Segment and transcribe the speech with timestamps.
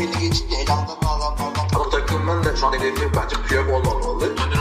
[0.00, 4.24] belli geçince elamdan adamlardan Ama takımın da şu an hedefi bence Piyok olmamalı.
[4.24, 4.60] Önder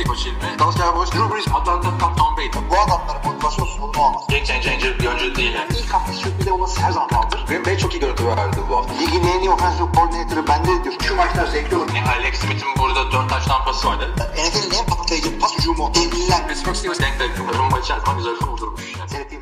[0.00, 0.58] ilk başı ilmi.
[0.58, 2.48] Dallas Cowboys, Drew Brees, Atlanta, Tom, Tom Brady.
[2.70, 4.22] bu adamların motivasyonsuz bunu olmaz.
[4.28, 5.78] Game changer bir oyuncu değil yani.
[5.78, 7.46] İlk hafta sürpriz olması her zaman kaldır.
[7.48, 8.94] Green Bay çok iyi görüntü verdi bu hafta.
[8.94, 10.94] Ligin en iyi offensive coordinator'ı bende diyor.
[11.02, 11.88] Şu maçlar zevkli olur.
[11.94, 14.14] Yani Alex Smith'in burada 4 taş tampası vardı.
[14.32, 15.94] NFL'in en patlayıcı pas hücumu.
[15.94, 16.48] Devliler.
[16.48, 17.58] Pittsburgh Steelers denk denk.
[17.58, 18.96] Rumba içerisinde güzel kurdurmuş.
[18.98, 19.39] Yani.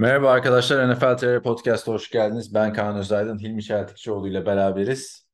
[0.00, 2.54] Merhaba arkadaşlar, NFL TR Podcast'a hoş geldiniz.
[2.54, 5.28] Ben Kaan Özaydın, Hilmi Çeltikçioğlu ile beraberiz.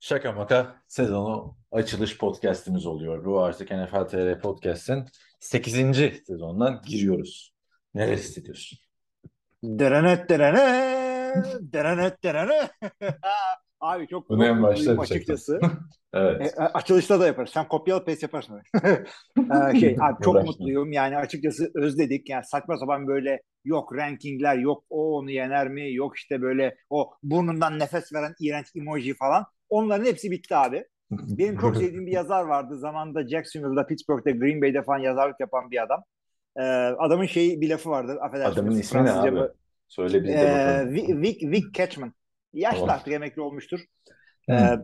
[0.00, 3.24] Şaka maka sezonu açılış podcastimiz oluyor.
[3.24, 5.04] Bu artık NFL TR Podcast'in
[5.40, 5.76] 8.
[6.26, 7.54] sezonuna giriyoruz.
[7.94, 8.78] Neler hissediyorsun?
[9.62, 12.70] Derenet derene, derenet derene.
[13.80, 15.60] Abi çok Bunu en başta açıkçası.
[16.14, 16.54] Evet.
[16.58, 17.50] E, açılışta da yaparız.
[17.50, 18.62] Sen kopyalı paste yaparsın.
[18.84, 20.92] Ee, şey, abi çok mutluyum.
[20.92, 22.28] Yani açıkçası özledik.
[22.28, 27.10] Yani saçma sapan böyle yok rankingler, yok o onu yener mi, yok işte böyle o
[27.22, 29.46] burnundan nefes veren iğrenç emoji falan.
[29.68, 30.84] Onların hepsi bitti abi.
[31.10, 32.78] Benim çok sevdiğim bir yazar vardı.
[32.78, 36.04] Zamanında Jacksonville'da, Pittsburgh'te, Green Bay'de falan yazarlık yapan bir adam.
[36.56, 36.62] Ee,
[36.98, 38.16] adamın şeyi bir lafı vardır.
[38.20, 38.58] Affedersiniz.
[38.58, 39.40] Adamın ismi ne abi?
[39.88, 40.92] Söyle biz de ee, bakalım.
[40.92, 42.12] Vic, Vic, Vic Catchman.
[42.52, 42.94] Yaşlı Tamam.
[42.94, 43.80] artık emekli olmuştur.
[44.46, 44.54] Hmm.
[44.54, 44.78] Ee,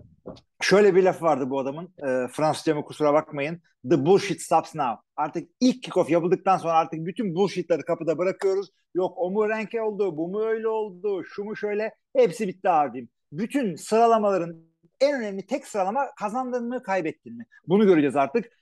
[0.60, 1.94] şöyle bir lafı vardı bu adamın.
[1.98, 3.62] Ee, Fransızca mı kusura bakmayın.
[3.90, 5.02] The bullshit stops now.
[5.16, 8.70] Artık ilk kickoff yapıldıktan sonra artık bütün bullshitleri kapıda bırakıyoruz.
[8.94, 11.94] Yok o mu renke oldu, bu mu öyle oldu, şu mu şöyle.
[12.16, 13.08] Hepsi bitti abim.
[13.32, 14.56] Bütün sıralamaların
[15.00, 17.46] en önemli tek sıralama kazandın mı kaybettin mi?
[17.66, 18.52] Bunu göreceğiz artık.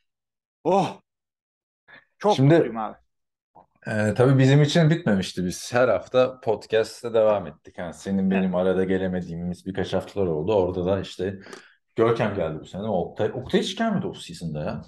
[0.64, 1.00] Oh!
[2.18, 2.96] Çok Şimdi- mutluyum abi.
[3.86, 5.44] Ee, tabii bizim için bitmemişti.
[5.44, 7.78] Biz her hafta podcast'te devam ettik.
[7.78, 10.54] Yani senin benim arada gelemediğimiz birkaç haftalar oldu.
[10.54, 11.38] Orada da işte
[11.96, 12.82] Görkem geldi bu sene.
[12.82, 14.82] Oktay, Oktay hiç gelmedi o season'da ya.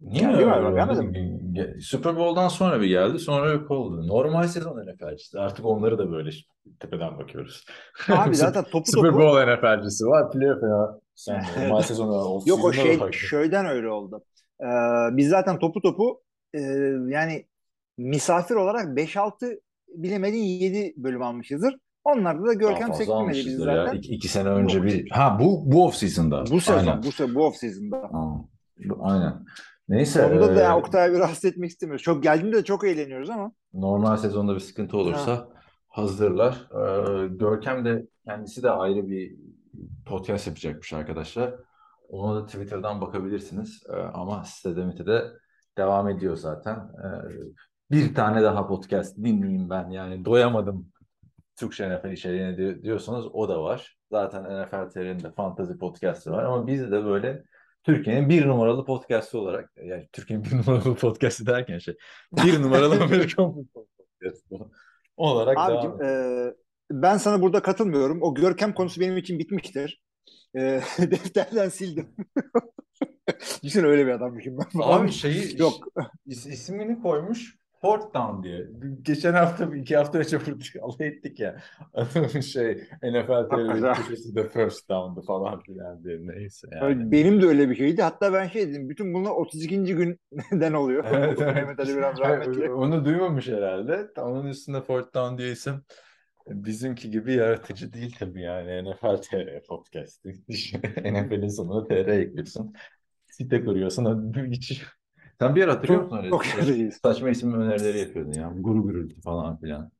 [0.00, 4.08] Niye Geldi öyle galiba, gelmedi Super Bowl'dan sonra bir geldi, sonra yok oldu.
[4.08, 5.38] Normal sezon NFL'cisi.
[5.40, 6.30] Artık onları da böyle
[6.80, 7.64] tepeden bakıyoruz.
[8.08, 11.00] Abi zaten topu Super topu Bowl NFL'cisi var, playoff ya.
[11.14, 14.24] Sen normal sezonu Yok o şey şeyden öyle oldu.
[14.60, 14.66] Ee,
[15.16, 16.22] biz zaten topu topu
[16.54, 16.60] e,
[17.08, 17.46] yani
[17.98, 21.74] misafir olarak 5-6 bilemedin 7 bölüm almışızdır.
[22.04, 23.84] Onlarda da Görkem bizi almışızdır ya.
[23.84, 23.98] zaten.
[23.98, 25.10] İki, iki sene önce bir...
[25.10, 26.44] Ha bu bu off season'da.
[26.50, 27.02] Bu sezon, Aynen.
[27.02, 28.10] bu sezon, bu off season'da.
[29.00, 29.44] Aynen.
[29.88, 30.26] Neyse.
[30.26, 32.02] Onda da eee, yani Oktay'ı bir rahatsız etmek istemiyoruz.
[32.02, 33.52] Çok geldiğinde de çok eğleniyoruz ama.
[33.72, 35.48] normal sezonda bir sıkıntı olursa
[35.88, 36.68] hazırlar.
[36.74, 39.36] Eee, Görkem de kendisi de ayrı bir
[40.06, 41.54] podcast yapacakmış arkadaşlar.
[42.08, 43.82] Ona da Twitter'dan bakabilirsiniz.
[43.88, 45.24] Eee, ama sitede de
[45.78, 46.74] devam ediyor zaten.
[46.74, 47.36] Eee,
[47.90, 49.90] bir tane daha podcast dinleyeyim ben.
[49.90, 50.92] Yani doyamadım
[51.56, 53.96] Türkçe NFL içeriğine di- diyorsanız o da var.
[54.10, 57.44] Zaten NFL TR'nin de fantasy podcastı var ama biz de böyle
[57.84, 61.96] Türkiye'nin bir numaralı podcastı olarak yani Türkiye'nin bir numaralı podcastı derken şey
[62.32, 63.86] bir numaralı Amerikan futbol
[64.20, 64.56] podcastı
[65.16, 66.52] olarak devam Abicim ediyoruz.
[66.52, 66.56] e,
[66.90, 68.22] ben sana burada katılmıyorum.
[68.22, 70.02] O Görkem konusu benim için bitmiştir.
[70.56, 70.60] E,
[70.98, 72.08] defterden sildim.
[73.62, 74.80] Düşün öyle bir adammışım ben.
[74.82, 75.74] Abi şeyi Yok.
[76.28, 78.66] is- ismini koymuş Fourth Down diye.
[79.02, 81.56] Geçen hafta iki hafta önce burada alay ettik ya.
[81.94, 86.18] Adamın şey NFL köşesi de First Down'du falan filan diye.
[86.20, 87.12] Neyse yani.
[87.12, 88.02] Benim de öyle bir şeydi.
[88.02, 88.88] Hatta ben şey dedim.
[88.88, 89.84] Bütün bunlar 32.
[89.84, 91.04] günden oluyor.
[91.16, 91.54] Evet, evet.
[91.54, 92.72] Mehmet Ali biraz rahmetli.
[92.72, 94.08] Onu duymamış herhalde.
[94.18, 95.82] Onun üstünde Fourth Down diye isim
[96.46, 98.90] bizimki gibi yaratıcı değil tabii yani.
[98.90, 100.28] NFL TR podcast'ı.
[100.98, 102.74] NFL'in sonuna TR ekliyorsun.
[103.26, 104.32] Site kuruyorsun.
[104.50, 104.82] Hiç...
[105.40, 106.30] Sen bir yer hatırlıyor musun öyle?
[106.30, 106.98] Çok yaratıcıyız.
[107.02, 108.52] Saçma isim önerileri yapıyordun ya.
[108.58, 109.90] Guru gürültü falan filan.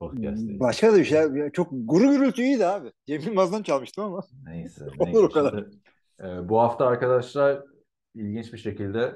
[0.00, 0.60] Podcast'te.
[0.60, 1.18] Başka da bir şey.
[1.18, 2.92] Ya Çok guru gürültü iyiydi abi.
[3.06, 4.20] Cem Yılmaz'dan çalmıştım ama.
[4.44, 4.84] Neyse.
[4.98, 5.18] Olur neyse.
[5.18, 5.50] o kadar.
[5.50, 5.76] Şimdi,
[6.20, 7.62] e, bu hafta arkadaşlar
[8.14, 9.14] ilginç bir şekilde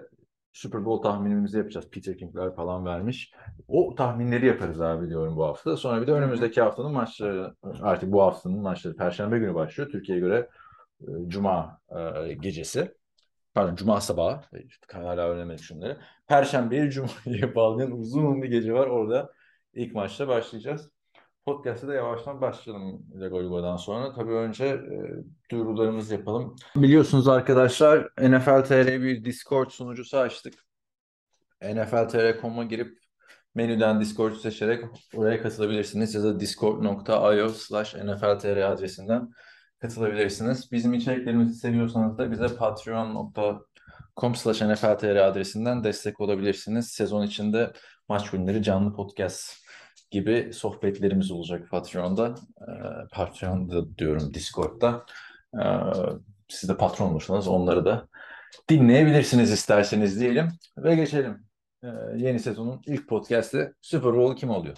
[0.52, 1.90] Super Bowl tahminimizi yapacağız.
[1.90, 3.32] Peter King'ler falan vermiş.
[3.68, 5.76] O tahminleri yaparız abi diyorum bu hafta.
[5.76, 9.90] Sonra bir de önümüzdeki haftanın maçları artık bu haftanın maçları Perşembe günü başlıyor.
[9.90, 10.48] Türkiye'ye göre
[11.00, 11.78] e, Cuma
[12.26, 12.94] e, gecesi.
[13.54, 14.40] Pardon Cuma sabahı.
[14.92, 16.00] Hala öğrenemedik şunları.
[16.26, 18.86] Perşembeyi Cuma'ya bağlayan uzun bir gece var.
[18.86, 19.32] Orada
[19.74, 20.90] ilk maçta başlayacağız.
[21.44, 24.12] Podcast'a da yavaştan başlayalım Lego Yugo'dan sonra.
[24.12, 24.98] Tabii önce e,
[25.50, 26.56] duyurularımızı yapalım.
[26.76, 30.54] Biliyorsunuz arkadaşlar NFL TR bir Discord sunucusu açtık.
[31.62, 32.98] NFLTR.com'a girip
[33.54, 39.28] menüden Discord seçerek oraya katılabilirsiniz ya da discord.io slash NFLTR adresinden
[39.80, 40.72] katılabilirsiniz.
[40.72, 46.88] Bizim içeriklerimizi seviyorsanız da bize patreon.com slash NFLTR adresinden destek olabilirsiniz.
[46.88, 47.72] Sezon içinde
[48.08, 49.52] maç günleri canlı podcast
[50.10, 52.34] gibi sohbetlerimiz olacak Patreon'da.
[52.60, 52.72] Ee,
[53.12, 55.06] Patreon'da diyorum Discord'da.
[55.54, 55.66] Ee,
[56.48, 58.08] siz de patron olursanız onları da
[58.68, 60.48] dinleyebilirsiniz isterseniz diyelim.
[60.78, 61.46] Ve geçelim.
[61.84, 64.76] Ee, yeni sezonun ilk podcast'i Super Bowl kim oluyor?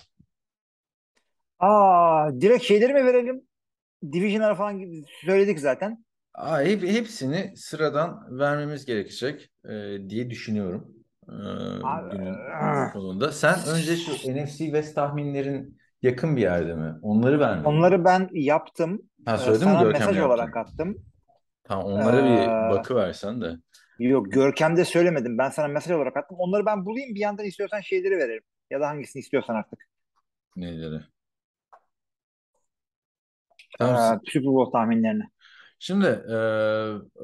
[1.58, 3.42] Aa, direkt şeyleri mi verelim?
[4.12, 6.04] Division'lara falan gibi söyledik zaten.
[6.34, 9.70] Aa, hep, hepsini sıradan vermemiz gerekecek e,
[10.08, 10.94] diye düşünüyorum.
[11.28, 11.32] E,
[11.82, 12.92] Abi, günün ah.
[12.92, 13.32] sonunda.
[13.32, 16.94] Sen önce şu NFC West tahminlerin yakın bir yerde mi?
[17.02, 17.64] Onları vermedin.
[17.64, 19.02] Onları ben yaptım.
[19.24, 20.30] Ha Ee, söyledin mi sana Görkem mesaj yaptın?
[20.30, 20.96] olarak attım.
[21.64, 23.56] Tamam onlara bir Ee, bakıversen de.
[23.98, 25.38] Yok Görkem'de söylemedim.
[25.38, 26.36] Ben sana mesaj olarak attım.
[26.40, 28.42] Onları ben bulayım bir yandan istiyorsan şeyleri veririm.
[28.70, 29.78] Ya da hangisini istiyorsan artık.
[30.56, 31.00] Neleri?
[33.80, 34.20] Ee, Tamam.
[34.26, 35.22] Super Bowl tahminlerini.
[35.78, 36.36] Şimdi e,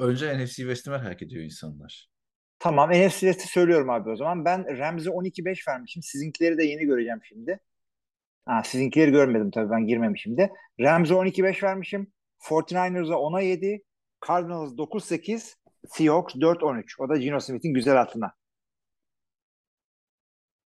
[0.05, 2.09] önce NFC West'i merak ediyor insanlar.
[2.59, 4.45] Tamam NFC West'i söylüyorum abi o zaman.
[4.45, 6.03] Ben Rams'e 12-5 vermişim.
[6.03, 7.61] Sizinkileri de yeni göreceğim şimdi.
[8.47, 10.53] Ha, sizinkileri görmedim tabii ben girmemişim de.
[10.81, 12.12] Rams'e 12-5 vermişim.
[12.39, 13.83] 49ers'a 10'a 7.
[14.29, 15.55] Cardinals 9-8.
[15.89, 16.85] Seahawks 4-13.
[16.99, 18.33] O da Geno Smith'in güzel atına.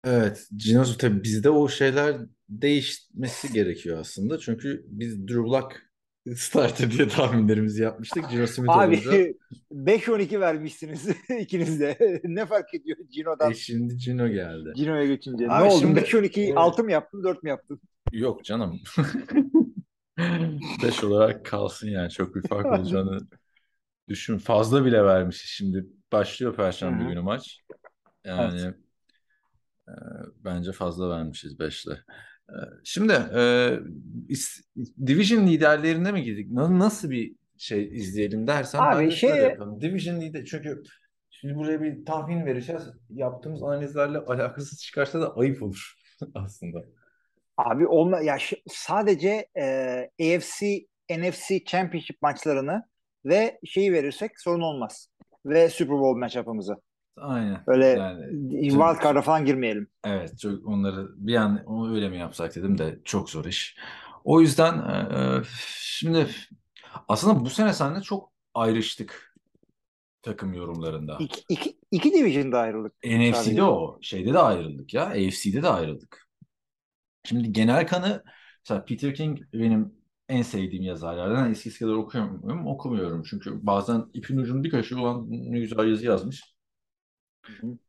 [0.03, 2.15] Evet, Cinoz tabii bizde o şeyler
[2.49, 4.39] değişmesi gerekiyor aslında.
[4.39, 5.81] Çünkü biz Drew Lock
[6.35, 8.29] starter diye tahminlerimizi yapmıştık.
[8.29, 9.11] Gino Smith Abi olunca
[9.71, 11.07] 5-12 vermişsiniz
[11.39, 12.19] ikiniz de.
[12.23, 14.71] ne fark ediyor Gino'dan e, şimdi Cino geldi.
[14.75, 15.47] Gino'ya geçince?
[15.47, 15.79] Ne Abi oldu?
[15.79, 16.57] şimdi- 5-12'yi Evet.
[16.57, 17.81] 6 mı yaptın 4 mü yaptın?
[18.11, 18.79] Yok canım.
[20.83, 23.19] 5 olarak kalsın yani çok bir fark olacağını
[24.09, 24.38] düşün.
[24.38, 25.85] Fazla bile vermişiz şimdi.
[26.11, 27.59] Başlıyor Perşembe günü maç.
[28.25, 28.73] Yani
[29.88, 29.93] e,
[30.43, 31.97] bence fazla vermişiz 5'le.
[32.83, 33.39] Şimdi e,
[34.29, 34.61] is-
[35.07, 36.51] Division liderlerine mi girdik?
[36.51, 39.81] Na- Nasıl bir şey izleyelim dersen Abi bence şöyle şey- yapalım.
[39.81, 40.83] Division lider çünkü
[41.29, 42.83] şimdi buraya bir tahmin vereceğiz.
[43.09, 45.94] Yaptığımız analizlerle alakasız çıkarsa da ayıp olur
[46.35, 46.83] aslında.
[47.57, 48.38] Abi olma ya
[48.69, 49.65] sadece e,
[50.21, 52.83] AFC NFC Championship maçlarını
[53.25, 55.09] ve şeyi verirsek sorun olmaz.
[55.45, 56.73] Ve Super Bowl matchup'ımızı.
[57.17, 57.63] Aynen.
[57.67, 59.87] Öyle Yani wild card'a falan girmeyelim.
[60.03, 63.77] Evet, çok onları bir an onu öyle mi yapsak dedim de çok zor iş.
[64.23, 65.41] O yüzden e,
[65.79, 66.27] şimdi
[67.07, 69.35] aslında bu sene seninle çok ayrıştık
[70.21, 71.17] takım yorumlarında.
[71.19, 72.93] İki, iki, iki division'da ayrıldık.
[73.05, 73.63] NFC'de sadece.
[73.63, 76.27] o, şeyde de ayrıldık ya, AFC'de de ayrıldık.
[77.23, 78.23] Şimdi genel kanı,
[78.65, 79.93] mesela Peter King benim
[80.29, 81.51] en sevdiğim yazarlardan.
[81.51, 83.23] Eskisi kadar okumuyorum, okumuyorum.
[83.23, 86.56] Çünkü bazen ipin ucunu bir kaşığı olan ne güzel yazı yazmış.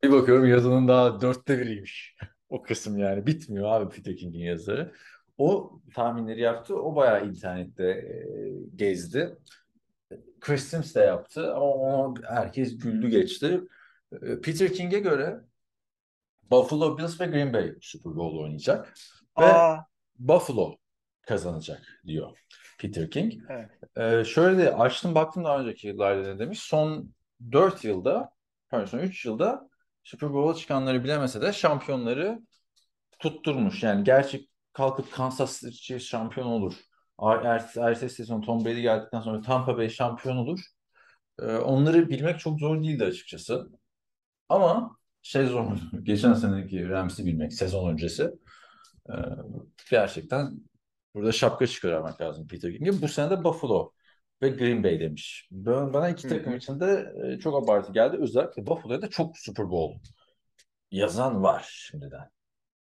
[0.03, 2.17] Bir bakıyorum yazının daha dörtte biriymiş.
[2.51, 3.27] O kısım yani.
[3.27, 4.93] Bitmiyor abi Peter King'in yazıları.
[5.39, 6.77] O tahminleri yaptı.
[6.77, 8.17] O bayağı internette e,
[8.77, 9.37] gezdi.
[10.41, 13.61] Chris Sims de yaptı ama ona herkes güldü geçti.
[14.43, 15.41] Peter King'e göre
[16.51, 18.95] Buffalo Bills ve Green Bay Super Bowl oynayacak.
[19.41, 19.87] Ve Aa,
[20.19, 20.77] Buffalo
[21.23, 22.39] kazanacak diyor
[22.79, 23.35] Peter King.
[23.49, 23.71] Evet.
[23.97, 26.59] Ee, şöyle de açtım baktım daha önceki yıllarda ne demiş.
[26.59, 27.15] Son
[27.53, 28.31] 4 yılda,
[28.71, 29.69] pardon son 3 yılda
[30.05, 32.41] Super Bowl'a çıkanları bilemese de şampiyonları
[33.19, 33.83] tutturmuş.
[33.83, 36.75] Yani gerçek kalkıp Kansas City şampiyon olur.
[37.23, 40.61] Er- Ertesi, ertesi sezon Tom Brady geldikten sonra Tampa Bay şampiyon olur.
[41.43, 43.69] Ee, onları bilmek çok zor değildi açıkçası.
[44.49, 45.77] Ama şey zor.
[46.03, 48.31] Geçen seneki Rams'i bilmek sezon öncesi.
[49.11, 49.15] Ee,
[49.91, 50.61] gerçekten
[51.15, 53.03] burada şapka çıkarmak lazım Peter King'e.
[53.03, 53.93] Bu sene de Buffalo
[54.43, 55.49] ve Green Bay demiş.
[55.51, 58.17] Ben, bana iki takım için de e, çok abartı geldi.
[58.21, 60.09] Özellikle Buffalo'ya da çok Super Bowl
[60.91, 62.31] yazan var şimdiden.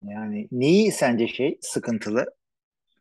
[0.03, 2.25] yani neyi sence şey sıkıntılı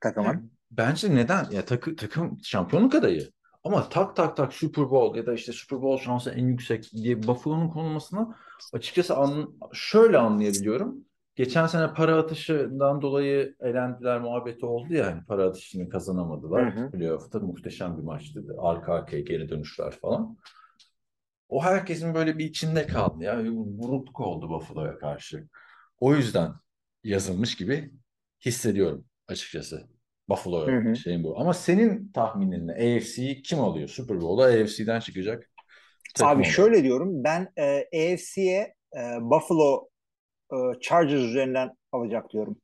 [0.01, 0.51] takımın?
[0.71, 1.45] Bence neden?
[1.51, 3.31] Ya takı, takım şampiyonluk adayı.
[3.63, 7.27] Ama tak tak tak Super Bowl ya da işte Super Bowl şansı en yüksek diye
[7.27, 8.35] Buffalo'nun konulmasını
[8.73, 11.05] açıkçası an, şöyle anlayabiliyorum.
[11.35, 16.75] Geçen sene para atışından dolayı elendiler muhabbeti oldu ya hani para atışını kazanamadılar.
[16.75, 16.91] Hı hı.
[16.91, 18.43] Playoff'ta muhteşem bir maçtı.
[18.57, 20.37] Arka arkaya geri dönüşler falan.
[21.49, 23.43] O herkesin böyle bir içinde kaldı ya.
[23.43, 25.47] Bir Burukluk oldu Buffalo'ya karşı.
[25.99, 26.51] O yüzden
[27.03, 27.91] yazılmış gibi
[28.45, 29.87] hissediyorum açıkçası.
[30.29, 30.95] Buffalo Hı hı.
[30.95, 31.39] şeyin bu.
[31.39, 32.71] Ama senin tahminin ne?
[32.71, 33.87] AFC'yi kim alıyor?
[33.89, 35.49] Super Bowl'a AFC'den çıkacak
[36.21, 36.45] Abi olarak.
[36.45, 39.89] şöyle diyorum ben e, AFC'ye e, Buffalo
[40.53, 42.57] e, Chargers üzerinden alacak diyorum.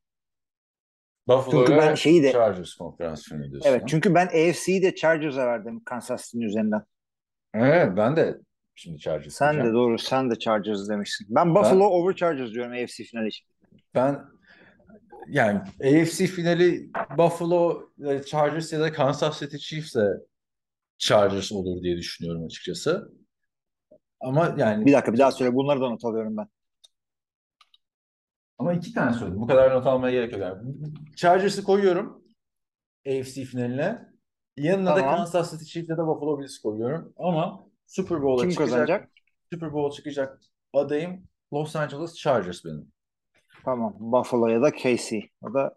[1.28, 3.70] Buffalo'ya Çünkü ben şeyi de- Chargers konferansiyonu diyorsun.
[3.70, 3.88] Evet ha?
[3.88, 6.82] çünkü ben AFC'yi de Chargers'a verdim Kansas City'nin üzerinden.
[7.54, 8.38] Evet, ben de
[8.76, 9.76] şimdi Chargers Sen de diyeceğim.
[9.76, 11.28] doğru sen de Chargers demişsin.
[11.30, 13.48] Ben Buffalo over Chargers diyorum AFC finali için.
[13.96, 14.22] Ben
[15.28, 20.08] yani AFC finali Buffalo e, Chargers ya da Kansas City Chiefs'e
[20.98, 23.12] Chargers olur diye düşünüyorum açıkçası.
[24.20, 26.48] Ama yani Bir dakika bir daha söyle bunları da not alıyorum ben.
[28.62, 29.42] Ama iki tane söyledim.
[29.42, 30.42] Bu kadar not almaya gerek yok.
[30.42, 30.76] Yani.
[31.16, 32.24] Chargers'ı koyuyorum
[33.08, 34.12] AFC finaline.
[34.58, 35.16] Yanına da Tamam.
[35.16, 37.14] Kansas City Chiefs ya da Buffalo Bills koyuyorum.
[37.18, 39.10] Ama Super Bowl'a Kim çıkacak, kazanacak?
[39.54, 40.42] Super Bowl çıkacak
[40.74, 42.92] adayım Los Angeles Chargers benim.
[43.66, 45.22] Tamam Buffalo ya da KC.
[45.42, 45.76] O da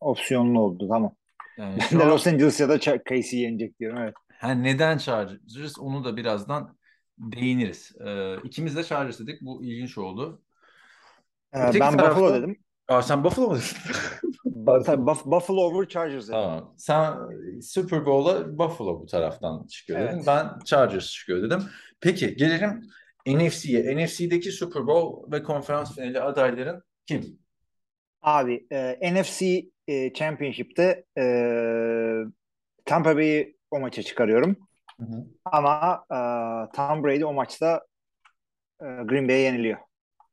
[0.00, 1.14] opsiyonlu oldu tamam.
[1.58, 3.98] Yani Ben de an Los Angeles ya da KC yenecek diyorum.
[3.98, 4.14] Evet.
[4.38, 6.76] ha, neden Chargers onu da birazdan
[7.18, 7.92] değiniriz.
[8.06, 9.42] Ee, ikimiz de Chargers dedik.
[9.42, 10.42] Bu ilginç oldu.
[11.54, 12.56] Ee, ben tarafta- Buffalo dedim.
[12.88, 13.66] Aa, sen Buffalo mu dedin?
[15.26, 16.32] Buffalo over Chargers dedim.
[16.40, 16.74] Tamam.
[16.76, 17.14] Sen
[17.62, 20.16] Super Bowl'a Buffalo bu taraftan çıkıyor dedin.
[20.16, 20.26] Evet.
[20.26, 21.62] Ben Chargers çıkıyor dedim.
[22.00, 22.80] Peki gelelim
[23.26, 23.96] NFC'ye.
[23.96, 27.38] NFC'deki Super Bowl ve konferans finali adayların kim?
[28.22, 31.24] Abi e, NFC e, Championship'te e,
[32.84, 34.56] Tampa Bay'i o maça çıkarıyorum.
[35.00, 35.24] Hı hı.
[35.44, 36.18] Ama e,
[36.76, 37.82] Tom Brady o maçta
[38.80, 39.78] e, Green Bay'e yeniliyor.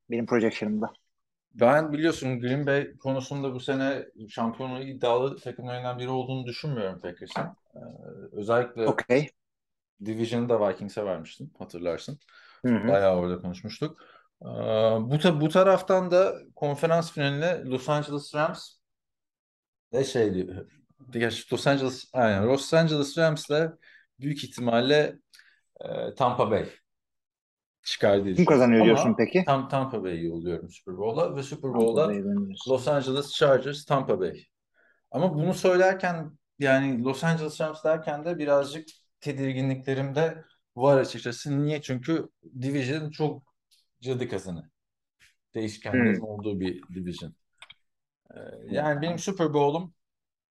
[0.10, 0.94] Benim projection'ımda.
[1.54, 7.42] Ben biliyorsun Green Bay konusunda bu sene şampiyonluğu iddialı takımlarından biri olduğunu düşünmüyorum Packers'ın.
[7.76, 7.80] Ee,
[8.32, 9.30] özellikle Okey.
[10.06, 12.20] Division'ı da Vikings'e vermiştin hatırlarsın.
[12.66, 12.88] Hı hı.
[12.88, 14.02] Bayağı orada konuşmuştuk.
[14.42, 14.46] Ee,
[15.02, 18.82] bu, ta- bu taraftan da konferans finaline Los Angeles Rams
[19.94, 20.48] ve şey
[21.12, 23.72] gerçi Los Angeles aynen Los Angeles Rams'le
[24.20, 25.20] büyük ihtimalle
[25.82, 26.70] e, Tampa Bay
[27.84, 29.44] çıkar diye Kim kazanıyor Ama diyorsun peki?
[29.46, 32.72] Tam Tampa Bay'i yolluyorum Super Bowl'a ve Super dönüyorsun.
[32.72, 34.44] Los Angeles Chargers, Tampa Bay.
[35.12, 38.88] Ama bunu söylerken yani Los Angeles Rams derken de birazcık
[39.20, 40.44] tedirginliklerim de
[40.76, 41.64] var açıkçası.
[41.66, 41.82] Niye?
[41.82, 42.30] Çünkü
[42.62, 43.44] Division çok
[44.02, 44.70] cadı kazanı.
[45.56, 46.24] Değişkenlerin Hmm.
[46.24, 47.34] olduğu bir Division.
[48.36, 49.94] Ee, yani benim Super Bowl'um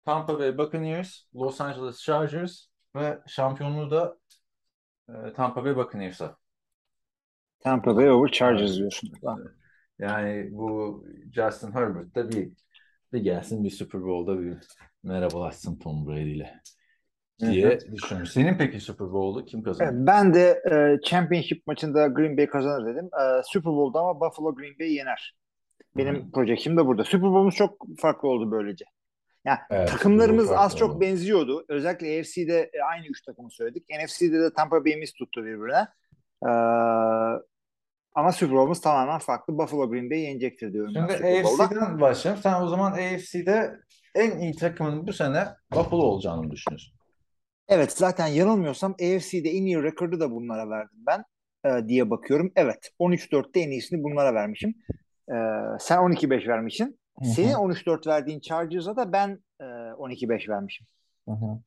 [0.05, 2.65] Tampa Bay Buccaneers, Los Angeles Chargers
[2.96, 4.17] ve şampiyonluğu da
[5.10, 6.38] e, Tampa Bay Buccaneers'a.
[7.65, 8.77] Tampa Bay over Chargers Evet.
[8.77, 9.12] diyorsun.
[10.00, 11.03] Yani bu
[11.34, 12.50] Justin Herbert da bir
[13.13, 14.57] bir gelsin bir Super Bowl'da bir
[15.03, 16.62] merhabalaşsın Tom Brady ile
[17.39, 18.27] diye düşünüyorum.
[18.27, 20.07] Senin peki Super Bowl'u kim Evet, kazanır?
[20.07, 23.05] ben de e, Championship maçında Green Bay kazanır dedim.
[23.05, 25.36] E, Super Bowl'da ama Buffalo Green Bay yener.
[25.98, 26.31] Benim Hı.
[26.31, 27.03] projection'ım da burada.
[27.03, 28.86] Super Bowl'umuz çok farklı oldu böylece.
[29.45, 31.01] Yani Evet, takımlarımız az farklı çok oldu.
[31.01, 31.65] benziyordu.
[31.69, 33.86] Özellikle AFC'de e, aynı üç takımı söyledik.
[33.89, 35.88] NFC'de de Tampa Bay'imiz tuttu birbirine.
[36.48, 36.51] E,
[38.15, 39.57] ama Super Bowl'umuz tamamen farklı.
[39.57, 41.13] Buffalo Green Bay yenecektir diyorum Şimdi.
[41.13, 42.43] AFC'den başlayalım.
[42.43, 43.79] Sen o zaman AFC'de
[44.15, 46.93] en iyi takımın bu sene Buffalo olacağını mı düşünüyorsun?
[47.67, 51.24] Evet zaten yanılmıyorsam AFC'de en iyi rekordu da bunlara verdim ben
[51.65, 52.51] e, diye bakıyorum.
[52.55, 54.75] Evet 13-4'te en iyisini bunlara vermişim.
[55.29, 55.36] E,
[55.79, 57.00] sen 12-5 vermişsin.
[57.24, 60.88] Senin 13-4 verdiğin Chargers'a da ben e, 12-5 vermişim.
[61.27, 61.60] Hı hı.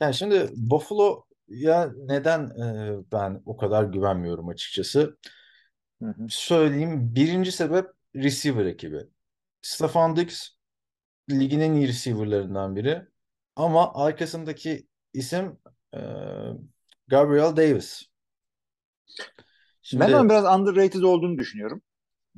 [0.00, 5.16] Yani şimdi Buffalo ya neden e, ben o kadar güvenmiyorum açıkçası?
[6.04, 6.26] Hı hı.
[6.28, 7.14] Söyleyeyim.
[7.14, 9.06] Birinci sebep receiver ekibi.
[9.62, 10.48] Stefon Diggs
[11.30, 13.02] ligin en iyi receiver'larından biri.
[13.56, 15.58] Ama arkasındaki isim
[15.94, 15.98] e,
[17.08, 18.08] Gabriel Davis.
[19.82, 21.82] Şimdi Ben onun biraz underrated olduğunu düşünüyorum.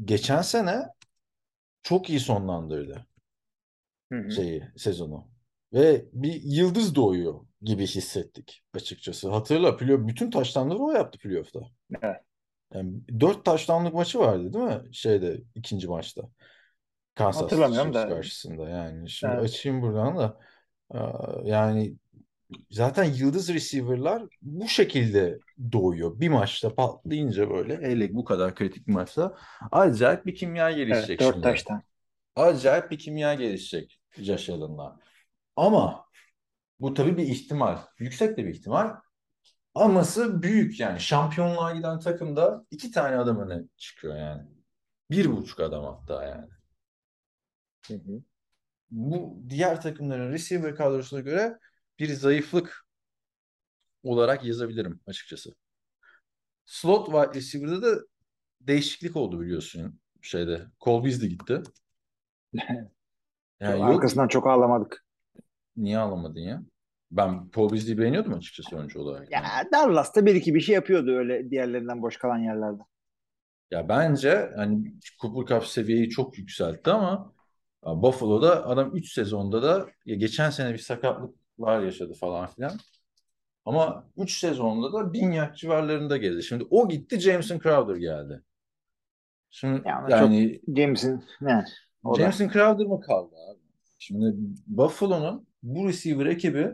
[0.04, 0.86] geçen sene
[1.82, 3.06] çok iyi sonlandırdı
[4.12, 4.30] Hı hı.
[4.30, 5.28] şeyi, sezonu.
[5.72, 9.30] Ve bir yıldız doğuyor gibi hissettik açıkçası.
[9.30, 11.60] Hatırla bütün taştanları o yaptı playoff'ta.
[12.02, 12.20] Evet.
[12.74, 14.82] Yani dört taştanlık maçı vardı değil mi?
[14.94, 16.22] Şeyde ikinci maçta.
[17.14, 18.08] Kansas Hatırlamıyorum Chiefs da.
[18.08, 19.10] karşısında yani.
[19.10, 19.44] Şimdi Evet.
[19.44, 20.40] açayım buradan da.
[20.90, 21.96] Aa, Yani
[22.70, 25.38] zaten yıldız receiver'lar bu şekilde
[25.72, 26.20] doğuyor.
[26.20, 29.38] Bir maçta patlayınca böyle hele bu kadar kritik bir maçta
[29.72, 31.42] acayip bir kimya Evet, gelişecek 4 şimdi.
[31.42, 31.82] taştan.
[32.36, 35.00] Acayip bir kimya gelişecek Josh Allen'la.
[35.56, 36.06] Ama
[36.80, 37.78] bu tabii bir ihtimal.
[37.98, 38.96] Yüksek de bir ihtimal.
[39.76, 41.00] Aması büyük yani.
[41.00, 44.42] Şampiyonluğa giden takımda iki tane adam öne çıkıyor yani.
[45.10, 46.48] Bir buçuk adam hatta yani.
[47.86, 48.22] Hı hı.
[48.90, 51.58] Bu diğer takımların receiver kadrosuna göre
[51.98, 52.86] bir zayıflık
[54.02, 55.54] olarak yazabilirim açıkçası.
[56.66, 58.00] Slot wide receiver'da da
[58.60, 60.66] değişiklik oldu biliyorsun şeyde.
[60.80, 61.62] Cole Beasley gitti.
[63.60, 65.04] Yani yok Arkasından çok ağlamadık.
[65.76, 66.62] niye alamadın ya?
[67.10, 69.32] Ben Cole Beasley'i beğeniyordum açıkçası oyuncu olarak.
[69.32, 69.68] Ya Yani.
[69.72, 72.82] Dallas'ta bir iki bir şey yapıyordu öyle diğerlerinden boş kalan yerlerde.
[73.70, 77.32] Ya bence hani Cooper Cup seviyeyi çok yükseltti ama
[77.84, 82.72] Buffalo'da adam 3 sezonda da ya geçen sene bir sakatlıklar yaşadı falan filan.
[83.64, 86.42] Ama 3 sezonda da bin yak civarlarında gezdi.
[86.42, 88.42] Şimdi o gitti Jameson Crowder geldi.
[89.50, 91.64] Şimdi Ya ama yani James'in ne?
[92.04, 92.14] Da.
[92.14, 93.60] Jameson Crowder mı kaldı abi?
[93.98, 94.34] Şimdi
[94.66, 96.72] Buffalo'nun bu receiver ekibi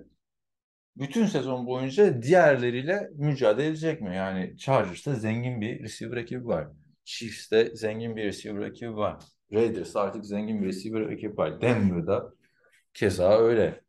[0.96, 4.16] bütün sezon boyunca diğerleriyle mücadele edecek mi?
[4.16, 6.68] Yani Chargers'ta zengin bir receiver ekibi var.
[7.04, 9.22] Chiefs'te zengin bir receiver ekibi var.
[9.52, 11.60] Raiders'ta artık zengin bir receiver ekibi var.
[11.60, 12.32] Denver'da
[12.94, 13.80] keza öyle.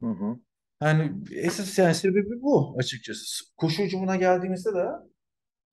[0.00, 0.36] Hı hı.
[0.82, 3.44] Yani esas yani sebebi bu açıkçası.
[3.56, 4.86] Koşu hücumuna geldiğimizde de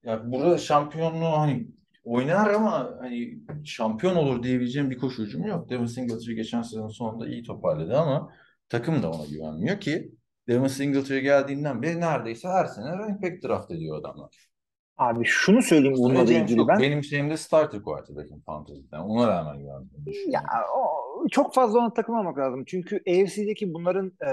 [0.03, 1.68] ya burada şampiyonluğu hani
[2.03, 5.70] oynar ama hani şampiyon olur diyebileceğim bir koşu hücumu yok.
[5.70, 8.34] Devin Singletary geçen sezon sonunda iyi toparladı ama
[8.70, 10.12] takım da ona güvenmiyor ki
[10.48, 14.50] Devin Singletary geldiğinden beri neredeyse her sene running back draft ediyor adamlar.
[14.98, 16.80] Abi şunu söyleyeyim bununla da ilgili ben.
[16.80, 19.00] benim şeyimde starter quarterback'im fantasy'den.
[19.00, 20.06] Ona rağmen güvenmiyorum.
[20.28, 20.44] Ya
[20.76, 22.64] o, çok fazla ona takılmamak lazım.
[22.66, 24.32] Çünkü AFC'deki bunların e,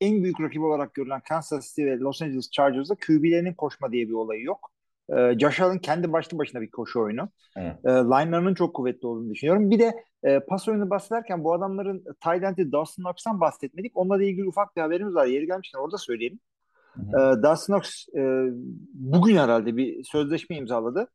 [0.00, 4.12] en büyük rakibi olarak görülen Kansas City ve Los Angeles Chargers'da QB'lerinin koşma diye bir
[4.12, 4.70] olayı yok.
[5.08, 7.28] E, Josh Allen kendi başlı başına bir koşu oyunu.
[7.56, 7.76] Evet.
[7.84, 9.70] E, line'larının çok kuvvetli olduğunu düşünüyorum.
[9.70, 13.92] Bir de e, pas oyunu bahsederken bu adamların end'i Dawson Knox'tan bahsetmedik.
[13.94, 15.26] Onunla ilgili ufak bir haberimiz var.
[15.26, 16.40] Yeri gelmişken orada söyleyelim.
[16.94, 18.50] Hı E, Dawson Knox e,
[18.94, 21.08] bugün herhalde bir sözleşme imzaladı.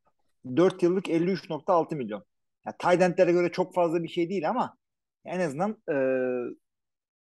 [0.55, 2.23] 4 yıllık 53.6 milyon.
[2.65, 4.75] Ya, tight end'lere göre çok fazla bir şey değil ama
[5.25, 5.95] en azından e,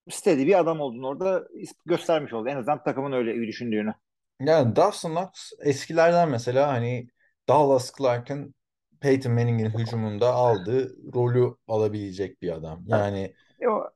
[0.09, 1.47] steady bir adam olduğunu orada
[1.85, 2.49] göstermiş oldu.
[2.49, 3.93] En azından takımın öyle düşündüğünü.
[4.41, 7.07] Yani Dawson Knox eskilerden mesela hani
[7.49, 8.55] Dallas Clark'ın
[8.99, 12.83] Peyton Manning'in hücumunda aldığı rolü alabilecek bir adam.
[12.87, 13.91] Yani E, o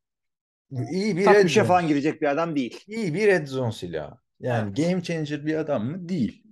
[0.91, 2.85] iyi bir red zone, falan girecek bir adam değil.
[2.87, 4.17] iyi bir red zone silahı.
[4.39, 4.75] Yani Evet.
[4.75, 6.09] game changer bir adam mı?
[6.09, 6.43] Değil.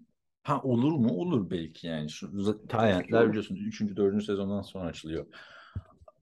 [0.43, 1.09] Ha olur mu?
[1.09, 2.09] Olur belki yani.
[2.09, 3.95] Şu Tyrant'ler biliyorsun 3.
[3.95, 4.25] 4.
[4.25, 5.25] sezondan sonra açılıyor.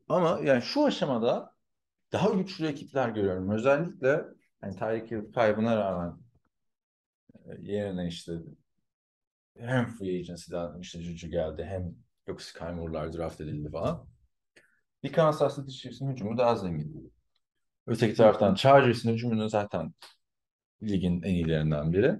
[0.09, 1.55] Ama yani şu aşamada
[2.13, 3.51] daha güçlü ekipler görüyorum.
[3.51, 4.25] Özellikle
[4.63, 6.17] yani Tyreek Hill kaybına rağmen
[7.59, 8.33] yerine işte
[9.57, 11.95] hem free agency'den işte Juju geldi hem
[12.27, 14.07] yok Sky Moore'lar draft edildi falan.
[15.03, 17.13] Bir Kansas City Chiefs'in hücumu daha zengin.
[17.87, 19.93] Öteki taraftan Chargers'ın hücumunu zaten
[20.83, 22.19] ligin en iyilerinden biri.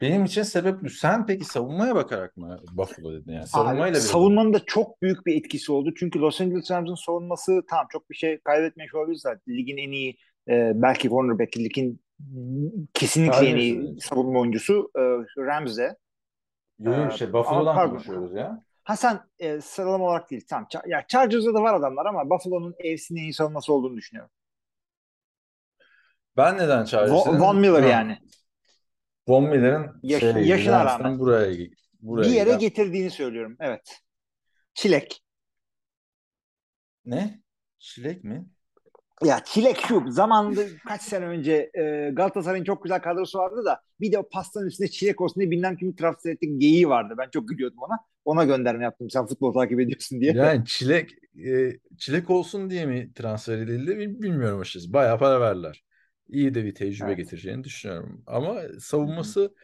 [0.00, 0.90] Benim için sebep bu.
[0.90, 3.42] Sen peki savunmaya bakarak mı Buffalo dedin yani?
[3.42, 5.94] Abi, Savunmayla bir savunmanın da çok büyük bir etkisi oldu.
[5.96, 9.54] Çünkü Los Angeles Rams'ın savunması tamam çok bir şey kaybetmiş olabilir zaten.
[9.54, 10.16] Ligin en iyi
[10.48, 12.00] e, belki cornerback ligin
[12.94, 13.98] kesinlikle iyi Chargers'ın.
[13.98, 15.00] savunma oyuncusu e,
[15.42, 15.96] Rams'de.
[16.78, 17.90] Yok yok Ee, şey ama Buffalo'dan pardon.
[17.90, 18.64] konuşuyoruz ya.
[18.84, 20.44] Ha sen e, sıralama olarak değil.
[20.50, 20.66] Tamam.
[20.70, 24.30] Char- ya Chargers'da da var adamlar ama Buffalo'nun AFC'nin en iyi savunması olduğunu düşünüyorum.
[26.36, 27.14] Ben neden Chargers'ın?
[27.32, 28.18] Von, Von Miller Ha, yani.
[29.28, 31.18] Von Miller'ın Yaş- şeye, yaşına rağmen.
[31.18, 31.66] buraya,
[32.00, 33.56] buraya Bir yere giden- getirdiğini söylüyorum.
[33.60, 34.00] Evet.
[34.74, 35.22] Çilek.
[37.04, 37.40] Ne?
[37.78, 38.46] Çilek mi?
[39.24, 44.12] Ya çilek şu zamanında kaç sene önce e, Galatasaray'ın çok güzel kadrosu vardı da bir
[44.12, 47.14] de o pastanın üstünde çilek olsun diye bilmem kimi transfer ettik geyiği vardı.
[47.18, 47.98] Ben çok gülüyordum ona.
[48.24, 49.10] Ona gönderme yaptım.
[49.10, 50.32] Sen futbol takip ediyorsun diye.
[50.32, 51.10] Yani çilek
[51.46, 54.92] e, çilek olsun diye mi transfer edildi bil- bilmiyorum açıkçası.
[54.92, 55.84] Bayağı para verdiler.
[56.28, 57.16] İyi de bir tecrübe Evet.
[57.16, 58.22] getireceğini düşünüyorum.
[58.26, 59.54] Ama savunması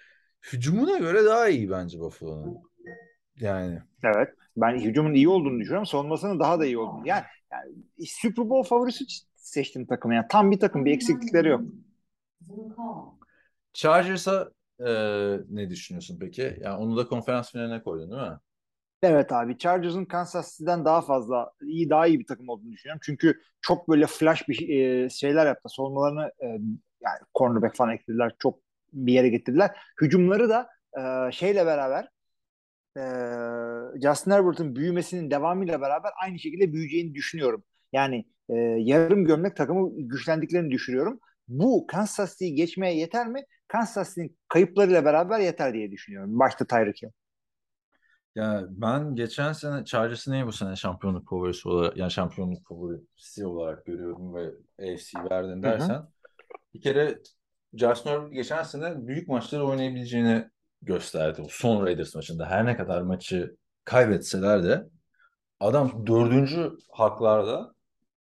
[0.53, 2.59] hücumuna göre daha iyi bence Buffalo'nun.
[3.41, 4.29] Yani Evet.
[4.57, 5.87] Ben hücumun iyi olduğunu düşünüyorum.
[5.87, 7.09] Savunmasının daha da iyi olduğunu.
[7.09, 7.73] Yani, yani
[8.07, 9.05] Super Bowl favorisi
[9.55, 10.15] seçtim takımı.
[10.15, 10.85] Yani tam bir takım.
[10.85, 11.61] Bir eksiklikleri yok.
[13.73, 14.91] Chargers'a e,
[15.51, 16.59] ne düşünüyorsun peki?
[16.61, 18.39] Yani onu da konferans finaline koydun değil mi?
[19.03, 23.01] Evet abi Chargers'ın Kansas City'den daha fazla iyi daha iyi bir takım olduğunu düşünüyorum.
[23.05, 25.69] Çünkü çok böyle flash bir e, şeyler yaptı.
[25.69, 26.47] Savunmalarını e,
[27.01, 28.33] yani cornerback falan eklediler.
[28.39, 28.59] Çok
[28.93, 29.71] bir yere getirdiler.
[30.01, 32.09] Hücumları da e, şeyle beraber
[32.97, 33.03] e,
[34.03, 37.65] Justin Herbert'ın büyümesinin devamıyla beraber aynı şekilde büyüyeceğini düşünüyorum.
[37.93, 41.21] Yani e, yarım gömlek takımı güçlendiklerini düşünüyorum.
[41.49, 43.43] Bu Kansas City'yi geçmeye yeter mi?
[43.69, 46.39] Kansas City'nin kayıplarıyla beraber yeter diye düşünüyorum.
[46.39, 47.11] Başta Tyreek Hill.
[48.35, 53.87] Ya ben geçen sene Chargers'ı niye bu sene şampiyonluk favorisi olarak yani şampiyonluk favorisi olarak
[53.87, 54.47] görüyorum ve
[54.79, 56.03] AFC verdin dersen
[56.75, 57.19] bir kere
[57.75, 60.51] Justin Herbert geçen sene büyük maçları oynayabileceğini
[60.83, 61.43] gösterdi.
[61.43, 64.87] O son Raiders maçında her ne kadar maçı kaybetseler de
[65.61, 67.74] adam dördüncü haklarda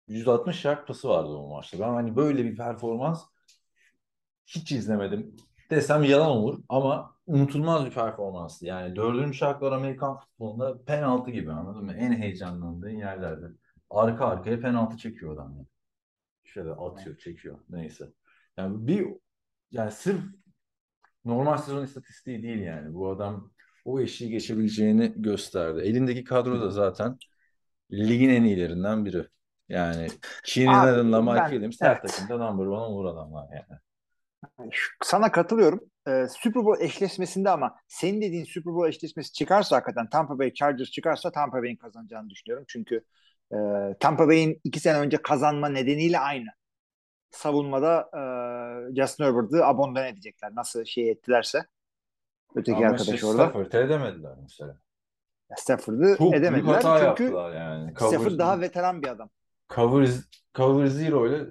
[0.07, 1.79] 160 yard pası vardı o maçta.
[1.79, 3.23] Ben hani böyle bir performans
[4.45, 5.35] hiç izlemedim
[5.69, 8.65] desem yalan olur ama unutulmaz bir performanstı.
[8.65, 11.93] Yani dördüncü şartlar Amerikan futbolunda penaltı gibi anladın mı?
[11.93, 13.45] En heyecanlandığın yerlerde.
[13.89, 15.53] Arka arkaya penaltı çekiyor adam.
[15.57, 15.67] Yani.
[16.43, 17.59] Şöyle atıyor, çekiyor.
[17.69, 18.13] Neyse.
[18.57, 19.07] Yani bir
[19.71, 20.21] yani sırf
[21.25, 22.93] normal sezon istatistiği değil yani.
[22.93, 23.51] Bu adam
[23.85, 25.81] o eşiği geçebileceğini gösterdi.
[25.81, 27.17] Elindeki kadro da zaten
[27.91, 29.27] ligin en iyilerinden biri.
[29.69, 30.07] Yani
[30.43, 32.01] Keenan Abi, Allen'la Mike Williams her evet.
[32.01, 33.79] takımda number one olur adamlar yani.
[35.03, 35.81] Sana katılıyorum.
[36.07, 40.91] Ee, Super Bowl eşleşmesinde ama senin dediğin Super Bowl eşleşmesi çıkarsa hakikaten Tampa Bay Chargers
[40.91, 42.65] çıkarsa Tampa Bay'in kazanacağını düşünüyorum.
[42.67, 43.03] Çünkü
[43.53, 43.57] e,
[43.99, 46.47] Tampa Bay'in iki sene önce kazanma nedeniyle aynı.
[47.31, 48.21] Savunmada e,
[48.95, 50.55] Justin Herbert'ı abondan edecekler.
[50.55, 51.65] Nasıl şey ettilerse.
[52.55, 53.43] Öteki Ama arkadaş işte orada.
[53.43, 54.77] Stafford'ı edemediler mesela.
[55.55, 57.91] Stafford'ı Çok büyük hata Çünkü yaptılar yani.
[57.91, 59.29] Stafford daha veteran bir adam.
[59.75, 60.09] Cover,
[60.55, 61.45] cover zero ile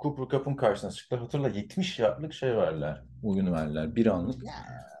[0.00, 1.22] Cooper Cup'ın karşısına çıktılar.
[1.22, 3.02] Hatırla 70 yardlık şey verdiler.
[3.22, 3.96] Oyunu verdiler.
[3.96, 4.42] Bir anlık.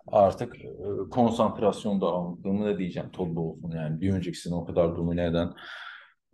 [0.06, 0.68] artık e,
[1.10, 5.54] konsantrasyon dağınıklığı mı da diyeceğim Todd Bowles'un yani bir öncekisini o kadar domine eden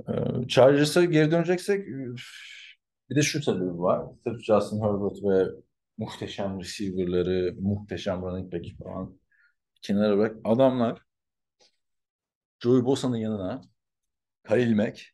[0.08, 0.12] e,
[0.48, 1.86] Chargers'a geri döneceksek
[3.10, 4.06] bir de şu tabii var.
[4.24, 5.50] Sırf Justin Herbert ve
[5.98, 9.18] muhteşem receiver'ları, muhteşem running back falan
[9.82, 10.36] kenara bırak.
[10.44, 11.02] Adamlar
[12.60, 13.62] Joey Bosa'nın yanına
[14.42, 15.13] Khalil Mack,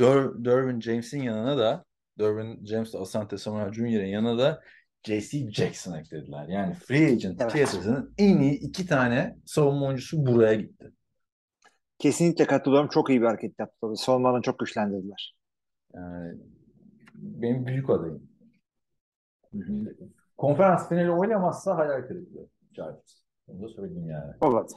[0.00, 1.84] Der Derwin James'in yanına da
[2.18, 4.62] Derwin James Asante Samuel Jr.'in yanına da
[5.02, 5.52] J.C.
[5.52, 6.48] Jackson eklediler.
[6.48, 7.52] Yani free agent Evet.
[7.52, 10.92] piyasasının en iyi iki tane savunma oyuncusu buraya gitti.
[11.98, 12.88] Kesinlikle katılıyorum.
[12.88, 13.94] Çok iyi bir hareket yaptılar.
[13.94, 15.36] Savunmalarını çok güçlendirdiler.
[15.94, 16.38] Yani
[17.14, 18.30] benim büyük adayım.
[20.36, 22.48] Konferans finali oynamazsa hayal kırıklığı.
[22.76, 23.22] Chargers.
[23.46, 24.32] Onu da söyleyeyim yani.
[24.42, 24.72] Evet.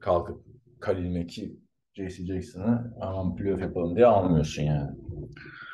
[0.00, 0.44] Kalkıp
[0.80, 1.56] Khalil Mack'i
[1.96, 2.26] J.C.
[2.26, 4.90] Jackson'ı aman playoff yapalım diye almıyorsun yani.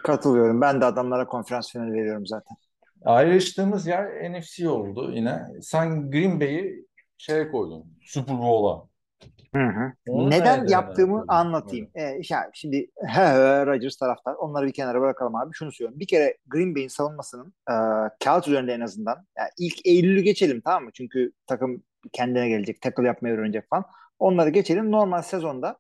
[0.05, 0.61] Katılıyorum.
[0.61, 2.57] Ben de adamlara konferans finali veriyorum zaten.
[3.05, 5.47] Ayrıştığımız yer NFC oldu yine.
[5.61, 6.87] Sen Green Bay'i
[7.19, 7.85] şeye koydun.
[8.03, 8.87] Super Bowl'a.
[9.55, 9.93] Hı hı.
[10.09, 11.29] Onu Neden yaptığımı koydun?
[11.29, 11.89] anlatayım.
[11.95, 14.35] Ee, ya şimdi he, he, Rodgers taraftar.
[14.35, 15.51] Onları bir kenara bırakalım abi.
[15.53, 16.01] Şunu söylüyorum.
[16.01, 17.75] Bir kere Green Bay'in savunmasının e,
[18.25, 20.91] kağıt üzerinde en azından yani ilk Eylül'ü geçelim tamam mı?
[20.95, 21.83] Çünkü takım
[22.13, 22.81] kendine gelecek.
[22.83, 23.85] Tackle yapmayı öğrenecek falan.
[24.19, 24.93] Onları geçelim.
[24.93, 25.79] Normal sezonda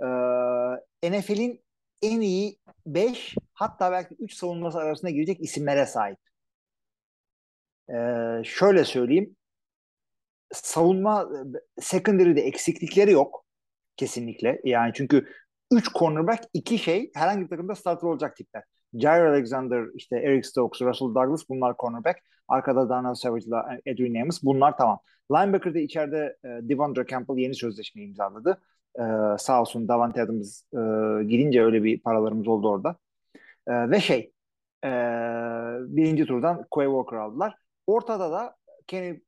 [0.00, 1.64] e, NFL'in
[2.02, 6.18] en iyi 5 hatta belki 3 savunması arasına girecek isimlere sahip.
[7.88, 7.94] E,
[8.44, 9.36] şöyle söyleyeyim.
[10.52, 11.28] Savunma
[11.80, 13.44] secondary'de eksiklikleri yok.
[13.96, 14.60] Kesinlikle.
[14.64, 15.28] Yani çünkü
[15.72, 18.62] 3 cornerback iki şey herhangi bir takımda starter olacak tipler.
[18.94, 22.18] Jair Alexander, işte Eric Stokes, Russell Douglas bunlar cornerback.
[22.48, 24.98] Arkada Darnell Savage'la Adrian Amos bunlar tamam.
[25.32, 28.60] Linebacker'da içeride e, Devondre Campbell yeni sözleşme imzaladı.
[28.98, 29.04] E,
[29.38, 30.78] sağ olsun Davante Adams e,
[31.24, 32.96] gidince öyle bir paralarımız oldu orada.
[33.66, 34.32] E, ve şey
[34.84, 34.88] e,
[35.80, 37.54] birinci turdan Quay Walker aldılar.
[37.86, 39.20] Ortada da Kenny e,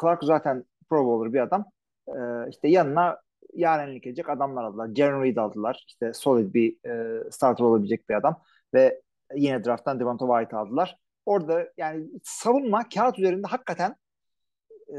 [0.00, 1.64] Clark zaten Pro Bowler bir adam.
[2.08, 3.20] E, işte yanına
[3.54, 4.90] yarenlik edecek adamlar aldılar.
[4.94, 5.84] Jaren Reed aldılar.
[5.88, 8.42] İşte solid bir e, starter olabilecek bir adam.
[8.74, 9.02] Ve
[9.34, 10.98] yine drafttan Devonta White aldılar.
[11.26, 13.96] Orada yani savunma kağıt üzerinde hakikaten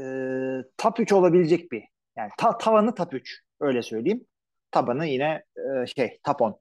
[0.78, 1.84] top 3 olabilecek bir.
[2.16, 4.26] Yani ta, tavanı top 3 öyle söyleyeyim.
[4.70, 5.44] Tabanı yine
[5.82, 6.60] e, şey 10.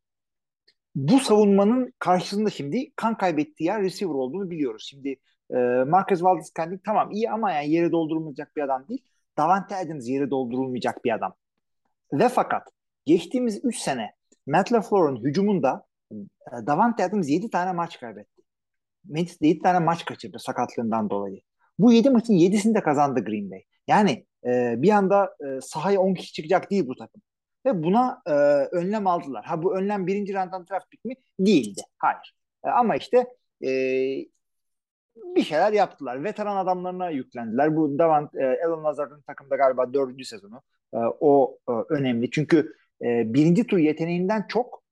[0.96, 4.88] Bu savunmanın karşısında şimdi kan kaybettiği yer receiver olduğunu biliyoruz.
[4.90, 5.16] Şimdi
[5.52, 5.58] e,
[5.88, 9.02] Marquez Valdez-Scantling tamam iyi ama yani yeri doldurulmayacak bir adam değil.
[9.38, 11.34] Davante Adams yeri doldurulmayacak bir adam.
[12.14, 12.68] Ve fakat
[13.06, 14.14] geçtiğimiz 3 sene
[14.48, 16.16] Matt LaFleur'un hücumunda e,
[16.68, 18.42] Davante Adams 7 tane maç kaybetti.
[19.06, 21.42] Memphis 7 tane maç kaçırdı sakatlığından dolayı.
[21.80, 23.64] Bu 7 maçın 7'sini de kazandı Green Bay.
[23.88, 27.22] Yani e, bir anda e, sahaya 10 kişi çıkacak değil bu takım.
[27.66, 28.32] Ve buna e,
[28.76, 29.46] önlem aldılar.
[29.46, 31.16] Ha bu önlem birinci randan draft pick mi?
[31.40, 31.82] Değildi.
[31.98, 32.36] Hayır.
[32.66, 33.28] E, ama işte
[33.64, 33.70] e,
[35.16, 36.24] bir şeyler yaptılar.
[36.24, 37.76] Veteran adamlarına yüklendiler.
[37.76, 40.62] Bu Davant, e, Alan Lazard'ın takımda galiba dördüncü sezonu.
[40.94, 42.32] E, o e, önemli.
[42.32, 44.84] Çünkü e, birinci tur yeteneğinden çok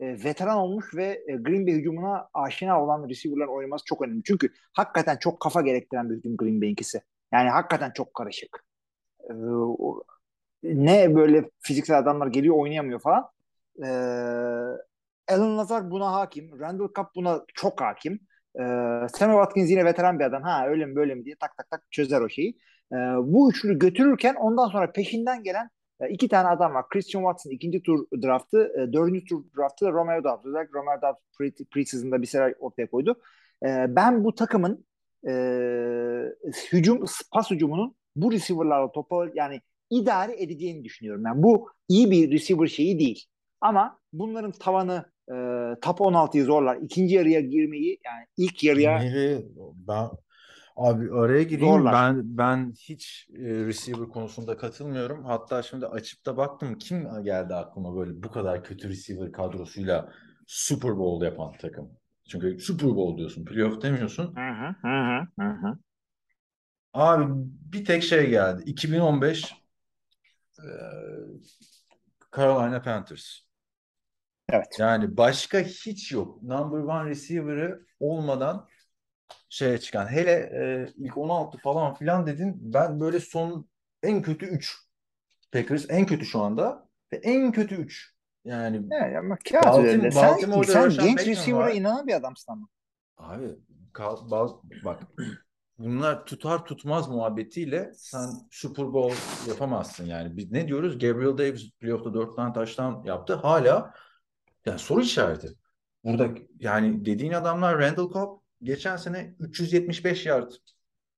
[0.00, 4.22] e, veteran olmuş ve e, Green Bay hücumuna aşina olan receiver'ların oynaması çok önemli.
[4.24, 7.02] Çünkü hakikaten çok kafa gerektiren bir hücum Green Bay'inkisi.
[7.32, 8.67] Yani hakikaten çok karışık.
[9.30, 10.02] E, o,
[10.62, 13.30] ne böyle fiziksel adamlar geliyor oynayamıyor falan.
[13.84, 13.88] E,
[15.28, 16.60] Alan Lazard buna hakim.
[16.60, 18.20] Randall Cobb buna çok hakim.
[18.54, 18.62] E,
[19.14, 20.42] Samuel Watkins yine veteran bir adam.
[20.42, 22.58] Ha öyle mi böyle mi diye tak tak tak çözer o şeyi.
[22.92, 26.88] E, bu üçlü götürürken ondan sonra peşinden gelen e, iki tane adam var.
[26.88, 30.46] Christian Watson ikinci tur draftı, e, dördüncü tur draftı da Romeo Doubs.
[30.46, 33.20] Özellikle Romeo Doubs pre- preseason'da bir şeyler ortaya koydu.
[33.64, 34.86] E, ben bu takımın
[35.28, 35.32] e,
[36.72, 41.22] hücum, pas hücumunun bu receiver'larla topa yani idare edeceğini düşünüyorum.
[41.26, 43.24] Yani bu iyi bir receiver şeyi değil.
[43.60, 45.34] Ama bunların tavanı e,
[45.82, 46.76] top 16'yı zorlar.
[46.76, 49.42] İkinci yarıya girmeyi yani ilk yarıya Nereye?
[49.88, 50.08] Ben
[50.76, 51.72] abi araya gireyim.
[51.72, 51.94] Zorlar.
[51.94, 55.24] Ben ben hiç e, receiver konusunda katılmıyorum.
[55.24, 60.12] Hatta şimdi açıp da baktım kim geldi aklıma böyle bu kadar kötü receiver kadrosuyla
[60.46, 61.90] Super Bowl yapan takım.
[62.28, 64.34] Çünkü Super Bowl diyorsun, playoff demiyorsun.
[64.36, 65.78] Hı hı, hı hı, hı hı.
[66.98, 67.24] Abi
[67.72, 68.62] bir tek şey geldi.
[68.66, 69.54] 2015
[70.58, 70.64] e,
[72.36, 73.40] Carolina Panthers.
[74.52, 74.76] Evet.
[74.78, 76.42] Yani başka hiç yok.
[76.42, 78.68] Number one receiver'ı olmadan
[79.48, 80.06] şeye çıkan.
[80.06, 82.56] Hele e, ilk 16 falan filan dedin.
[82.60, 83.68] Ben böyle son
[84.02, 84.76] en kötü 3
[85.52, 88.14] Packers en kötü şu anda ve en kötü 3.
[88.44, 90.12] Yani Yani ama kağıt Baltim-.
[90.12, 92.68] Sen, sen genç receiver'a inanan bir adamsın ama.
[93.16, 93.56] abi
[93.92, 95.02] kal- bal- bak
[95.78, 100.36] bunlar tutar tutmaz muhabbetiyle sen Super Bowl yapamazsın yani.
[100.36, 100.98] Biz ne diyoruz?
[100.98, 103.34] Gabriel Davis playoff'ta 4 tane taştan yaptı.
[103.34, 103.94] Hala
[104.66, 105.48] yani soru işareti.
[106.04, 106.28] Burada
[106.60, 110.52] yani dediğin adamlar Randall Cobb geçen sene 375 yard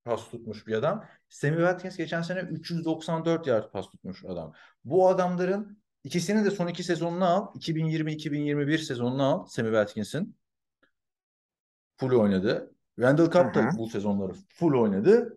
[0.05, 1.05] pas tutmuş bir adam.
[1.29, 4.53] Sammy Watkins geçen sene 394 yard pas tutmuş adam.
[4.85, 7.55] Bu adamların ikisini de son iki sezonunu al.
[7.55, 10.37] 2020-2021 sezonunu al Sammy Watkins'in.
[11.97, 12.75] Full oynadı.
[13.01, 15.37] Randall Cobb da bu sezonları full oynadı.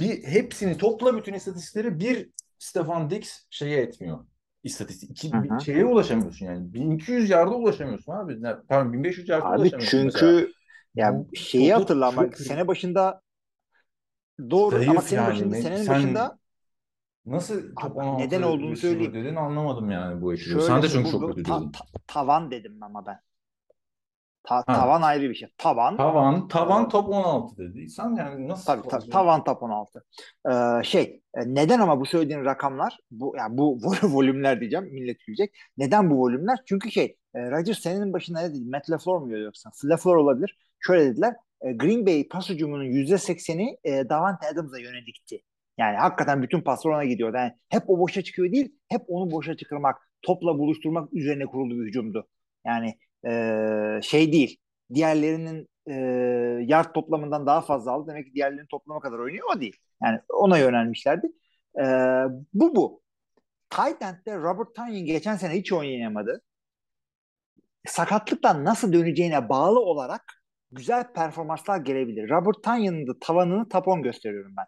[0.00, 4.18] Bir, hepsini topla bütün istatistikleri bir Stefan Dix şeye etmiyor.
[4.64, 5.10] İstatistik.
[5.10, 6.74] İki, Hı şeye ulaşamıyorsun yani.
[6.74, 8.38] 1200 yarda ulaşamıyorsun abi.
[8.68, 10.46] Pardon 1500 yarda Abi ulaşamıyorsun çünkü mesela.
[10.94, 13.22] ya Bu şeyi topu hatırla ama çok- sene başında
[14.50, 15.30] doğru Zayıf ama sene yani.
[15.30, 16.38] başında Ne- senenin sen başında
[17.26, 19.14] Nasıl top Abi 16 neden olduğunu söyleyeyim.
[19.14, 21.72] dedin anlamadım yani bu şöyle Sen de çünkü çok kötü dedin.
[21.72, 23.20] ta- tavan dedim ama ben.
[24.48, 25.48] Ta- tavan ayrı bir şey.
[25.58, 26.90] Tavan Tavan, tavan Evet.
[26.92, 30.04] top 16 dediysen yani nasıl Tabii ta- tavan top 16.
[30.50, 35.26] Ee, şey e, neden ama bu söylediğin rakamlar bu yani bu vol- volümler diyeceğim millet
[35.26, 35.54] gülecek.
[35.78, 36.58] Neden bu volümler?
[36.66, 38.64] Çünkü şey e, Rodgers senenin başında ne dedi?
[38.70, 39.70] Matt LaFleur mu yoksa?
[39.84, 40.58] LaFleur olabilir.
[40.80, 41.34] Şöyle dediler.
[41.60, 45.42] e, Green Bay pas hücumunun %80'i e, Davante Adams'a yönelikti.
[45.78, 47.36] Yani hakikaten bütün paslar ona gidiyordu.
[47.36, 51.86] Yani hep o boşa çıkıyor değil, hep onu boşa çıkarmak, topla buluşturmak üzerine kurulu bir
[51.88, 52.28] hücumdu.
[52.66, 52.94] Yani
[53.26, 54.56] e, şey değil.
[54.94, 55.94] Diğerlerinin e,
[56.66, 58.10] yard toplamından daha fazla aldı.
[58.10, 59.46] Demek ki diğerlerinin toplama kadar oynuyor.
[59.56, 59.76] O değil.
[60.02, 61.26] Yani ona yönelmişlerdi.
[61.78, 61.84] E,
[62.54, 63.02] bu bu.
[63.70, 66.42] Tight end'de Robert Tonyan geçen sene hiç oynayamadı.
[67.86, 70.22] Sakatlıktan nasıl döneceğine bağlı olarak
[70.72, 72.30] güzel performanslar gelebilir.
[72.30, 74.66] Robert Tonyan'ın da tavanını tapon gösteriyorum ben.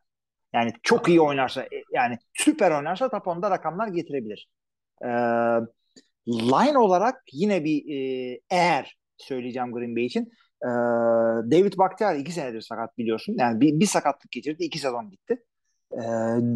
[0.52, 4.48] Yani çok iyi oynarsa e, yani süper oynarsa taponda rakamlar getirebilir.
[5.04, 5.08] Ee,
[6.28, 10.33] line olarak yine bir e, eğer söyleyeceğim Green Bay için
[10.64, 10.68] ee,
[11.50, 13.37] David Bakhtiari iki senedir sakat biliyorsun.
[13.38, 14.64] Yani bir, bir sakatlık geçirdi.
[14.64, 15.44] iki sezon gitti.
[15.92, 15.98] Ee,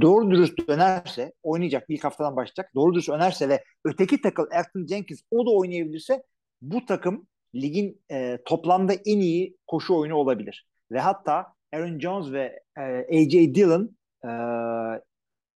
[0.00, 1.84] doğru dürüst dönerse oynayacak.
[1.88, 2.74] ilk haftadan başlayacak.
[2.74, 6.22] Doğru dürüst dönerse ve öteki takıl Elton Jenkins o da oynayabilirse
[6.62, 10.66] bu takım ligin e, toplamda en iyi koşu oyunu olabilir.
[10.90, 12.82] Ve hatta Aaron Jones ve e,
[13.18, 14.30] AJ Dillon e,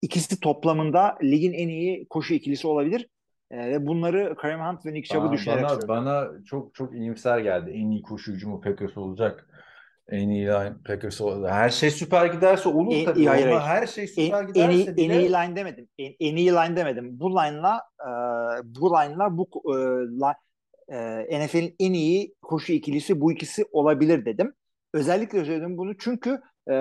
[0.02, 3.08] ikisi toplamında ligin en iyi koşu ikilisi olabilir.
[3.50, 6.04] E, ve bunları Kareem Hunt ve Nick Chubb'ı düşünerek bana, söylüyorum.
[6.06, 7.70] bana çok çok iyimser geldi.
[7.70, 9.46] En iyi koşu hücumu Packers olacak.
[10.08, 11.52] En iyi line Packers olacak.
[11.52, 13.26] Her şey süper giderse olur En- tabii.
[13.26, 13.80] hayır, Ama hayır.
[13.80, 15.88] her şey En, süper en, giderse iyi, en bile iyi line demedim.
[15.98, 17.20] En, en iyi line demedim.
[17.20, 18.08] Bu line'la e,
[18.64, 20.36] bu line'la bu e, li-
[21.32, 24.54] e, NFL'in en iyi koşu ikilisi bu ikisi olabilir dedim.
[24.94, 26.74] Özellikle söyledim bunu çünkü e,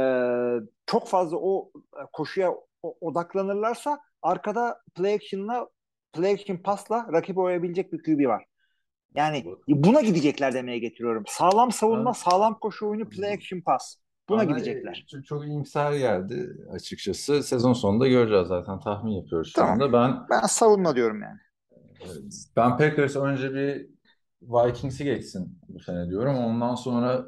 [0.85, 2.51] çok fazla o e, koşuya
[3.01, 5.67] odaklanırlarsa arkada play action'la
[6.15, 8.45] play action pasla rakibi oyabilecek bir QB var.
[9.15, 11.23] Yani buna gidecekler demeye getiriyorum.
[11.27, 13.95] Sağlam savunma, Ben- sağlam koşu oyunu, play action pas.
[14.29, 15.05] Buna bana gidecekler.
[15.11, 17.43] Çok, çok iyimser geldi açıkçası.
[17.43, 18.79] Sezon sonunda göreceğiz zaten.
[18.79, 19.73] Tahmin yapıyoruz şu Tamam.
[19.73, 19.93] anda.
[19.93, 21.39] Ben Ben savunma diyorum yani.
[22.55, 23.87] Ben Packers önce bir
[24.41, 26.35] Vikings'i geçsin bu sene diyorum.
[26.35, 27.25] Ondan sonra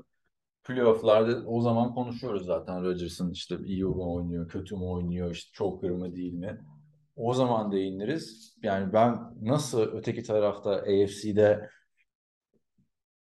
[0.63, 5.91] playoff'larda o zaman konuşuyoruz zaten Rodgers'ın işte iyi mi oynuyor, kötü mü oynuyor, işte choker
[5.91, 6.60] mı değil mi?
[7.17, 8.58] O zaman değiniriz.
[8.63, 11.69] Yani ben nasıl öteki tarafta AFC'de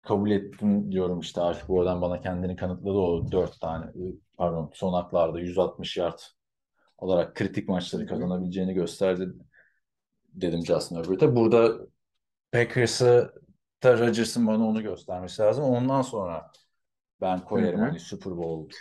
[0.01, 3.85] kabul ettim diyorum işte artık bu adam bana kendini kanıtladı o dört tane
[4.37, 6.19] pardon son haklarda 160 yard
[6.97, 9.29] olarak kritik maçları kazanabileceğini gösterdi
[10.33, 11.35] dedim Justin Herbert'e.
[11.35, 11.77] Burada
[12.51, 13.33] Packers'ı
[13.83, 15.63] da Rodgers'ın bana onu göstermesi lazım.
[15.65, 16.51] Ondan sonra
[17.21, 17.89] ben koyarım Hı hı.
[17.89, 18.75] hani Super Bowl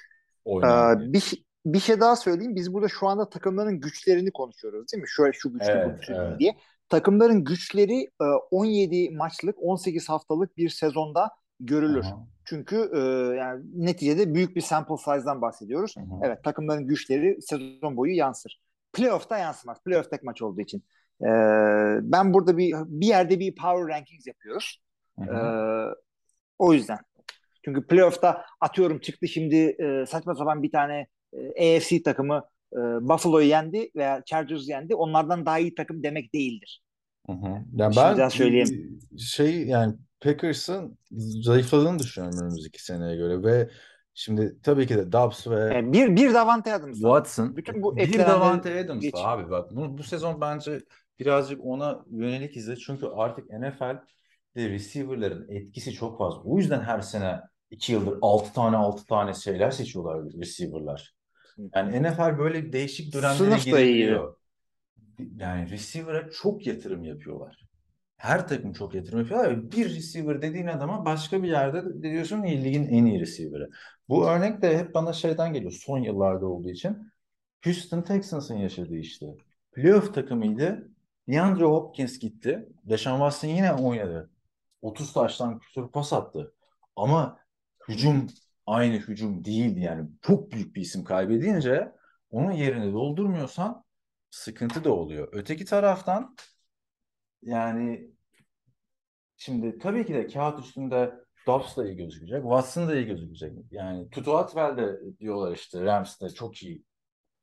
[0.44, 1.08] oynayan diye.
[1.08, 2.54] Ee, bir, şey- bir şey daha söyleyeyim.
[2.54, 5.08] Biz burada şu anda takımların güçlerini konuşuyoruz değil mi?
[5.08, 6.38] Şöyle şu güçlü bu Evet, güçlü evet.
[6.40, 6.56] diye.
[6.88, 12.04] Takımların güçleri e, 17 maçlık 18 haftalık bir sezonda görülür.
[12.04, 12.98] Aha, Çünkü e,
[13.36, 15.94] yani neticede büyük bir sample size'dan bahsediyoruz.
[15.98, 16.20] aha.
[16.22, 18.60] Evet takımların güçleri sezon boyu yansır.
[18.92, 19.82] Playoff'ta yansımaz.
[19.84, 20.84] Playoff tek maç olduğu için.
[21.22, 21.26] Ee,
[22.02, 24.82] ben burada bir bir yerde bir power rankings yapıyoruz.
[25.18, 25.94] Hı.
[26.58, 26.98] o yüzden.
[27.64, 33.46] Çünkü playoff'ta atıyorum çıktı şimdi e, saçma sapan bir tane e, AFC takımı e, Buffalo'yu
[33.48, 34.94] yendi veya Chargers'ı yendi.
[34.94, 36.82] Onlardan daha iyi takım demek değildir.
[37.26, 37.46] Hı hı.
[37.74, 38.98] Ya Şimdiden ben söyleyeyim.
[39.18, 40.98] şey yani Packers'ın
[41.42, 43.70] zayıfladığını düşünüyorum önümüzdeki seneye göre ve
[44.14, 47.02] şimdi tabii ki de Dobbs ve Yani bir bir Davante Adams.
[47.02, 47.18] var.
[47.18, 49.14] Watson Bütün bu bir Davante Adams geç.
[49.16, 50.80] abi bak bu, bu sezon bence
[51.18, 56.40] birazcık ona yönelik izle çünkü artık NFL'de receiver'ların etkisi çok fazla.
[56.42, 61.15] O yüzden her sene iki yıldır 6 tane 6 tane şeyler seçiyorlar receiver'lar.
[61.74, 64.36] Yani NFL böyle değişik dönemlere girebiliyor.
[65.36, 67.66] Yani receiver'a çok yatırım yapıyorlar.
[68.16, 69.72] Her takım çok yatırım yapıyorlar.
[69.72, 73.70] Bir receiver dediğin adama başka bir yerde de diyorsun ki ligin en iyi receiver'ı.
[74.08, 77.12] Bu örnek de hep bana şeyden geliyor son yıllarda olduğu için.
[77.64, 79.26] Houston Texans'ın yaşadığı işte.
[79.72, 80.90] Playoff takımıydı.
[81.28, 82.68] DeAndre Hopkins gitti.
[82.84, 84.30] Deshaun Watson yine oynadı.
[84.82, 86.54] 30 taştan küsur pas attı.
[86.96, 87.38] Ama
[87.88, 88.26] hücum
[88.66, 91.92] aynı hücum değildi yani çok büyük bir isim kaybedince
[92.30, 93.84] onun yerini doldurmuyorsan
[94.30, 95.28] sıkıntı da oluyor.
[95.32, 96.36] Öteki taraftan
[97.42, 98.10] yani
[99.36, 101.14] şimdi tabii ki de kağıt üstünde
[101.46, 102.42] Dobbs da iyi gözükecek.
[102.42, 103.52] Watson da iyi gözükecek.
[103.70, 106.84] Yani Tutu Atwell de diyorlar işte Rams'te çok iyi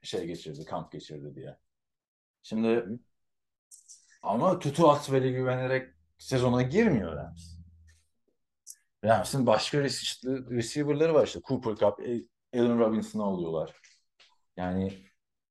[0.01, 1.57] şey geçirdi, kamp geçirdi diye.
[2.41, 2.85] Şimdi
[4.21, 7.52] ama Tutu Atwell'e güvenerek sezona girmiyor Rams.
[9.03, 11.39] Rams'in başka rece- receiver'ları var işte.
[11.47, 11.99] Cooper Cup,
[12.55, 13.73] Allen Robinson'ı alıyorlar.
[14.57, 14.93] Yani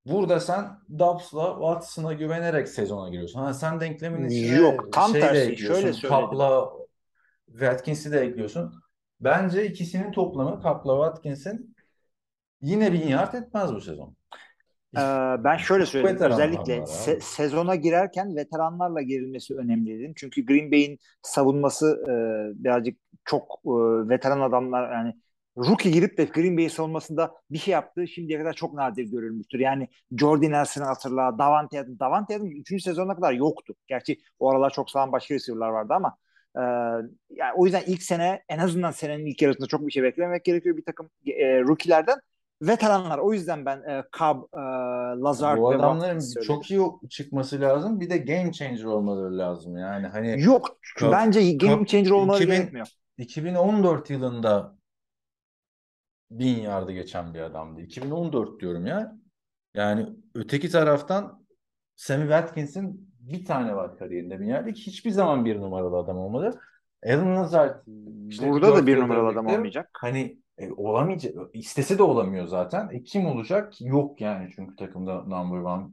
[0.06, 3.40] burada sen Dobbs'la Watson'a güvenerek sezona giriyorsun.
[3.40, 5.52] Ha, sen denklemin içine Yok, tam şey de tersi.
[5.52, 5.80] ekliyorsun.
[5.80, 6.20] Şöyle söyledim.
[6.20, 6.72] Cup'la
[7.46, 8.82] Watkins'i de ekliyorsun.
[9.20, 11.76] Bence ikisinin toplamı Cup'la Watkins'in
[12.60, 14.16] yine bin yard etmez bu sezon.
[14.96, 15.00] Ee,
[15.44, 16.20] ben şöyle söyleyeyim.
[16.22, 20.12] Özellikle se- sezona girerken veteranlarla girilmesi önemli dedim.
[20.16, 23.70] Çünkü Green Bay'in savunması e, birazcık çok e,
[24.09, 25.14] veteran adamlar yani
[25.57, 29.59] rookie girip de Green Bay'in savunmasında bir şey yaptığı şimdiye kadar çok nadir görülmüştür.
[29.61, 31.98] Yani Jordy Nelson'ı hatırla, Davante Adams.
[32.00, 32.81] Davante Adams 3.
[32.83, 33.74] sezona kadar yoktu.
[33.87, 36.16] Gerçi o aralar çok sağlam başka receiver'lar vardı ama
[36.57, 36.61] e,
[37.31, 40.76] yani o yüzden ilk sene en azından senenin ilk yarısında çok bir şey beklememek gerekiyor
[40.76, 42.18] bir takım e, rookie'lerden
[42.62, 43.18] veteranlar.
[43.18, 44.61] O yüzden ben e, Cobb, e,
[45.22, 48.01] Lazard Bu adamların çok iyi çıkması lazım.
[48.01, 49.77] Bir de game changer olmaları lazım.
[49.77, 50.79] Yani hani Yok.
[50.98, 52.88] Kap- bence game Kap- changer olmaları 2000 gerekmiyor.
[53.18, 54.77] 2014 yılında
[56.31, 57.81] bin yardı geçen bir adamdı.
[57.81, 59.16] 2014 diyorum ya.
[59.75, 61.46] Yani öteki taraftan
[61.96, 64.70] Sammy Watkins'in bir tane var kariyerinde bin yardı.
[64.70, 66.61] Hiçbir zaman bir numaralı adam olmadı.
[67.07, 67.87] Alan Lazard
[68.29, 69.90] işte Burada da bir numaralı adam olmayacak.
[69.92, 71.34] Hani e, olamayacak.
[71.52, 72.88] İstese de olamıyor zaten.
[72.92, 73.80] E, kim olacak?
[73.80, 75.84] Yok yani çünkü takımda number one.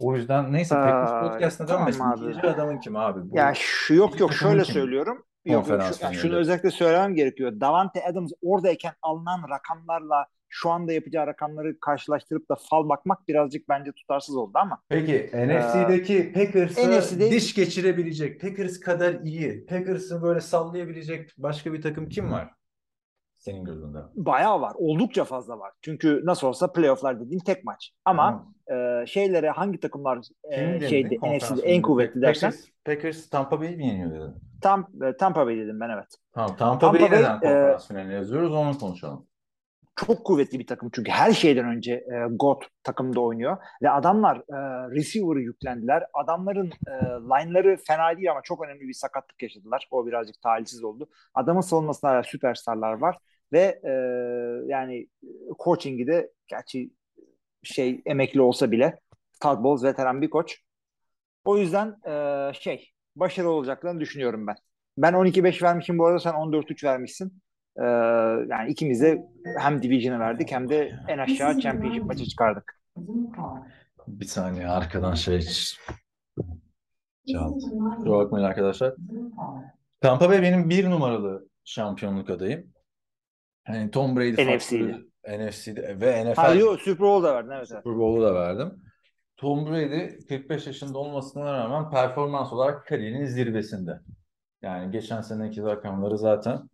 [0.00, 2.38] O yüzden neyse Aa, podcast'ına tamam dönmesin.
[2.40, 2.48] abi.
[2.48, 3.30] Adamın kim abi?
[3.30, 4.74] Bu, Ya şu yok yok şöyle kim?
[4.74, 5.24] söylüyorum.
[5.44, 7.60] Yok, şu- yani şunu özellikle söylemem gerekiyor.
[7.60, 13.92] Davante Adams oradayken alınan rakamlarla şu anda yapacağı rakamları karşılaştırıp da fal bakmak birazcık bence
[13.92, 21.30] tutarsız oldu ama Peki NFC'deki Packers'ı NFC'de diş geçirebilecek, Packers kadar iyi, Packers'ı böyle sallayabilecek
[21.38, 22.50] başka bir takım kim var?
[23.42, 23.98] Senin gözünde.
[24.14, 24.72] bayağı var.
[24.78, 25.72] Oldukça fazla var.
[25.82, 27.90] Çünkü nasıl olsa playofflar dediğin tek maç.
[28.04, 29.02] Ama Tamam.
[29.02, 33.76] e, şeylere hangi takımlar e, Kim şeyde NFC'de en kuvvetli dersen Packers, Packers Tampa Bay'i
[33.76, 34.34] mi yeniyor dedin?
[34.62, 36.16] tam e, Tampa Bay dedim ben evet.
[36.32, 39.26] Tamam Tampa, Tampa Bay'i Bay, neden e, konferans finaline yazıyoruz onu konuşalım.
[39.96, 44.90] çok kuvvetli bir takım çünkü her şeyden önce e, GOAT takımda oynuyor ve adamlar e,
[44.90, 46.04] receiver'ı yüklendiler.
[46.14, 49.88] Adamların e, line'ları fena değil ama çok önemli bir sakatlık yaşadılar.
[49.90, 51.08] O birazcık talihsiz oldu.
[51.34, 53.16] Adamın savunmasında süperstarlar var
[53.52, 53.92] ve e,
[54.66, 55.08] yani
[55.64, 56.90] coaching'i de gerçi
[57.62, 59.00] şey emekli olsa bile
[59.40, 60.58] Todd Bowles veteran bir koç.
[61.44, 64.56] O yüzden e, şey başarılı olacaklarını düşünüyorum ben.
[64.98, 67.42] Ben 12-5 vermişim bu arada sen 14-3 vermişsin.
[67.76, 67.82] Ee,
[68.48, 69.26] yani ikimiz de
[69.58, 72.80] hem Division'ı verdik hem de en aşağı Championship maçı çıkardık.
[74.08, 75.40] Bir saniye arkadan şey
[77.32, 77.58] çaldı.
[77.96, 78.94] Kusura bakmayın arkadaşlar.
[80.00, 82.72] Tampa Bay benim bir numaralı şampiyonluk adayım.
[83.64, 84.98] Hani Tom Brady NFC'de.
[85.28, 87.68] NFC'de ve NFL Ha, yok, Super Bowl'da verdin evet.
[87.72, 87.82] evet.
[87.82, 88.82] Super Bowl'u da verdim.
[89.36, 94.00] Tom Brady 45 yaşında olmasına rağmen performans olarak kariyerinin zirvesinde.
[94.62, 96.68] Yani geçen seneki rakamları zaten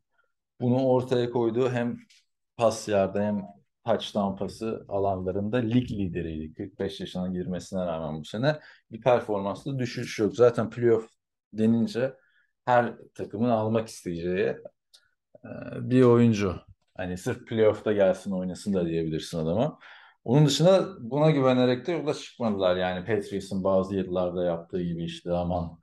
[0.60, 1.98] bunu ortaya koyduğu hem
[2.56, 3.42] pas yardı hem
[3.86, 6.54] touchdown pası alanlarında lig lideriydi.
[6.54, 8.58] 45 yaşına girmesine rağmen bu sene
[8.90, 10.36] bir performanslı düşüş yok.
[10.36, 11.08] Zaten playoff
[11.52, 12.14] denince
[12.64, 14.56] her takımın almak isteyeceği
[15.44, 15.48] e,
[15.90, 16.67] bir oyuncu.
[16.98, 19.78] Hani sırf playoff'ta gelsin oynasın da diyebilirsin adama.
[20.24, 22.76] Onun dışında buna güvenerek de yola çıkmadılar.
[22.76, 25.78] Yani Patriots'ın bazı yıllarda yaptığı gibi işte aman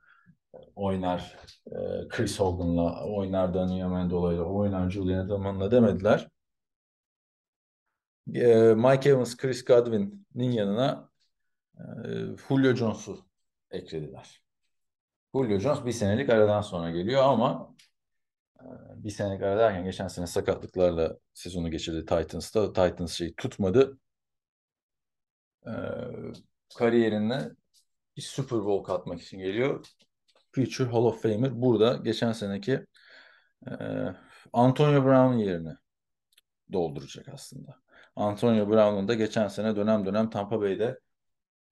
[0.76, 6.28] oynar e, Chris Hogan'la, oynar Danny Amendola'yla, oynar Julian Edelman'la demediler.
[8.34, 11.10] E, Mike Evans, Chris Godwin'in yanına
[11.78, 11.82] e,
[12.48, 13.18] Julio Jones'u
[13.70, 14.42] eklediler.
[15.34, 17.95] Julio Jones bir senelik aradan sonra geliyor ama e,
[18.96, 22.72] bir senelik ara derken geçen sene sakatlıklarla sezonu geçirdi Titans'ta.
[22.72, 23.98] Titans şeyi tutmadı.
[25.66, 25.72] E,
[26.78, 27.50] kariyerine
[28.16, 29.86] bir Super Bowl katmak için geliyor.
[30.52, 32.86] Future Hall of Famer burada geçen seneki
[33.66, 33.72] e,
[34.52, 35.72] Antonio Brown'un yerini
[36.72, 37.76] dolduracak aslında.
[38.16, 41.00] Antonio Brown'un da geçen sene dönem dönem Tampa Bay'de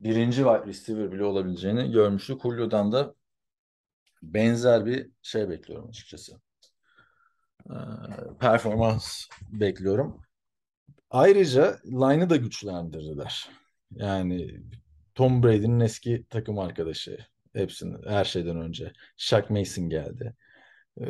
[0.00, 2.42] birinci wide receiver bile olabileceğini görmüştük.
[2.42, 3.14] Julio'dan da
[4.22, 6.40] benzer bir şey bekliyorum açıkçası.
[7.70, 7.76] E,
[8.40, 10.22] performans bekliyorum.
[11.10, 13.48] Ayrıca line'ı da güçlendirdiler.
[13.90, 14.60] Yani
[15.14, 17.18] Tom Brady'nin eski takım arkadaşı.
[17.52, 18.92] Hepsinin her şeyden önce.
[19.16, 20.34] Shaq Mason geldi.
[21.00, 21.04] E,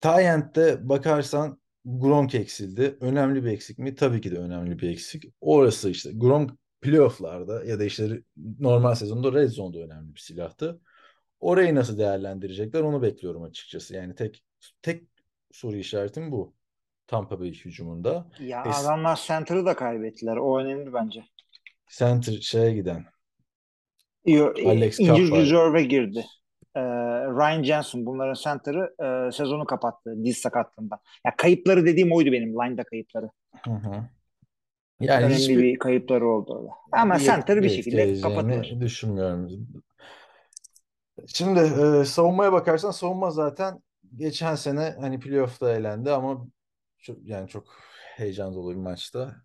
[0.00, 2.96] Tyent'te bakarsan Gronk eksildi.
[3.00, 3.94] Önemli bir eksik mi?
[3.94, 5.24] Tabii ki de önemli bir eksik.
[5.40, 6.50] Orası işte Gronk
[6.80, 8.22] playofflarda ya da işte
[8.58, 10.80] normal sezonda red zone'da önemli bir silahtı.
[11.40, 13.94] Orayı nasıl değerlendirecekler onu bekliyorum açıkçası.
[13.94, 14.44] Yani tek
[14.82, 15.09] tek
[15.52, 16.54] soru işaretim bu.
[17.06, 18.26] Tampa Bay hücumunda.
[18.40, 20.36] Ya Es- adamlar center'ı da kaybettiler.
[20.36, 21.24] O önemli bence.
[21.88, 23.04] Center şeye giden.
[24.26, 26.26] Yo, Alex injured reserve'e girdi.
[26.74, 30.98] Ee, Ryan Jensen bunların center'ı e, sezonu kapattı diz sakatlığından.
[31.26, 33.30] Ya kayıpları dediğim oydu benim line'da kayıpları.
[33.64, 34.08] Hı hı.
[35.00, 36.70] Yani önemli hiçbir bir kayıpları oldu orada.
[36.92, 38.80] Ama bir center'ı bir şekilde kapatılır.
[38.80, 39.50] düşünmüyorum.
[41.26, 43.82] Şimdi e, savunmaya bakarsan savunma zaten
[44.16, 46.46] geçen sene hani playoff'ta elendi ama
[46.98, 47.76] çok, yani çok
[48.16, 49.36] heyecan dolu bir maçta.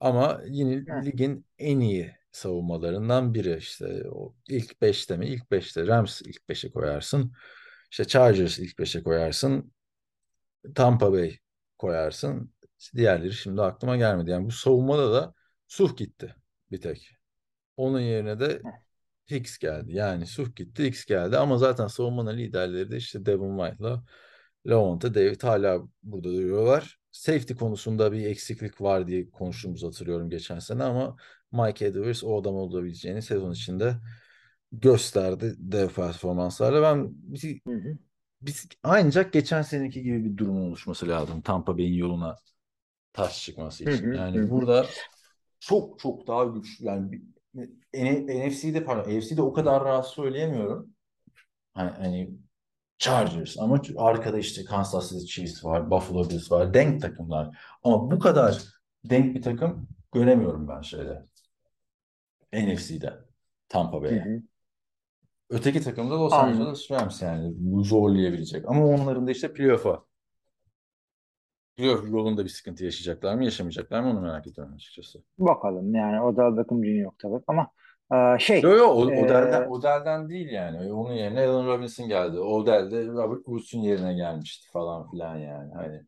[0.00, 1.04] Ama yine Evet.
[1.06, 5.26] ligin en iyi savunmalarından biri işte o ilk 5'te mi?
[5.28, 7.32] İlk 5'te Rams ilk 5'e koyarsın.
[7.90, 9.72] İşte Chargers ilk 5'e koyarsın.
[10.74, 11.38] Tampa Bay
[11.78, 12.54] koyarsın.
[12.94, 14.30] Diğerleri şimdi aklıma gelmedi.
[14.30, 15.34] Yani bu savunmada da
[15.68, 16.34] Suh gitti
[16.70, 17.10] bir tek.
[17.76, 18.62] Onun yerine de
[19.30, 19.92] Hicks geldi.
[19.94, 21.36] Yani Suh gitti, Hicks geldi.
[21.38, 24.04] Ama zaten savunmanın liderleri de işte Devin White'la
[24.66, 26.98] Lavonte David hala burada duruyorlar.
[27.12, 31.16] Safety konusunda bir eksiklik var diye konuştuğumuzu hatırlıyorum geçen sene ama
[31.52, 33.96] Mike Edwards o adam olabileceğini sezon içinde
[34.72, 36.82] gösterdi dev performanslarla.
[36.82, 37.58] Ben biz,
[38.40, 42.36] biz ancak geçen seneki gibi bir durum oluşması lazım Tampa Bay'in yoluna
[43.12, 44.12] taş çıkması için.
[44.12, 44.86] Yani burada
[45.60, 47.22] çok çok daha güçlü yani
[48.04, 50.90] NFC'de pardon AFC'de o kadar rahat söyleyemiyorum.
[51.74, 52.30] Hani, hani
[52.98, 56.74] Chargers ama arkada işte Kansas City Chiefs var, Buffalo Bills var.
[56.74, 57.58] Denk takımlar.
[57.82, 58.62] Ama bu kadar
[59.04, 61.26] denk bir takım göremiyorum ben şeyde.
[62.52, 63.14] NFC'de.
[63.68, 64.42] Tampa Bay'e.
[65.50, 66.60] Öteki takım da Los Anladım.
[66.60, 67.52] Angeles Rams yani.
[67.56, 68.64] Bu zorlayabilecek.
[68.68, 70.04] Ama onların da işte playoff'a.
[71.76, 75.22] Playoff yolunda bir sıkıntı yaşayacaklar mı, yaşamayacaklar mı onu merak ediyorum açıkçası.
[75.38, 77.70] Bakalım yani o da takımcı yok tabii ama
[78.12, 80.92] e, şey Yo yo o, e, Odell'den, Odell'den değil yani.
[80.92, 82.40] Onun yerine Allen Robinson geldi.
[82.40, 85.74] Odell de Robert Woods'un yerine gelmişti falan filan yani.
[85.74, 86.02] Hani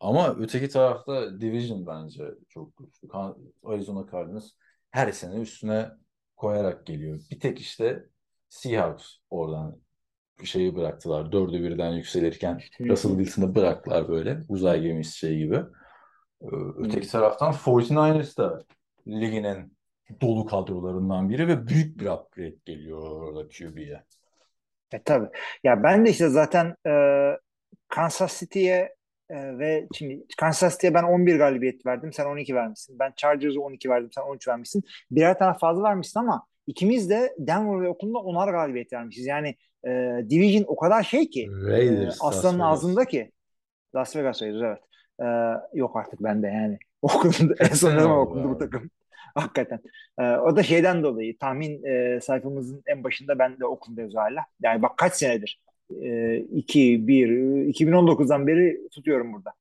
[0.00, 3.08] ama öteki tarafta Division bence çok güçlü.
[3.64, 4.50] Arizona Cardinals
[4.90, 5.90] her sene üstüne
[6.36, 7.20] koyarak geliyor.
[7.30, 8.04] Bir tek işte
[8.48, 9.80] Seahawks oradan
[10.44, 11.32] şeyi bıraktılar.
[11.32, 12.60] Dördü birden yükselirken.
[12.80, 14.40] Russell Wilson'ı bıraktılar böyle.
[14.48, 15.56] Uzay gemisi şey gibi.
[16.42, 16.46] Ee,
[16.76, 18.64] Öteki taraftan 49ers da
[19.06, 19.70] ligin en
[20.20, 24.02] dolu kadrolarından biri ve büyük bir upgrade geliyor orada QB'ye.
[24.92, 25.28] E, tabii.
[25.64, 26.92] Ya ben de işte zaten e,
[27.88, 28.94] Kansas City'ye
[29.30, 32.12] e, ve şimdi Kansas City'ye ben 11 galibiyet verdim.
[32.12, 32.98] Sen 12 vermişsin.
[32.98, 34.10] Ben Chargers'a 12 verdim.
[34.14, 34.82] Sen 13 vermişsin.
[35.10, 39.26] Birer tane fazla vermişsin ama ikimiz de Denver ve Oakland'a 10'ar galibiyet vermişiz.
[39.26, 39.56] Yani
[39.86, 39.90] e,
[40.30, 43.32] Division o kadar şey ki e, Raiders, aslanın Las ağzında ki
[43.94, 44.78] Las Vegas Raiders evet.
[45.20, 45.26] E,
[45.78, 46.78] yok artık bende yani.
[47.02, 48.90] Oakland en son ne zaman Oakland'ı bu takım.
[49.34, 49.80] Hakikaten.
[50.18, 53.64] Ee, o da şeyden dolayı tahmin e, sayfamızın en başında ben de
[54.02, 54.44] yazıyor hala.
[54.62, 55.60] Yani bak kaç senedir?
[56.02, 59.52] E, 2, 1, 2019'dan beri tutuyorum burada.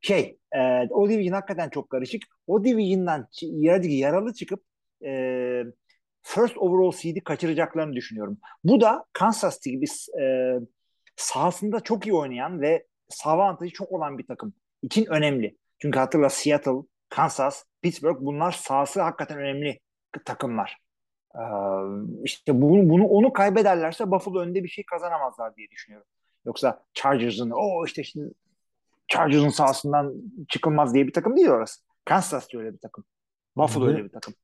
[0.00, 2.22] Şey, e, o division hakikaten çok karışık.
[2.46, 3.28] O division'dan
[3.88, 4.64] yaralı çıkıp
[5.04, 5.64] e,
[6.22, 8.38] first overall seed'i kaçıracaklarını düşünüyorum.
[8.64, 9.86] Bu da Kansas City gibi
[10.22, 10.54] e,
[11.16, 15.56] sahasında çok iyi oynayan ve saha avantajı çok olan bir takım için önemli.
[15.78, 19.80] Çünkü hatırla Seattle, Kansas, Pittsburgh bunlar sahası hakikaten önemli
[20.24, 20.76] takımlar.
[21.34, 21.40] Ee,
[22.24, 26.06] işte bunu, bunu onu kaybederlerse Buffalo önde bir şey kazanamazlar diye düşünüyorum.
[26.44, 28.34] Yoksa Chargers'ın o işte şimdi
[29.08, 30.14] Chargers'ın sahasından
[30.48, 31.80] çıkılmaz diye bir takım değil orası.
[32.04, 33.04] Kansas öyle bir takım.
[33.56, 33.88] Buffalo Hı.
[33.88, 34.34] öyle bir takım.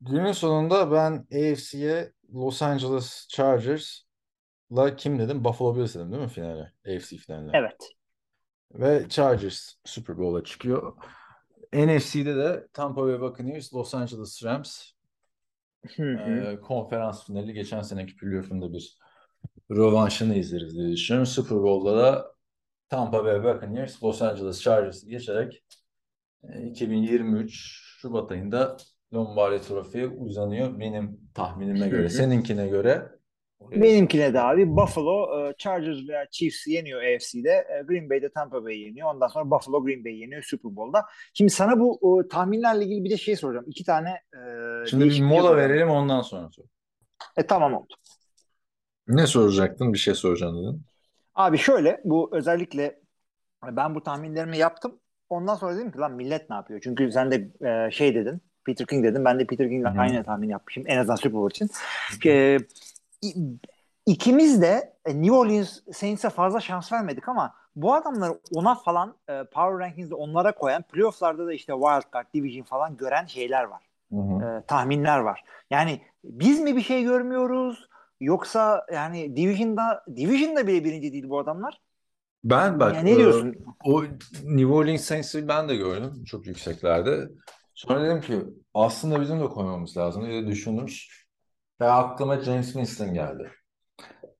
[0.00, 5.44] Günün sonunda ben AFC'ye Los Angeles Chargers'la kim dedim?
[5.44, 6.72] Buffalo Bills dedim değil mi finale?
[6.86, 7.50] AFC finaline.
[7.54, 7.88] Evet.
[8.74, 10.96] Ve Chargers Super Bowl'a çıkıyor.
[11.72, 14.92] NFC'de de Tampa Bay Buccaneers, Los Angeles Rams
[15.98, 18.98] e, konferans finali geçen seneki playoff'unda bir
[19.70, 21.26] rövanşını izleriz diye düşünüyorum.
[21.26, 22.32] Super Bowl'da da
[22.88, 25.64] Tampa Bay Buccaneers, Los Angeles Chargers'ı geçerek
[26.48, 28.76] e, 2023 Şubat ayında
[29.14, 30.78] Lombardi Trofi'ye uzanıyor.
[30.80, 32.08] Benim tahminime göre.
[32.08, 33.08] Seninkine göre
[33.70, 37.50] Benimkine de abi Buffalo e, Chargers veya Chiefs yeniyor AFC'de.
[37.50, 39.14] E, Green Bay'de Tampa Bay yeniyor.
[39.14, 41.04] Ondan sonra Buffalo Green Bay yeniyor Super Bowl'da.
[41.34, 43.64] Şimdi sana bu tahminlerle ilgili bir de şey soracağım.
[43.68, 44.38] İki tane e,
[44.86, 45.70] Şimdi bir mola soracağım.
[45.70, 46.64] verelim ondan sonra sor.
[47.36, 47.94] E tamam oldu.
[49.08, 49.92] Ne soracaktın?
[49.92, 50.82] Bir şey soracaksın dedin.
[51.34, 53.00] Abi şöyle bu özellikle
[53.70, 54.98] ben bu tahminlerimi yaptım.
[55.28, 56.80] Ondan sonra dedim ki lan millet ne yapıyor?
[56.84, 58.40] Çünkü sen de e, şey dedin.
[58.64, 59.24] Peter King dedin.
[59.24, 60.84] Ben de Peter King'le aynı tahmin yapmışım.
[60.86, 61.70] En azından Super Bowl için.
[62.30, 62.58] E, i-
[64.06, 69.44] ikimiz de e, New Orleans Saints'e fazla şans vermedik ama bu adamları ona falan e,
[69.44, 73.82] Power Rankings'de onlara koyan playoff'larda da işte Wild Card, Division falan gören şeyler var.
[74.12, 74.44] Hı hı.
[74.44, 75.44] E, tahminler var.
[75.70, 77.88] Yani biz mi bir şey görmüyoruz
[78.20, 81.80] yoksa yani Division'da Division'da bile birinci değil bu adamlar.
[82.44, 83.56] Ben bak Yani ne e, diyorsun?
[83.84, 84.02] o
[84.44, 87.28] New Orleans Saints'i ben de gördüm çok yükseklerde.
[87.74, 88.42] Sonra dedim ki
[88.74, 90.86] aslında bizim de koymamız lazım diye düşündüm.
[91.82, 93.50] Ve aklıma James Winston geldi.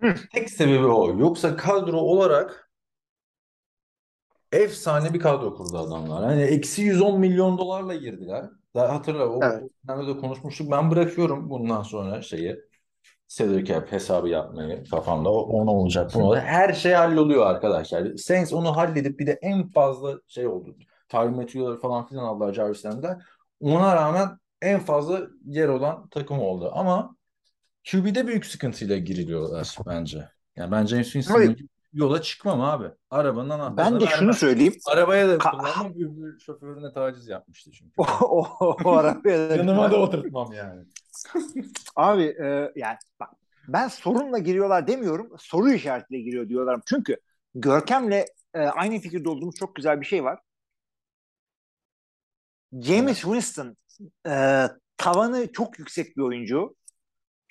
[0.00, 0.14] Hı.
[0.32, 1.18] Tek sebebi o.
[1.18, 2.70] Yoksa kadro olarak
[4.52, 6.24] efsane bir kadro kurdu adamlar.
[6.24, 8.44] Hani eksi 110 milyon dolarla girdiler.
[8.74, 10.08] Daha hatırla o Evet.
[10.08, 10.70] de konuşmuştuk.
[10.70, 12.56] Ben bırakıyorum bundan sonra şeyi
[13.28, 15.32] salary cap hesabı yapmayı kafamda.
[15.32, 16.44] O, ona olacak bu olacak.
[16.46, 18.16] Her şey halloluyor arkadaşlar.
[18.16, 20.76] Saints onu halledip bir de en fazla şey oldu.
[21.08, 23.18] Tyron Matthew'ları falan filan aldılar Jarvis'ten de.
[23.60, 24.28] Ona rağmen
[24.62, 26.70] en fazla yer olan takım oldu.
[26.74, 27.16] Ama
[27.90, 30.28] QB'de büyük sıkıntıyla giriliyorlar bence.
[30.56, 31.56] Yani ben James Winston'ın
[31.92, 32.88] yola çıkmam abi.
[33.10, 34.34] Arabanın anahtarını Ben de şunu vermem.
[34.34, 34.74] söyleyeyim.
[34.86, 35.92] Arabaya da kullanmam.
[35.92, 37.92] Öbür şoförüne taciz yapmıştı çünkü.
[37.98, 40.84] O, o, o arabaya da- Yanıma da oturtmam yani.
[41.96, 43.28] Abi e, yani bak
[43.68, 45.30] ben sorunla giriyorlar demiyorum.
[45.38, 46.80] Soru işaretiyle giriyor diyorlar.
[46.86, 47.16] Çünkü
[47.54, 48.24] Görkem'le
[48.54, 50.38] e, aynı fikirde olduğumuz çok güzel bir şey var.
[52.80, 53.76] James Winston
[54.28, 54.64] e,
[54.96, 56.74] tavanı çok yüksek bir oyuncu.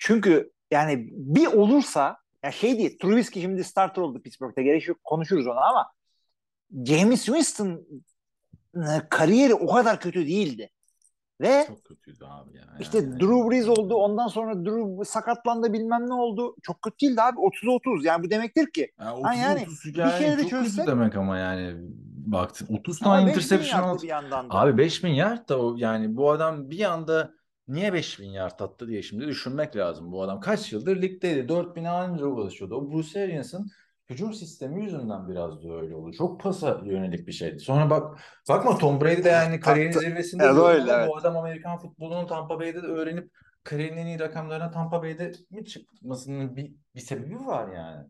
[0.04, 5.46] Çünkü yani bir olursa ya şey değil Trubisky şimdi starter oldu Pittsburgh'te gerek yok konuşuruz
[5.46, 5.86] onu ama
[6.86, 7.86] James Winston
[9.10, 10.70] kariyeri o kadar kötü değildi.
[11.40, 12.64] Ve Çok kötüydü abi ya.
[12.80, 13.20] işte Yani.
[13.20, 13.94] Drew Brees oldu.
[13.94, 16.56] Ondan sonra Drew sakatlandı bilmem ne oldu.
[16.62, 17.36] Çok kötü değildi abi.
[17.36, 18.04] 30'a 30.
[18.04, 20.86] Yani bu demektir ki Yani Ha yani 30 bir yani kere de çok kötü çözsek-
[20.86, 21.74] demek ama yani
[22.26, 24.02] baktın 30 ama tane 5000 interception aldı.
[24.02, 24.46] bir.
[24.50, 29.02] Abi 5000 yard da o yani bu adam bir anda niye 5000 yard attı diye
[29.02, 30.12] şimdi düşünmek lazım.
[30.12, 31.52] Bu adam kaç yıldır ligdeydi.
[31.52, 32.74] 4000'e anca ulaşıyordu.
[32.74, 33.70] O Bruce Arians'ın
[34.10, 36.12] hücum sistemi yüzünden biraz da öyle oldu.
[36.12, 37.60] Çok pasa yönelik bir şeydi.
[37.60, 41.08] Sonra bak bakma Tom Brady de yani kariyerin zirvesinde Evet, öyle, evet.
[41.08, 43.30] bu adam Amerikan futbolunu Tampa Bay'de de öğrenip
[43.64, 48.06] kariyerinin iyi rakamlarına Tampa Bay'de mi çıkmasının bir, bir sebebi var yani.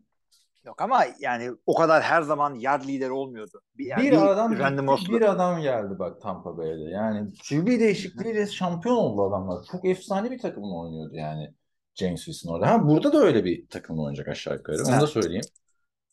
[0.65, 3.61] Yok ama yani o kadar her zaman yard lideri olmuyordu.
[3.77, 5.13] Bir, yani bir, bir adam Randy gitti, Moss'lu.
[5.13, 6.81] bir adam geldi bak Tampa Bay'de.
[6.81, 9.65] Yani QB değişikliğiyle şampiyon oldu adamlar.
[9.71, 11.53] Çok efsane bir takımla oynuyordu yani
[11.95, 12.71] James Winston orada.
[12.71, 14.83] Ha burada da öyle bir takımla oynayacak aşağı yukarı.
[14.83, 15.45] Onu da söyleyeyim.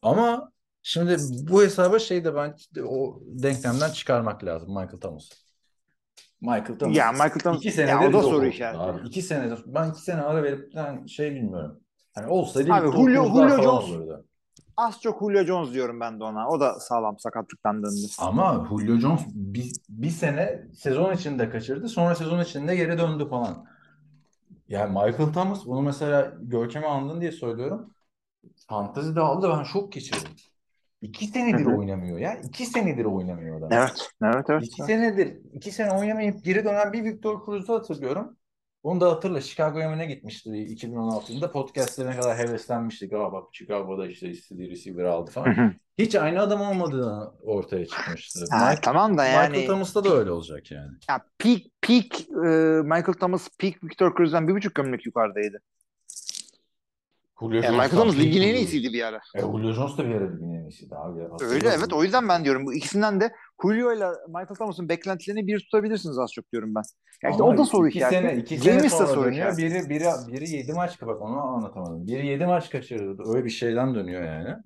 [0.03, 1.17] Ama şimdi
[1.51, 5.29] bu hesaba şey de ben o denklemden çıkarmak lazım Michael Thomas.
[6.41, 6.97] Michael Thomas.
[6.97, 8.79] Ya Michael Thomas İki ya senedir o da soru işareti.
[8.79, 9.09] Abi.
[9.09, 9.59] İki senedir.
[9.67, 11.81] Ben iki sene ara verip ben şey bilmiyorum.
[12.15, 14.27] Hani olsaydı Abi Julio- Julio Jones- olurdu.
[14.81, 16.49] Az çok Julio Jones diyorum ben de ona.
[16.49, 18.07] O da sağlam sakatlıktan döndü.
[18.19, 21.89] Ama Julio Jones bir, bir sene sezon içinde kaçırdı.
[21.89, 23.65] Sonra sezon içinde geri döndü falan.
[24.69, 27.95] Yani Michael Thomas bunu mesela Görkem'e andın diye söylüyorum.
[28.69, 30.33] Fantezide aldı ben şok geçirdim.
[31.03, 31.77] İki senedir Hı hı.
[31.77, 32.35] oynamıyor ya.
[32.35, 33.73] İki senedir oynamıyor adam.
[33.73, 34.11] Evet.
[34.23, 34.65] Evet evet.
[34.67, 38.37] İki senedir, iki sene oynamayıp geri dönen bir Victor Cruz'u hatırlıyorum.
[38.83, 39.41] Onu da hatırla.
[39.41, 41.53] Chicago'ya mı ne gitmişti 2016 yılında.
[41.53, 43.13] Podcast'lerine kadar heveslenmiştik.
[43.13, 45.55] Aa bak Chicago'da işte istediği receiver aldı Hı falan.
[45.55, 45.73] hı.
[45.99, 48.45] Hiç aynı adam olmadığı ortaya çıkmıştı.
[48.51, 50.91] Ha, Michael, tamam da yani Michael Thomas'ta da öyle olacak yani.
[51.09, 52.51] ya peak peak e,
[52.83, 55.61] Michael Thomas peak Victor Cruz'dan bir buçuk gömlek yukarıdaydı.
[57.41, 59.21] Julio Yani Michael Thomas ligin en iyisiydi bir ara.
[59.35, 61.45] E, Julio Jones da bir ara ligin en iyisiydi abi.
[61.45, 63.33] Öyle evet o yüzden ben diyorum bu ikisinden de
[63.63, 66.83] Julio ile Michael Thomas'ın beklentilerini bir tutabilirsiniz az çok diyorum ben.
[67.23, 68.17] Ya işte o da soru iki işareti.
[68.17, 69.57] Sene, iki sene James sonra soru dönüyor.
[69.57, 72.07] Biri, biri, biri 7 maç bak onu anlatamadım.
[72.07, 73.23] Biri 7 maç kaçırdı.
[73.27, 74.57] Öyle bir şeyden dönüyor yani.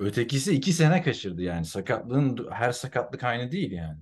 [0.00, 1.64] Ötekisi 2 sene kaçırdı yani.
[1.64, 3.98] Sakatlığın her sakatlık aynı değil yani.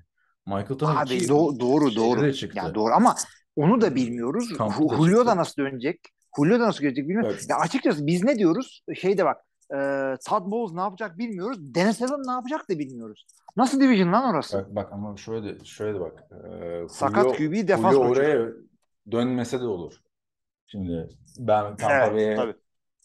[0.47, 2.33] Michael Thomas Abi do- doğru doğru.
[2.55, 3.15] Ya doğru ama
[3.57, 4.53] onu da bilmiyoruz.
[4.59, 5.27] Kampta Julio çıktı.
[5.27, 6.01] da nasıl dönecek?
[6.37, 7.31] Julio da nasıl gelecek bilmiyorum.
[7.33, 7.47] Evet.
[7.51, 8.83] Ya açıkçası biz ne diyoruz?
[9.01, 9.37] Şeyde bak.
[9.71, 9.77] E,
[10.29, 11.59] Todd Bowles ne yapacak bilmiyoruz.
[11.75, 13.27] Dennis Allen ne yapacak da bilmiyoruz.
[13.57, 14.59] Nasıl division lan orası?
[14.59, 16.25] Bak, bak ama şöyle şöyle bak.
[16.33, 18.21] Ee, Sakat Julio- QB defans Julio koçu.
[18.21, 18.49] oraya
[19.13, 19.95] dönmese de olur.
[20.67, 21.09] Şimdi
[21.39, 22.55] ben Tampa Evet, Bay'e tabii.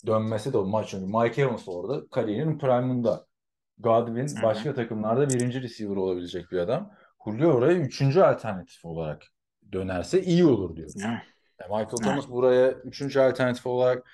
[0.07, 0.67] dönmesi de olur.
[0.69, 3.25] Maç çünkü Mike Evans orada kariyerinin prime'ında.
[3.79, 4.43] Godwin Hı hı.
[4.43, 6.91] başka takımlarda birinci receiver olabilecek bir adam.
[7.25, 9.23] Julio oraya üçüncü alternatif olarak
[9.73, 10.89] dönerse iyi olur diyor.
[11.01, 11.07] Hı.
[11.69, 14.07] Michael Thomas buraya üçüncü alternatif olarak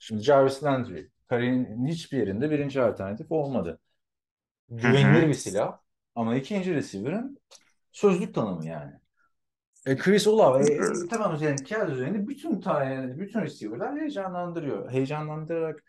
[0.00, 3.80] şimdi Jarvis Landry kariyerinin hiçbir yerinde birinci alternatif olmadı.
[4.68, 5.78] Güvenilir bir silah
[6.14, 7.38] ama ikinci receiver'ın
[7.92, 8.92] sözlük tanımı yani.
[9.86, 10.78] E, Chris Olave e,
[11.10, 14.90] tamam yani kağıt üzerinde bütün tane bütün receiver'lar heyecanlandırıyor.
[14.90, 15.84] Heyecanlandırarak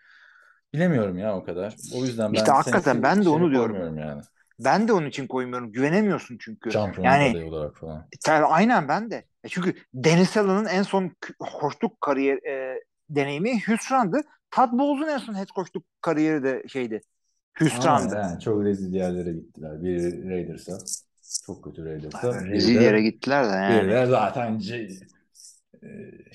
[0.74, 1.76] bilemiyorum ya o kadar.
[1.96, 3.98] O yüzden ben İşte hakikaten ben de onu diyorum.
[3.98, 4.22] yani.
[4.60, 5.72] Ben de onun için koymuyorum.
[5.72, 6.72] Güvenemiyorsun çünkü.
[6.72, 8.08] Şampiyonluk Yani- adayı olarak falan.
[8.26, 9.26] Tabii, aynen ben de.
[9.44, 12.80] E çünkü Dennis Allen'ın en son k- koçluk kariyer e,
[13.10, 14.22] deneyimi Houston'dı.
[14.52, 17.02] Todd Bowles'un en son head coachluk kariyeri de şeydi.
[17.60, 18.16] Hüsrandı.
[18.20, 19.84] Ama yani çok rezil yerlere gittiler.
[19.84, 20.78] Biri Raiders'a.
[21.46, 22.34] Çok kötü Raiders'a.
[22.44, 24.08] Biri Rezil yere gittiler de Biri yani.
[24.08, 24.90] de zaten C-
[25.84, 25.88] e,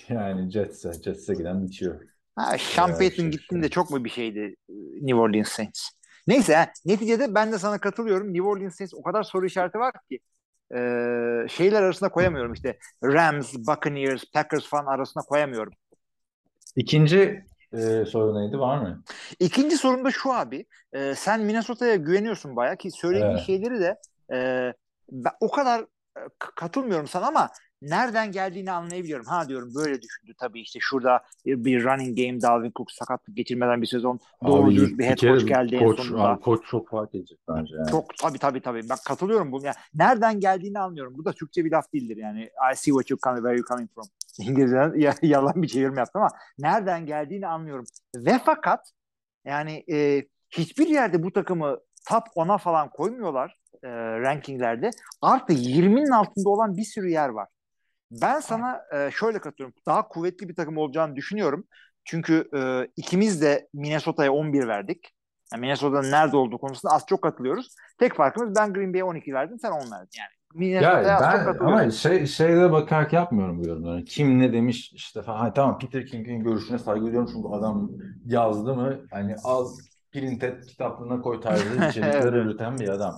[0.08, 2.00] yani Jets'e, Jets'e giden bitiyor.
[2.36, 5.90] Ha, Sean Payton gittiğinde çok mu bir şeydi e, New Orleans Saints?
[6.26, 8.34] Neyse neticede ben de sana katılıyorum.
[8.34, 10.20] New Orleans Saints o kadar soru işareti var ki
[10.74, 10.78] e,
[11.48, 15.72] şeyler arasında koyamıyorum işte Rams, Buccaneers, Packers falan arasında koyamıyorum.
[16.76, 18.58] İkinci e, soru neydi?
[18.58, 19.02] Var mı?
[19.40, 20.66] İkinci sorum da şu abi.
[20.92, 23.46] E, sen Minnesota'ya güveniyorsun bayağı ki söylediğin Evet.
[23.46, 23.98] şeyleri de
[24.32, 24.72] e,
[25.12, 25.86] ben o kadar
[26.38, 27.50] katılmıyorum sana ama
[27.82, 29.26] nereden geldiğini anlayabiliyorum.
[29.26, 33.86] Ha diyorum böyle düşündü tabii işte şurada bir running game Dalvin Cook sakatlık geçirmeden bir
[33.86, 36.28] sezon doğru düz bir head coach geldi en koç, sonunda.
[36.28, 37.74] abi, koç çok fark edecek bence.
[37.74, 37.90] Yani.
[37.90, 38.88] Çok tabii tabii tabii.
[38.88, 39.66] Bak katılıyorum bunu.
[39.66, 41.14] Yani nereden geldiğini anlıyorum.
[41.18, 42.42] Bu da Türkçe bir laf değildir yani.
[42.42, 44.04] I see what you coming, where you coming from.
[44.38, 47.84] İngilizceden ya- yalan bir çevirme yaptım ama nereden geldiğini anlıyorum.
[48.16, 48.92] Ve fakat
[49.44, 51.78] yani e, hiçbir yerde bu takımı
[52.08, 53.88] top 10'a falan koymuyorlar e,
[54.20, 54.90] rankinglerde.
[55.22, 57.48] Artı 20'nin altında olan bir sürü yer var.
[58.20, 59.74] Ben sana e, şöyle katılıyorum.
[59.86, 61.64] Daha kuvvetli bir takım olacağını düşünüyorum.
[62.04, 65.14] Çünkü e, ikimiz de Minnesota'ya 11 verdik.
[65.52, 67.68] Yani Minnesota'nın nerede olduğu konusunda az çok katılıyoruz.
[67.98, 70.30] Tek farkımız ben Green Bay'e 12 verdim, sen 10 verdin yani.
[70.54, 71.78] Minnesota'ya Ya az çok ben katılıyorum.
[71.78, 74.04] ama şey şeylere bakarak yapmıyorum bu yorumları.
[74.04, 75.38] Kim ne demiş işte falan.
[75.38, 77.90] Ha, tamam Peter King'in görüşüne saygı duyuyorum çünkü adam
[78.26, 79.78] yazdı mı hani az
[80.12, 83.16] printed kitaplığına koy tarzı içerikleri üreten bir adam.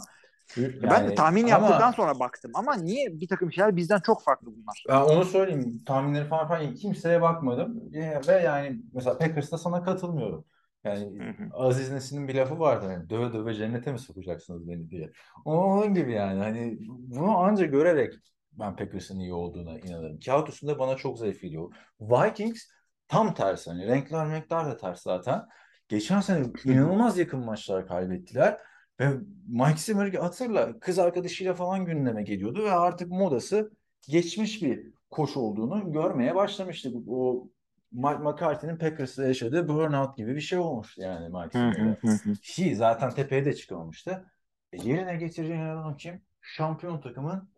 [0.57, 4.47] Ben de tahmin ama- yaptıktan sonra baktım ama niye bir takım şeyler bizden çok farklı
[4.47, 4.84] bunlar?
[4.88, 5.82] Ben onu söyleyeyim.
[5.86, 7.92] Tahminleri falan falan kimseye bakmadım.
[8.28, 10.45] Ve yani mesela Packers'ta sana katılmıyorum.
[10.84, 11.49] Yani Hı hı.
[11.53, 12.86] Aziz Nesin'in bir lafı vardı.
[12.92, 15.12] Yani, döve döve cennete mi sokacaksınız beni diye.
[15.45, 16.42] Onun gibi yani.
[16.42, 18.14] Hani bunu anca görerek
[18.53, 20.18] ben Packers'ın iyi olduğuna inanırım.
[20.20, 21.74] Kağıt üstünde bana çok zayıf geliyor.
[22.01, 22.62] Vikings
[23.09, 23.70] tam tersi.
[23.70, 25.42] Hani renkler renkler de ters zaten.
[25.88, 28.61] Geçen sene inanılmaz yakın maçlar kaybettiler.
[29.01, 29.09] Ve
[29.49, 33.72] Mike Zimmer hatırla kız arkadaşıyla falan gündeme geliyordu ve artık modası
[34.09, 36.95] geçmiş bir koç olduğunu görmeye başlamıştık.
[37.09, 37.49] O
[37.92, 42.34] Mike McCarthy'nin Packers'la yaşadığı burnout gibi bir şey olmuştu yani Mike Zimmer'de.
[42.42, 44.24] Ki zaten tepeye de çıkamamıştı.
[44.72, 46.22] E, yerine getireceğin adam kim?
[46.40, 47.49] Şampiyon takımın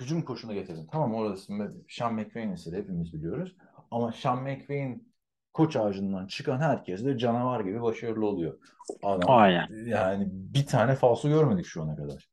[0.00, 0.88] hücum koşunu getirdin.
[0.92, 1.52] Tamam orası
[1.88, 3.56] Sean McVay'in eseri hepimiz biliyoruz.
[3.90, 5.11] Ama Sean McVay'in
[5.52, 8.58] koç ağacından çıkan herkes de canavar gibi başarılı oluyor.
[9.02, 9.68] Adam Aynen.
[9.86, 12.32] yani bir tane falso görmedik şu ana kadar.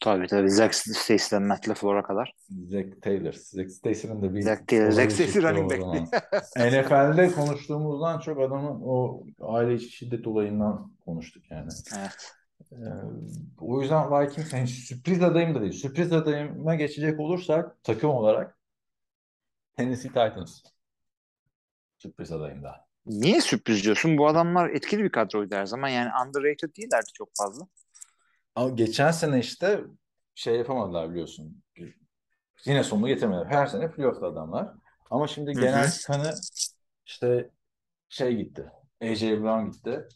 [0.00, 0.50] Tabii tabii.
[0.50, 2.32] Zach Stacy'den Matt LaFleur'a kadar.
[2.48, 3.32] Zach Taylor.
[3.32, 4.92] Zach Stacy'nin de bir Zach Taylor.
[4.92, 5.82] Olayı Stacy running back.
[6.56, 11.68] NFL'de konuştuğumuzdan çok adamın o aile içi şiddet olayından konuştuk yani.
[11.98, 12.32] Evet.
[12.72, 12.76] Ee,
[13.60, 15.72] o yüzden Vikings yani sürpriz adayım da değil.
[15.72, 18.58] Sürpriz adayıma geçecek olursak takım olarak
[19.76, 20.62] Tennessee Titans.
[22.04, 22.86] Sürpriz adayım da.
[23.06, 24.18] Niye sürpriz diyorsun?
[24.18, 25.88] Bu adamlar etkili bir kadroydu her zaman.
[25.88, 27.66] Yani underrated değillerdi çok fazla.
[28.54, 29.80] Ama geçen sene işte
[30.34, 31.62] şey yapamadılar biliyorsun.
[32.64, 33.46] Yine sonunu getiremediler.
[33.46, 34.68] Her sene playoff'ta adamlar.
[35.10, 36.30] Ama şimdi genel kanı
[37.06, 37.50] işte
[38.08, 38.70] şey gitti.
[39.02, 40.08] AJ Brown gitti.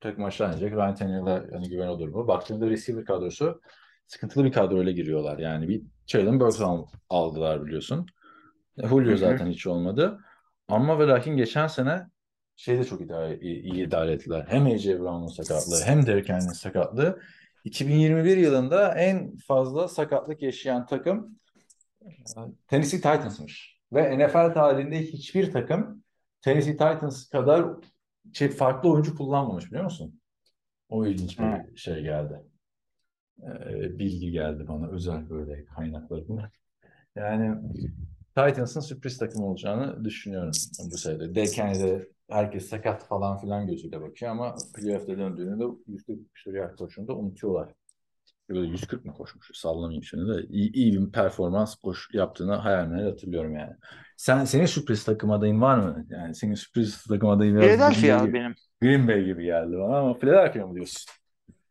[0.00, 0.72] Tek maçlar oynayacak.
[0.72, 2.28] Ryan Tannehill'e hani güven olur mu?
[2.28, 3.60] Baktığında receiver kadrosu
[4.06, 5.38] sıkıntılı bir kadroyla giriyorlar.
[5.38, 8.06] Yani bir Traylon Burks al- aldılar biliyorsun.
[8.78, 10.18] Julio zaten hiç olmadı.
[10.72, 12.06] Ama ve lakin geçen sene
[12.56, 14.46] şeyde çok idare, iyi, iyi idare ettiler.
[14.48, 17.20] Hem AJ Brown'un sakatlığı hem Derrick Henry'nin sakatlığı.
[17.64, 21.36] 2021 yılında en fazla sakatlık yaşayan takım
[22.02, 22.10] e,
[22.68, 23.80] Tennessee Titans'mış.
[23.92, 26.04] Ve NFL tarihinde hiçbir takım
[26.40, 27.66] Tennessee Titans kadar
[28.32, 30.20] şey, farklı oyuncu kullanmamış biliyor musun?
[30.88, 31.76] O ilginç bir Hı.
[31.76, 32.40] şey geldi.
[33.42, 36.50] Ee, bilgi geldi bana özel böyle kaynaklarımdan.
[37.16, 37.56] Yani
[38.36, 40.50] Titans'ın sürpriz takım olacağını düşünüyorum
[40.92, 41.34] bu sene.
[41.34, 47.74] Deken'de herkes sakat falan filan gözüyle bakıyor ama playoff'ta döndüğünde 140 küsur yer koşunda unutuyorlar.
[48.48, 49.50] Böyle 140 mı koşmuş?
[49.54, 50.46] Sallamayayım şimdi de.
[50.48, 53.72] İyi, iyi bir performans koş yaptığını hayal meyal hatırlıyorum yani.
[54.16, 56.06] Sen senin sürpriz takım adayın var mı?
[56.10, 58.54] Yani senin sürpriz takım adayın biraz Philadelphia Green Bay benim.
[58.82, 61.12] Green Bay gibi geldi bana ama Philadelphia mı diyorsun?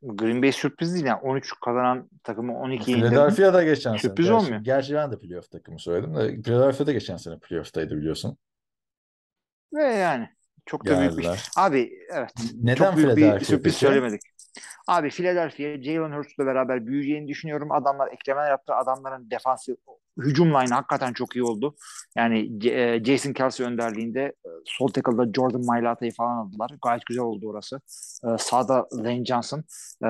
[0.01, 3.09] Green Bay sürpriz değil yani 13 kazanan takımı 12'ye indirdim.
[3.09, 3.99] Philadelphia da geçen sene.
[3.99, 4.61] Sürpriz Gerçi- olmuyor.
[4.61, 8.37] Gerçi ben de playoff takımı söyledim de Philadelphia da geçen sene playoff'taydı biliyorsun.
[9.73, 10.29] Ve yani
[10.71, 11.29] çok da büyük bir.
[11.57, 12.31] Abi evet.
[12.61, 14.21] Neden çok büyük bir sürpriz söylemedik.
[14.87, 17.71] Abi Philadelphia Jalen Hurts'la beraber büyüyeceğini düşünüyorum.
[17.71, 18.73] Adamlar eklemeler yaptı.
[18.73, 19.77] Adamların defansif
[20.17, 21.75] hücum line hakikaten çok iyi oldu.
[22.15, 26.71] Yani e, Jason Kelsey önderliğinde e, sol tackle'da Jordan Mailata'yı falan aldılar.
[26.83, 27.81] Gayet güzel oldu orası.
[28.23, 29.59] E, Sağda Lane Johnson.
[30.03, 30.09] E,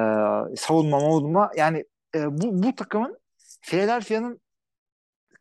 [0.55, 1.85] savunma savunma yani
[2.15, 3.19] e, bu, bu takımın
[3.61, 4.41] Philadelphia'nın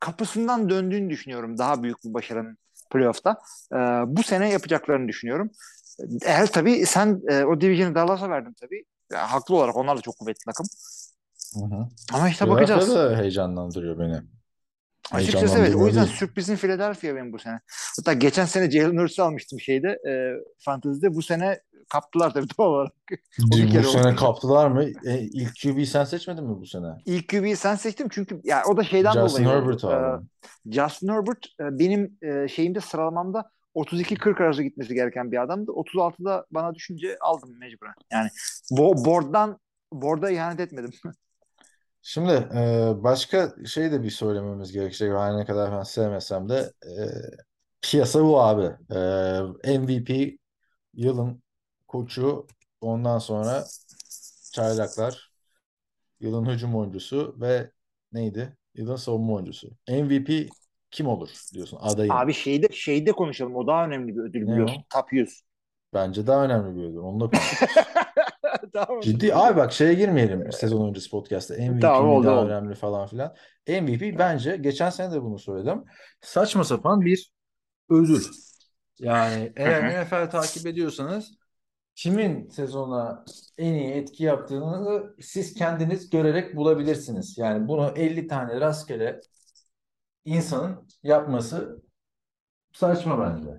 [0.00, 1.58] kapısından döndüğünü düşünüyorum.
[1.58, 2.58] Daha büyük bir başarının
[2.90, 3.36] playoff'ta.
[3.72, 3.76] E,
[4.06, 5.50] bu sene yapacaklarını düşünüyorum.
[6.22, 8.84] Eğer tabii sen e, o division'ı Dallas'a verdin tabii.
[9.12, 10.66] Ya, haklı olarak onlar da çok kuvvetli takım.
[11.54, 11.88] Hı hı.
[12.12, 12.94] Ama işte Philadelphia bakacağız.
[12.94, 14.22] da heyecanlandırıyor beni.
[15.12, 15.74] Açıkçası evet.
[15.74, 17.60] O yüzden sürprizin Philadelphia benim bu sene.
[17.96, 20.12] Hatta geçen sene Jalen Hurts'u almıştım şeyde e,
[20.58, 21.14] Fantasy'de.
[21.14, 22.92] Bu sene kaptılar tabii doğal olarak.
[23.38, 24.16] Bu kere sene oldu.
[24.16, 24.84] kaptılar mı?
[24.84, 26.86] E, ilk QB'yi sen seçmedin mi bu sene?
[27.06, 29.94] İlk QB'yi sen seçtin çünkü ya o da şeyden Justin dolayı Herbert oldu.
[29.94, 30.24] abi.
[30.24, 35.70] Ee, Justin Herbert e, benim e, şeyimde sıralamamda 32-40 arası gitmesi gereken bir adamdı.
[35.70, 37.94] 36'da bana düşünce aldım mecburen.
[38.12, 38.28] Yani
[38.70, 39.58] bo board'dan
[39.92, 40.92] board'a ihanet etmedim.
[42.02, 45.12] Şimdi e, başka şey de bir söylememiz gerekecek.
[45.12, 46.92] Her ne kadar ben sevmesem de e,
[47.82, 48.70] piyasa bu abi.
[49.64, 50.38] E, MVP
[50.94, 51.42] yılın
[51.88, 52.46] koçu
[52.80, 53.64] ondan sonra
[54.52, 55.30] çaylaklar
[56.20, 57.70] yılın hücum oyuncusu ve
[58.12, 58.56] neydi?
[58.74, 59.70] Yılın savunma oyuncusu.
[59.88, 60.50] MVP
[60.90, 62.10] kim olur diyorsun adayın.
[62.10, 63.56] Abi şeyde şeyde konuşalım.
[63.56, 64.76] O daha önemli bir ödül Ne biliyorsun.
[64.76, 64.84] o?
[64.90, 65.42] Top 100.
[65.94, 66.96] Bence daha önemli bir ödül.
[66.96, 67.74] Onunla konuşuruz.
[68.74, 69.00] tamam.
[69.00, 72.46] Ciddi abi bak şeye girmeyelim sezon öncesi podcast'ta MVP Tamam, oldu, daha oldu.
[72.46, 73.34] önemli falan filan.
[73.68, 75.84] MVP bence geçen sene de bunu söyledim.
[76.20, 77.32] Saçma sapan bir
[77.90, 78.22] ödül.
[78.98, 81.32] Yani eğer NFL takip ediyorsanız
[81.94, 83.24] kimin sezona
[83.58, 87.38] en iyi etki yaptığını siz kendiniz görerek bulabilirsiniz.
[87.38, 89.20] Yani bunu 50 tane rastgele
[90.24, 91.82] insanın yapması
[92.72, 93.50] saçma bence.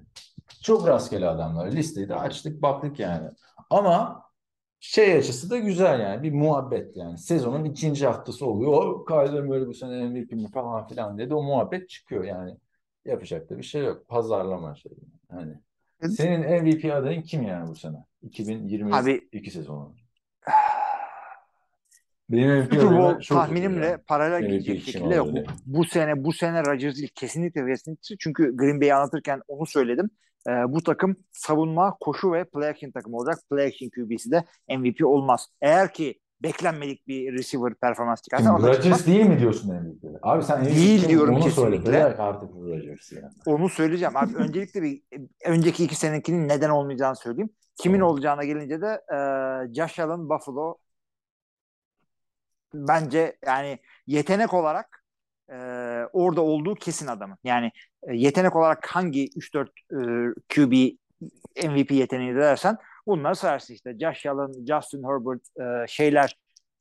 [0.63, 1.71] Çok rastgele adamlar.
[1.71, 3.29] Listeyi de açtık baktık yani.
[3.69, 4.23] Ama
[4.81, 6.23] şey açısı da güzel yani.
[6.23, 7.17] Bir muhabbet yani.
[7.17, 8.71] Sezonun ikinci haftası oluyor.
[8.71, 11.33] O Kyler Murray bu sene MVP mi falan filan dedi.
[11.33, 12.57] O muhabbet çıkıyor yani.
[13.05, 14.07] Yapacak da bir şey yok.
[14.07, 14.91] Pazarlama şey.
[15.31, 15.53] Hani.
[16.09, 17.97] Senin MVP adayın kim yani bu sene?
[18.21, 19.95] 2022 Abi- sezonu.
[22.29, 24.01] Benim MVP Super Bowl tahminimle üzülüyorum.
[24.07, 25.27] paralel gidecek şekilde yok.
[25.31, 30.09] Bu, bu sene bu sene Rodgers kesinlikle kesinlikle çünkü Green Bay'i anlatırken onu söyledim.
[30.49, 33.39] Ee, bu takım savunma, koşu ve play action takımı olacak.
[33.49, 34.45] Play action QB'si de
[34.77, 35.47] MVP olmaz.
[35.61, 38.67] Eğer ki beklenmedik bir receiver performans çıkarsa Şimdi.
[38.67, 40.19] Rodgers değil mi diyorsun MVP?
[40.21, 42.03] Abi sen MVP Değil diyorum Onu kesinlikle.
[42.03, 43.33] Artık bu Rodgers'ı yani.
[43.45, 44.17] Onu söyleyeceğim.
[44.17, 45.01] Abi öncelikle bir
[45.45, 47.49] önceki iki senekinin neden olmayacağını söyleyeyim.
[47.75, 48.13] Kimin Tamam.
[48.13, 49.17] olacağına gelince de e,
[49.75, 50.77] Josh Allen Buffalo
[52.73, 55.00] bence yani yetenek olarak
[55.51, 55.55] e,
[56.13, 57.37] orada olduğu kesin adamın.
[57.43, 57.71] Yani
[58.03, 60.97] e, yetenek olarak hangi 3-4 e, QB
[61.69, 62.77] MVP yeteneği dersen
[63.07, 63.97] bunları sayarsın işte.
[63.99, 66.37] Josh Allen, Justin Herbert, e, şeyler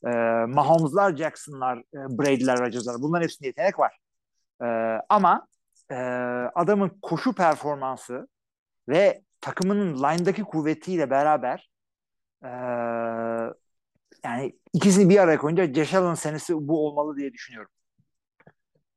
[0.07, 0.09] e,
[0.47, 3.99] Mahomes'lar, Jackson'lar, e, Brady'ler, Rodgers'lar bunların hepsinde yetenek var.
[4.62, 4.66] E,
[5.09, 5.47] ama
[5.91, 5.95] e,
[6.55, 8.29] adamın koşu performansı
[8.89, 11.71] ve takımının line'daki kuvvetiyle beraber
[12.45, 12.49] e,
[14.25, 17.71] yani ikisini bir araya koyunca Josh Allen senesi bu olmalı diye düşünüyorum.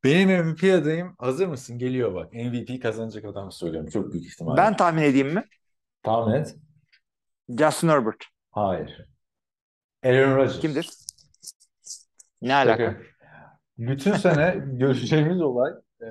[0.04, 1.78] Benim MVP adayım hazır mısın?
[1.78, 2.32] Geliyor bak.
[2.32, 3.90] MVP kazanacak adam söylüyorum.
[3.90, 4.56] Çok büyük ihtimalle.
[4.56, 5.44] Ben tahmin edeyim mi?
[6.02, 6.56] Tahmin et.
[7.58, 8.24] Justin Herbert.
[8.50, 9.08] Hayır.
[10.04, 10.60] Aaron Rodgers.
[10.60, 10.90] Kimdir?
[12.42, 12.84] Ne alaka?
[12.84, 13.02] Şaka.
[13.78, 16.06] Bütün sene görüşeceğimiz olay e,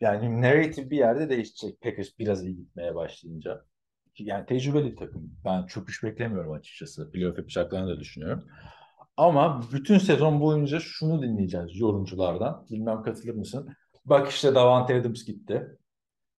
[0.00, 1.80] yani narrative bir yerde değişecek.
[1.80, 3.64] Packers biraz iyi gitmeye başlayınca.
[4.18, 5.32] Yani tecrübeli takım.
[5.44, 7.10] Ben çöküş beklemiyorum açıkçası.
[7.10, 8.48] Playoff yapacaklarını da düşünüyorum.
[9.16, 12.66] Ama bütün sezon boyunca şunu dinleyeceğiz yorumculardan.
[12.70, 13.68] Bilmem katılır mısın?
[14.04, 15.66] Bak işte Davante Adams gitti.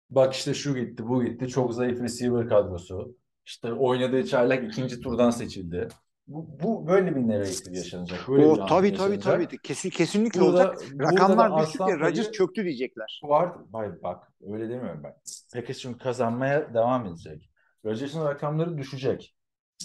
[0.09, 1.47] Bak işte şu gitti, bu gitti.
[1.47, 3.15] Çok zayıf receiver kadrosu.
[3.45, 5.87] İşte oynadığı çaylak ikinci turdan seçildi.
[6.27, 8.19] Bu, bu böyle bir narrative yaşanacak.
[8.27, 9.49] Böyle bir O anlam tabii tabii yaşanacak.
[9.49, 9.61] tabii.
[9.63, 10.81] Kesin, kesinlikle Burada- olacak.
[10.99, 11.99] Rakamlar aslan ya.
[11.99, 13.21] Rodgers çöktü diyecekler.
[13.23, 13.53] var.
[13.73, 15.13] Hayır bak öyle demiyorum ben.
[15.53, 17.49] Packers çünkü kazanmaya devam edecek.
[17.85, 19.35] Rodgers'ın rakamları düşecek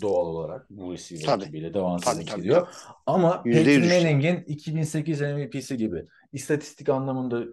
[0.02, 1.42] doğal olarak bu receiver Tabii.
[1.42, 2.68] ekibiyle devam Tabii, edecek tabii, gidiyor.
[3.06, 4.02] Ama düşecek.
[4.02, 7.44] Manning'in 2008 MVP'si gibi istatistik anlamında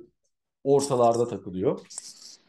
[0.63, 1.79] ortalarda takılıyor.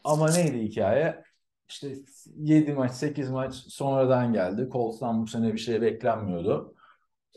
[0.03, 1.23] Ama neydi hikaye?
[1.69, 1.95] İşte
[2.37, 4.69] 7 maç, 8 maç sonradan geldi.
[4.71, 6.75] Colts'tan bu sene bir şey beklenmiyordu.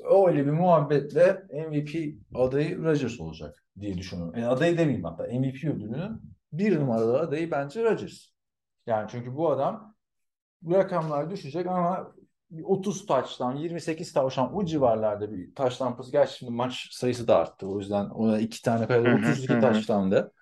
[0.05, 1.32] Öyle bir muhabbetle
[1.68, 4.34] MVP adayı Rodgers olacak diye düşünüyorum.
[4.36, 6.20] Yani adayı demeyeyim hatta MVP ödülünün
[6.52, 8.26] bir numaralı adayı bence Rodgers.
[8.86, 9.94] Yani çünkü bu adam
[10.62, 12.14] bu rakamlar düşecek ama
[12.62, 16.12] 30 taştan 28 taştan o civarlarda bir taş tampası.
[16.12, 17.66] Gerçi şimdi maç sayısı da arttı.
[17.68, 19.61] O yüzden ona iki tane kadar Hı hı, 32 hı hı.
[19.61, 20.32] taştan da.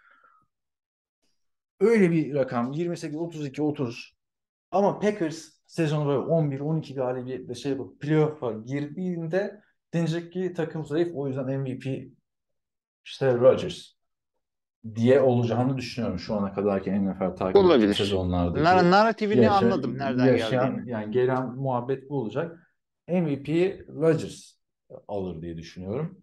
[1.81, 4.15] Öyle bir rakam 28, 32, 30.
[4.71, 9.63] Ama Packers sezonu böyle 11, 12 galibiyetle şey yapıp playoff'a girdiğinde
[9.95, 11.13] denecek ki takım zayıf.
[11.15, 12.13] O yüzden MVP
[13.05, 14.02] işte Rodgers
[14.95, 17.95] diye olacağını düşünüyorum şu ana kadarki NFL takip ettiğim Olabilir.
[17.95, 20.91] sezonlardaki Nar narratifini yaşa- anladım nereden yaşayan, geldiğini.
[20.91, 22.75] yani gelen muhabbet bu olacak.
[23.09, 23.49] MVP
[23.89, 24.53] Rodgers
[25.09, 26.19] alır diye düşünüyorum.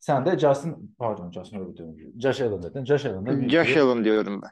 [0.00, 1.96] Sen de Justin pardon Justin Herbert diyorum.
[2.20, 2.84] Josh Allen dedin.
[2.84, 4.50] Josh Allen'da Josh Allen diyorum ben.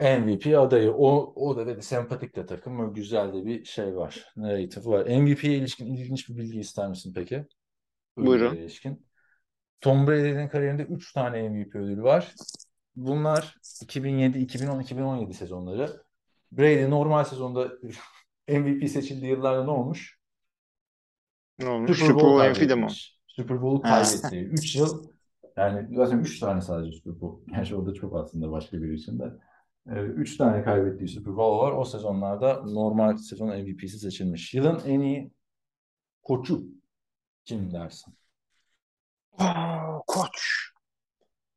[0.00, 0.92] MVP adayı.
[0.92, 2.78] O, o da dedi sempatik de takım.
[2.78, 4.32] Böyle güzel de bir şey var.
[4.36, 5.06] Narrative var.
[5.06, 7.46] MVP'ye ilişkin ilginç bir bilgi ister misin peki?
[8.16, 8.54] Buyurun.
[8.56, 9.06] İlişkin.
[9.80, 12.34] Tom Brady'nin kariyerinde 3 tane MVP ödülü var.
[12.96, 16.04] Bunlar 2007, 2010, 2017 sezonları.
[16.52, 17.72] Brady normal sezonda
[18.48, 20.18] MVP seçildiği yıllarda ne olmuş?
[21.58, 21.98] Ne olmuş?
[21.98, 22.88] Super Bowl MVP'de mi.
[23.26, 24.02] Super Bowl'u Ha.
[24.02, 25.04] kaybettiği 3 yıl
[25.56, 27.50] yani zaten 3 tane sadece Super Bowl.
[27.54, 29.24] Gerçi o da çok aslında başka biri için de.
[29.86, 31.72] 3 tane kaybettiği Super Bowl var.
[31.72, 34.54] O sezonlarda normal sezon MVP'si seçilmiş.
[34.54, 35.32] Yılın en iyi
[36.22, 36.64] koçu
[37.44, 38.14] kim dersin?
[40.06, 40.70] Koç.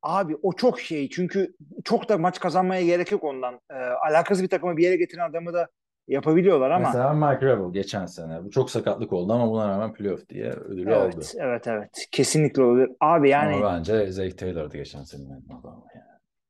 [0.02, 3.60] Abi o çok şey çünkü çok da maç kazanmaya gerek yok ondan.
[3.70, 5.68] Ee, alakasız bir takımı bir yere getiren adamı da
[6.08, 8.44] yapabiliyorlar ama Mesela Mike Rebel geçen sene.
[8.44, 11.14] Bu çok sakatlık oldu ama buna rağmen playoff diye ödülü aldı.
[11.16, 12.88] evet evet evet kesinlikle olur.
[13.00, 15.84] Abi yani Ama bence Zach Taylor'dı geçen senenin adamı.
[15.94, 16.04] Yani.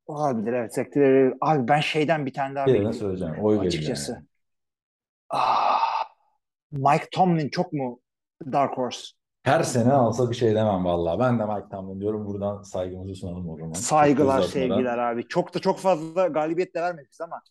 [0.06, 1.34] olabilir evet sektöre.
[1.40, 3.34] Abi ben şeyden bir tane daha bekliyorum söyleyeceğim.
[3.42, 4.12] Oy açıkçası.
[4.12, 4.24] yani.
[5.30, 5.80] Ah,
[6.72, 8.00] Mike Tomlin çok mu
[8.52, 9.17] Dark Horse?
[9.48, 11.18] Her sene alsa bir şey demem vallahi.
[11.18, 12.26] Ben de Mike Tomlin diyorum.
[12.26, 13.72] Buradan saygımızı sunalım o zaman.
[13.72, 15.28] Saygılar, sevgiler abi.
[15.28, 17.42] Çok da çok fazla galibiyet de vermedik ama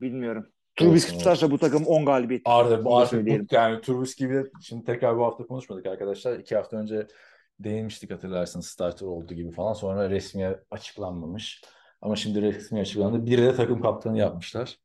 [0.00, 0.46] bilmiyorum.
[0.76, 2.42] Trubisky tutarsa bu takım 10 galibiyet.
[2.44, 6.38] Arda bu artık bu, yani Trubisky gibi şimdi tekrar bu hafta konuşmadık arkadaşlar.
[6.38, 7.06] İki hafta önce
[7.58, 9.72] değinmiştik hatırlarsınız starter olduğu gibi falan.
[9.72, 11.62] Sonra resmiye açıklanmamış.
[12.02, 13.26] Ama şimdi resmi açıklandı.
[13.26, 14.78] Bir de takım kaptanı yapmışlar.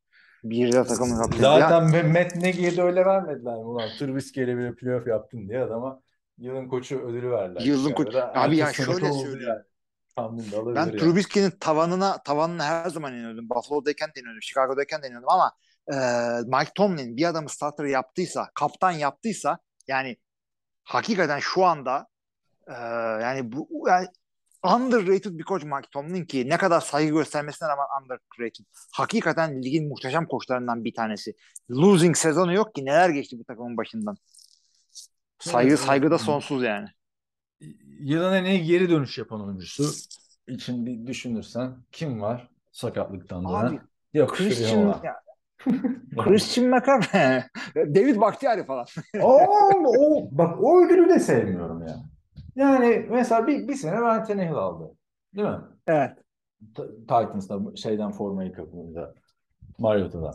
[0.43, 1.41] Bir de takımın kaptanı.
[1.41, 2.03] Zaten ya.
[2.03, 3.89] Matt Nagy'ye de öyle vermediler ulan?
[3.99, 6.01] Trubisky ile bir playoff yaptın diye adama
[6.37, 7.61] yılın koçu ödülü verdiler.
[7.61, 9.39] Yılın koçu- Abi ya şöyle söyleyeyim.
[9.47, 9.61] yani.
[10.75, 10.97] Ben yani.
[10.97, 13.49] Trubisky'nin tavanına tavanına her zaman inanıyordum.
[13.49, 14.41] Buffalo'dayken de inanıyordum.
[14.41, 15.51] Chicago'dayken de inanıyordum ama
[15.93, 15.95] e,
[16.57, 19.57] Mike Tomlin bir adamı starter yaptıysa, kaptan yaptıysa
[19.87, 20.17] yani
[20.83, 22.07] hakikaten şu anda
[22.67, 22.73] e,
[23.23, 24.07] yani bu yani
[24.75, 28.65] underrated bir koç Mike Tomlin ki ne kadar saygı göstermesine rağmen underrated.
[28.93, 31.35] Hakikaten ligin muhteşem koçlarından bir tanesi.
[31.71, 34.17] Losing sezonu yok ki neler geçti bu takımın başından.
[35.39, 36.87] Saygı Evet, saygı da sonsuz yani.
[37.99, 40.07] Yılın en iyi geri dönüş yapan oyuncusu
[40.47, 43.55] için bir düşünürsen kim var sakatlıktan dönen?
[43.55, 43.79] Abi
[44.13, 45.01] Yok Christian Christian.
[45.03, 45.15] ya,
[46.17, 47.43] Christian McCaffrey,
[47.75, 48.85] David Bakhtiari falan.
[49.21, 49.39] o,
[49.85, 51.95] o, bak o ödülü de sevmiyorum ya.
[52.55, 54.95] Yani mesela bir, bir sene Ryan Tannehill aldı.
[55.35, 55.59] Değil mi?
[55.87, 56.17] Evet.
[57.07, 59.15] Titans'da şeyden formayı kapımında.
[59.77, 60.33] Mariota'dan.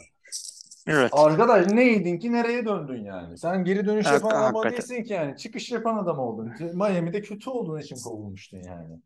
[0.87, 1.11] Evet.
[1.15, 3.39] Arkadaş neydin ki nereye döndün yani?
[3.39, 4.73] Sen geri dönüş Hak- yapan adam hakikaten.
[4.73, 5.37] değilsin ki yani.
[5.37, 6.53] Çıkış yapan adam oldun.
[6.75, 8.99] Miami'de kötü olduğun için kovulmuştun yani.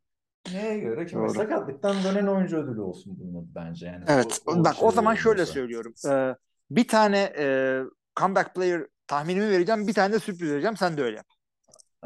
[0.53, 1.07] Neye göre?
[1.07, 1.23] Kime?
[1.23, 1.35] Doğru.
[1.35, 4.05] Sakatlıktan dönen oyuncu ödülü olsun bunun bence yani.
[4.09, 4.41] Evet.
[4.47, 5.53] O- o Bak şey o zaman şöyle olursa.
[5.53, 5.95] söylüyorum.
[6.09, 6.35] Ee,
[6.71, 7.81] bir tane e,
[8.21, 9.87] comeback player tahminimi vereceğim.
[9.87, 10.77] Bir tane de sürpriz vereceğim.
[10.77, 11.27] Sen de öyle yap.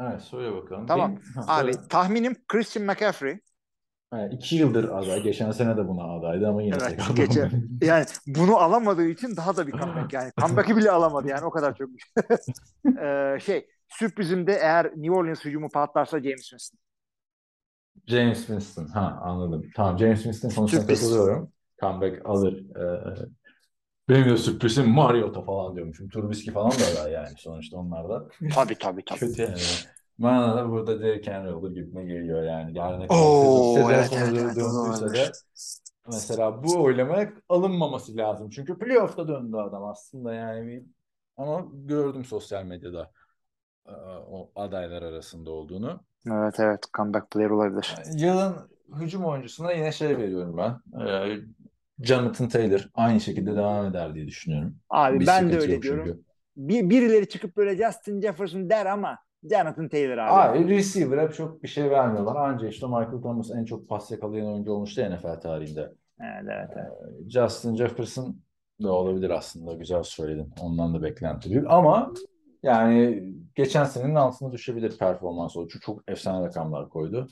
[0.01, 0.87] Evet söyle bakalım.
[0.87, 1.11] Tamam.
[1.35, 3.39] Benim- Abi tahminim Christian McCaffrey.
[4.11, 5.21] Ha, iki yıldır aday.
[5.23, 7.51] Geçen sene de buna adaydı ama yine Evet, geçen-.
[7.81, 10.31] Yani bunu alamadığı için daha da bir comeback yani.
[10.41, 11.89] Comeback'i bile alamadı yani o kadar çok.
[13.01, 16.79] Ee, şey sürprizimde eğer New Orleans hücumu patlarsa James Winston.
[18.07, 18.87] James Winston.
[18.87, 19.65] Ha anladım.
[19.75, 21.51] Tamam James Winston konusuna katılıyorum.
[21.81, 22.63] Comeback alır.
[22.75, 23.15] Ee,
[24.09, 26.09] benim de sürprizim Mariota falan diyormuşum.
[26.09, 28.27] Trubisky falan da aday yani sonuçta onlar da.
[28.55, 29.19] Tabii tabii tabii.
[29.19, 29.55] Kötü yani.
[30.23, 32.77] Bana da burada Derrick Henry olur gibime geliyor yani.
[32.77, 34.11] Yani Oo, sezon evet,
[34.55, 35.31] döndüyse de
[36.07, 38.49] mesela bu oylamaya alınmaması lazım.
[38.49, 40.83] Çünkü playoff'ta döndü adam aslında yani.
[41.37, 43.11] Ama gördüm sosyal medyada
[43.87, 43.91] e,
[44.31, 46.03] o adaylar arasında olduğunu.
[46.27, 47.95] Evet evet comeback player olabilir.
[48.15, 48.55] Yılın
[48.99, 51.01] hücum oyuncusuna yine şey veriyorum ben.
[51.07, 51.37] Ee,
[51.99, 54.75] Jonathan Taylor aynı şekilde devam eder diye düşünüyorum.
[54.89, 56.03] Abi Bir ben de öyle diyorum.
[56.05, 56.21] çünkü.
[56.57, 59.17] Bir, birileri çıkıp böyle Justin Jefferson der ama
[59.49, 60.59] Jonathan Taylor abi.
[60.59, 62.35] Abi receiver'a çok bir şey vermiyorlar.
[62.35, 65.91] Anca işte Michael Thomas en çok pas yakalayan oyuncu olmuştu NFL tarihinde.
[66.21, 67.31] Evet evet evet.
[67.31, 68.41] Justin Jefferson
[68.83, 69.73] da olabilir aslında.
[69.73, 70.53] Güzel söyledin.
[70.61, 71.65] Ondan da beklenti büyük.
[71.69, 72.13] Ama
[72.63, 73.23] yani
[73.55, 75.71] geçen senenin altına düşebilir performans olarak.
[75.71, 77.27] Çünkü çok efsane rakamlar koydu.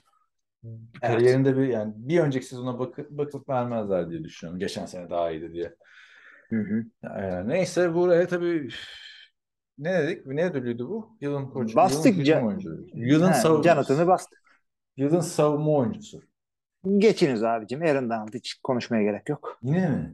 [1.01, 4.59] Kariyerinde bir yani bir önceki sezona bakıp bakıp vermezler diye düşünüyorum.
[4.59, 5.75] Geçen sene daha iyiydi diye.
[6.49, 6.83] Hı hı.
[7.19, 8.69] Ee, neyse buraya tabii
[9.79, 10.25] ne dedik?
[10.25, 11.17] Ne ödülüydü bu?
[11.21, 11.75] Yılın koçu.
[11.75, 12.85] Bastık yılın hücum Ca- oyuncusu.
[12.93, 13.63] Yılın savunma.
[13.63, 14.35] Jonathan'ı bastı.
[14.97, 16.21] Yılın savunma oyuncusu.
[16.97, 17.81] Geçiniz abicim.
[17.81, 19.59] Aaron Donald hiç konuşmaya gerek yok.
[19.63, 20.13] Yine mi?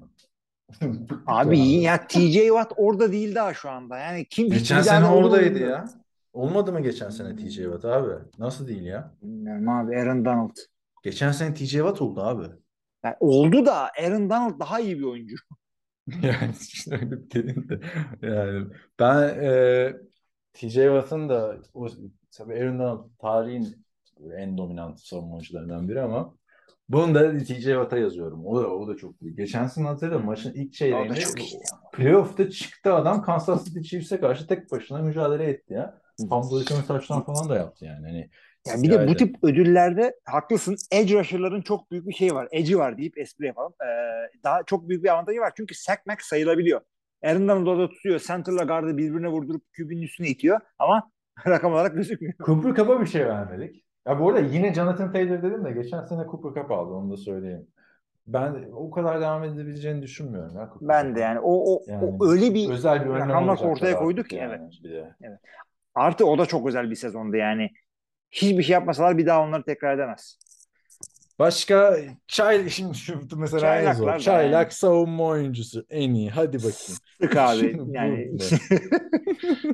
[1.27, 3.97] Abi ya TJ Watt orada değil daha şu anda.
[3.97, 5.85] Yani kim Geçen sene oradaydı bilmiyorum.
[5.87, 6.01] ya.
[6.33, 8.13] Olmadı mı geçen sene TJ Watt abi?
[8.39, 9.13] Nasıl değil ya?
[9.21, 10.55] Bilmiyorum abi Aaron Donald.
[11.03, 12.43] Geçen sene TJ Watt oldu abi.
[13.03, 15.35] Yani oldu da Aaron Donald daha iyi bir oyuncu.
[16.21, 17.79] Yani işte öyle bir dedin de.
[18.21, 18.67] Yani
[18.99, 19.93] ben e,
[20.53, 21.87] TJ Watt'ın da o,
[22.31, 23.85] tabii Aaron Donald tarihin
[24.37, 26.35] en dominant savunmacılarından biri ama
[26.89, 28.45] Bunu da TJ Watt'a yazıyorum.
[28.45, 29.35] O da, o da çok iyi.
[29.35, 31.19] Geçen sene hatırlıyorum maçın ilk çeyreğinde
[31.93, 36.01] playoff'ta çıktı adam Kansas City Chiefs'e karşı tek başına mücadele etti ya.
[36.29, 38.07] Fumble return touchdown falan da yaptı yani.
[38.07, 38.29] Hani
[38.67, 40.75] Yani bir de bu tip ödüllerde haklısın.
[40.91, 42.47] Edge rusher'ların çok büyük bir şey var.
[42.51, 43.73] Edge'i var deyip espri yapalım.
[43.81, 43.85] Ee,
[44.43, 45.53] daha çok büyük bir avantajı var.
[45.57, 46.81] Çünkü sack max sayılabiliyor.
[47.23, 48.19] Aaron Donald orada tutuyor.
[48.19, 50.59] Center'la guard'ı birbirine vurdurup QB'nin üstüne itiyor.
[50.79, 51.11] Ama
[51.47, 52.33] rakam olarak gözükmüyor.
[52.45, 53.85] Cooper Cup'a bir şey vermedik.
[54.07, 57.17] Ya bu arada yine Jonathan Taylor dedim de geçen sene Cooper Cup aldı onu da
[57.17, 57.67] söyleyeyim.
[58.27, 62.31] Ben o kadar devam edebileceğini düşünmüyorum ya Cooper Ben de yani o, o, Yani o
[62.31, 65.15] öyle bir özel bir rakamlar ortaya koyduk ki, yani bir de.
[65.95, 67.71] artı o da çok özel bir sezondu yani.
[68.35, 70.39] Hiçbir şey yapmasalar bir daha onları tekrar edemez.
[71.39, 74.07] Başka çay şimdi şu mesela en Çaylaklar zor.
[74.07, 74.71] da Çaylak yani.
[74.73, 76.29] savunma oyuncusu en iyi.
[76.29, 76.99] Hadi bakayım.
[77.21, 78.31] Sık abi yani.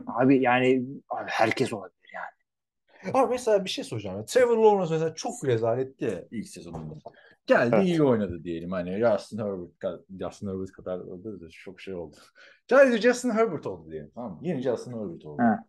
[0.08, 3.16] abi yani abi herkes olabilir yani.
[3.18, 4.26] Abi mesela bir şey soracağım.
[4.26, 6.94] Trevor Lawrence mesela çok rezaletti ya ilk sezonunda.
[7.46, 7.88] Geldi Evet.
[7.88, 8.72] iyi oynadı diyelim.
[8.72, 12.16] Hani Justin Herbert, Justin Herbert kadar oldu da çok şey oldu.
[12.68, 14.12] Geldi Justin Herbert oldu diyelim.
[14.16, 14.40] Tamam mı?
[14.42, 15.42] Yeni Justin Herbert oldu.
[15.42, 15.60] Ha.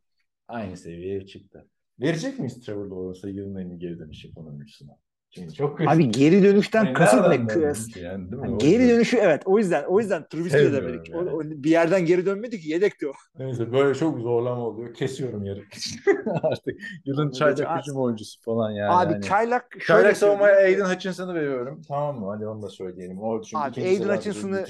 [0.49, 1.67] Aynı seviyeye çıktı.
[2.03, 4.93] Verecek miyiz Trevor Lawrence'a yılın en iyi geri dönüş yapan oyuncusuna?
[5.35, 8.03] Çünkü çok Abi geri dönüşten Yani kasıt ne?
[8.03, 8.51] yani, değil mi?
[8.51, 9.43] O Geri dönüşü evet.
[9.47, 11.15] O yüzden o yüzden Trubisky de Sevmiyorum demedik.
[11.15, 11.31] O- yani.
[11.31, 13.13] o bir yerden geri dönmedi ki yedekti o.
[13.39, 14.95] Neyse böyle çok zorlama oluyor.
[14.95, 15.63] Kesiyorum yarı.
[16.43, 18.91] Artık yılın çaylak hücum oyuncusu falan yani.
[18.93, 20.57] Abi Hani- çaylak şöyle Çaylak savunmaya.
[20.57, 21.83] Aiden Hutchinson'ı veriyorum.
[21.89, 22.27] Tamam mı?
[22.35, 23.23] Hadi onu da söyleyelim.
[23.23, 24.65] O çünkü Abi, Aiden Hutchinson'ı-.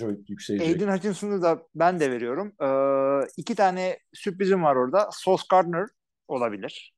[0.61, 2.53] Aiden Hutchinson'ı da ben de veriyorum.
[2.63, 5.09] Ee, iki tane sürprizim var orada.
[5.13, 5.87] Sauce Gardner
[6.29, 6.92] olabilir.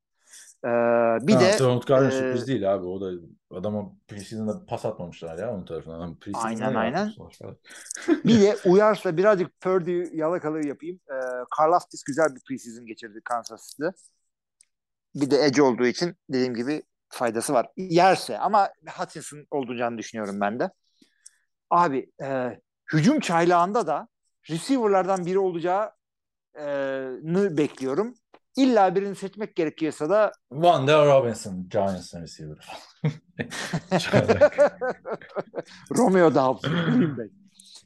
[0.65, 2.87] Ee, bir Ha, de Donald Gardner e, sürpriz değil abi.
[2.87, 3.11] O da
[3.51, 6.01] adama preseason'da pas atmamışlar ya onun tarafından.
[6.01, 7.13] Adam Aynen, ne aynen.
[8.25, 11.01] bir de uyarsa birazcık Purdy yalakalığı yapayım.
[11.11, 11.15] Ee,
[11.57, 13.93] Karlaftis güzel bir preseason geçirdi Kansas City'de.
[15.15, 17.67] Bir de edge olduğu için dediğim gibi faydası var.
[17.77, 20.71] Yerse ama Hutchinson olduğunu düşünüyorum ben de.
[21.71, 22.61] Abi e,
[22.93, 24.09] hücum çaylağında da
[24.51, 25.93] receiver'lardan biri olacağını
[27.57, 28.15] bekliyorum.
[28.57, 32.69] İlla birini seçmek gerekiyorsa da Wanda Robinson, Giants'ın receiver.
[35.97, 37.29] Romeo Doubs, Green Bay.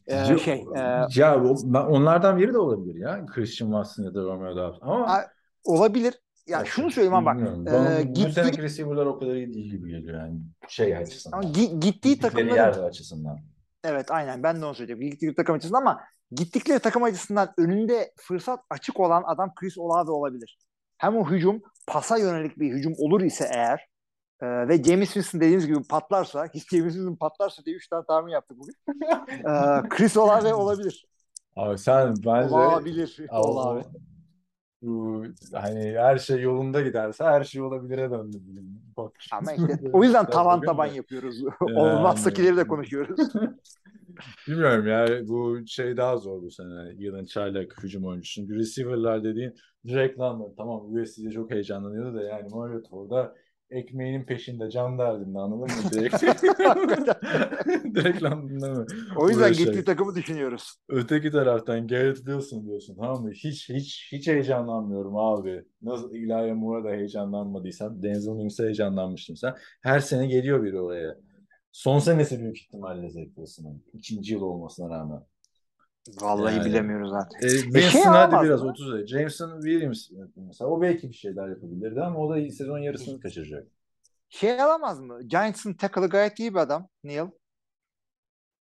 [0.06, 0.80] Ee, şey, e,
[1.14, 1.42] ya
[1.88, 3.26] onlardan biri de olabilir ya.
[3.26, 4.78] Christian Watson ya da Romeo Doubs.
[4.82, 5.26] Ama A-
[5.64, 6.14] olabilir.
[6.46, 7.48] Ya şunu söyleyeyim ama bak.
[7.48, 11.38] E, bu gittiği, seneki receiver'lar o kadar iyi değil gibi geliyor yani şey açısından.
[11.38, 13.38] ama gi- gittiği takımların yer açısından.
[13.84, 15.10] Evet aynen ben de onu söyleyeceğim.
[15.10, 16.00] Gittikleri takım açısından ama
[16.30, 20.58] gittikleri takım açısından önünde fırsat açık olan adam Chris Olave olabilir.
[20.98, 23.86] Hem o hücum pasa yönelik bir hücum olur ise eğer
[24.40, 28.32] e, ve James Winston dediğiniz gibi patlarsa hiç James Winston patlarsa diye 3 tane tahmin
[28.32, 28.74] yaptık bugün.
[29.30, 31.06] E, Chris Olave olabilir.
[31.56, 33.26] Abi sen bence Olabilir.
[33.30, 33.84] Olave.
[34.82, 38.38] bu hani her şey yolunda giderse her şey olabilire döndü.
[38.96, 39.12] Bak.
[39.32, 41.42] Ama işte o yüzden tavan taban yapıyoruz.
[41.68, 41.78] Yani.
[41.78, 43.32] Olmazsakileri de konuşuyoruz.
[44.48, 46.92] Bilmiyorum ya bu şey daha zor bu sene.
[46.98, 48.34] Yılın çaylak hücum oyuncusu.
[48.34, 49.54] Çünkü receiver'lar dediğin
[49.88, 53.34] Drake London tamam USC'de çok heyecanlanıyordu da yani Mariota'da
[53.70, 55.90] ekmeğinin peşinde can derdinde anladın mı?
[55.92, 56.22] Direkt,
[57.94, 58.86] Direkt London'da mı?
[59.16, 59.66] O yüzden Uğraşacak.
[59.66, 60.74] gittiği takımı düşünüyoruz.
[60.88, 63.30] Öteki taraftan Garrett Wilson diyorsun tamam mı?
[63.30, 65.64] Hiç hiç hiç heyecanlanmıyorum abi.
[65.82, 69.54] Nasıl Elijah Moore'a da heyecanlanmadıysan Denzel Mimms'e heyecanlanmıştın sen.
[69.82, 71.27] Her sene geliyor biri oraya.
[71.78, 73.84] Son senesi büyük ihtimalle Wilson'ın.
[73.92, 75.22] İkinci yıl olmasına rağmen.
[76.20, 76.64] Vallahi Yani.
[76.64, 77.46] bilemiyoruz zaten.
[77.46, 78.70] E, şey Winston hadi alamaz biraz mı?
[78.70, 83.66] 30 Jameson Williams mesela o belki bir şeyler yapabilirdi ama o da sezon yarısını kaçıracak.
[84.28, 85.22] Şey alamaz mı?
[85.22, 86.88] Giants'ın tackle'ı gayet iyi bir adam.
[87.04, 87.26] Neil.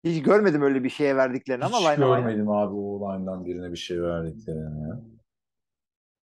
[0.04, 2.06] Hiç görmedim öyle bir şeye verdiklerini ama Hiç line line.
[2.06, 5.02] görmedim abi o line'dan birine bir şey verdiklerini ya.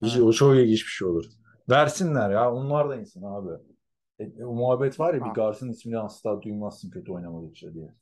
[0.02, 1.24] Hiç, o çok ilginç bir şey olur.
[1.70, 2.52] Versinler ya.
[2.52, 3.62] Onlar da insan abi.
[4.20, 5.32] E, o muhabbet var ya bir Ha.
[5.34, 7.94] Gars'ın ismini asla duymazsın kötü oynamadıkça diye.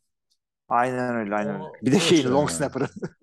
[0.68, 1.64] Aynen öyle aynen öyle.
[1.82, 2.56] Bir de o şeyin şey long yani.
[2.56, 2.88] snapper'ı.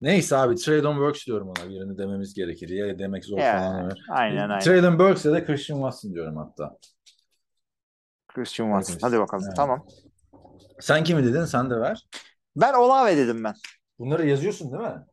[0.00, 1.68] Neyse abi Traylon Burks diyorum ona.
[1.70, 2.68] Birini dememiz gerekir.
[2.68, 3.84] Ya demek zor Ya, falan.
[3.84, 3.94] öyle.
[4.10, 4.58] aynen aynen.
[4.58, 6.78] Traylon Burks ya da Christian Watson diyorum hatta.
[8.28, 8.98] Christian Watson.
[9.08, 9.44] Hadi bakalım.
[9.46, 9.56] Evet.
[9.56, 9.86] Tamam.
[10.80, 11.44] Sen kimi dedin?
[11.44, 12.06] Sen de ver.
[12.56, 13.54] Ben Olave dedim ben.
[13.98, 15.06] Bunları yazıyorsun değil mi?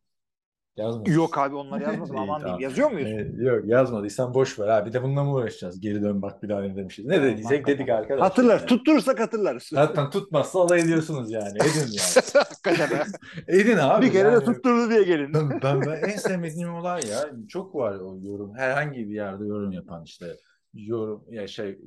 [0.80, 1.12] Yazmadın.
[1.12, 2.44] Yok abi onları yazmadım İyi, aman tamam.
[2.44, 2.62] diyeyim.
[2.62, 3.10] Yazıyor muyuz?
[3.10, 4.90] Ee, yok yazmadıysan boş ver abi.
[4.90, 5.80] Bir de bununla mı uğraşacağız?
[5.80, 7.06] Geri dön bak bir daha ne demişiz.
[7.06, 8.28] Ne dediysek dedik arkadaşlar.
[8.28, 8.58] Hatırlar.
[8.60, 8.66] Yani.
[8.68, 9.64] Tutturursak hatırlarız.
[9.64, 11.58] Zaten tutmazsa alay ediyorsunuz yani.
[11.58, 12.26] Edin yani.
[12.34, 13.04] Hakikaten ha.
[13.48, 14.06] Edin abi.
[14.06, 14.42] bir kere yani.
[14.42, 15.34] de tutturdu diye gelin.
[15.34, 17.30] Ben, ben, ben en sevmediğim olay ya.
[17.48, 18.56] Çok var o yorum.
[18.56, 20.26] Herhangi bir yerde yorum yapan işte.
[20.74, 21.80] Yorum ya şey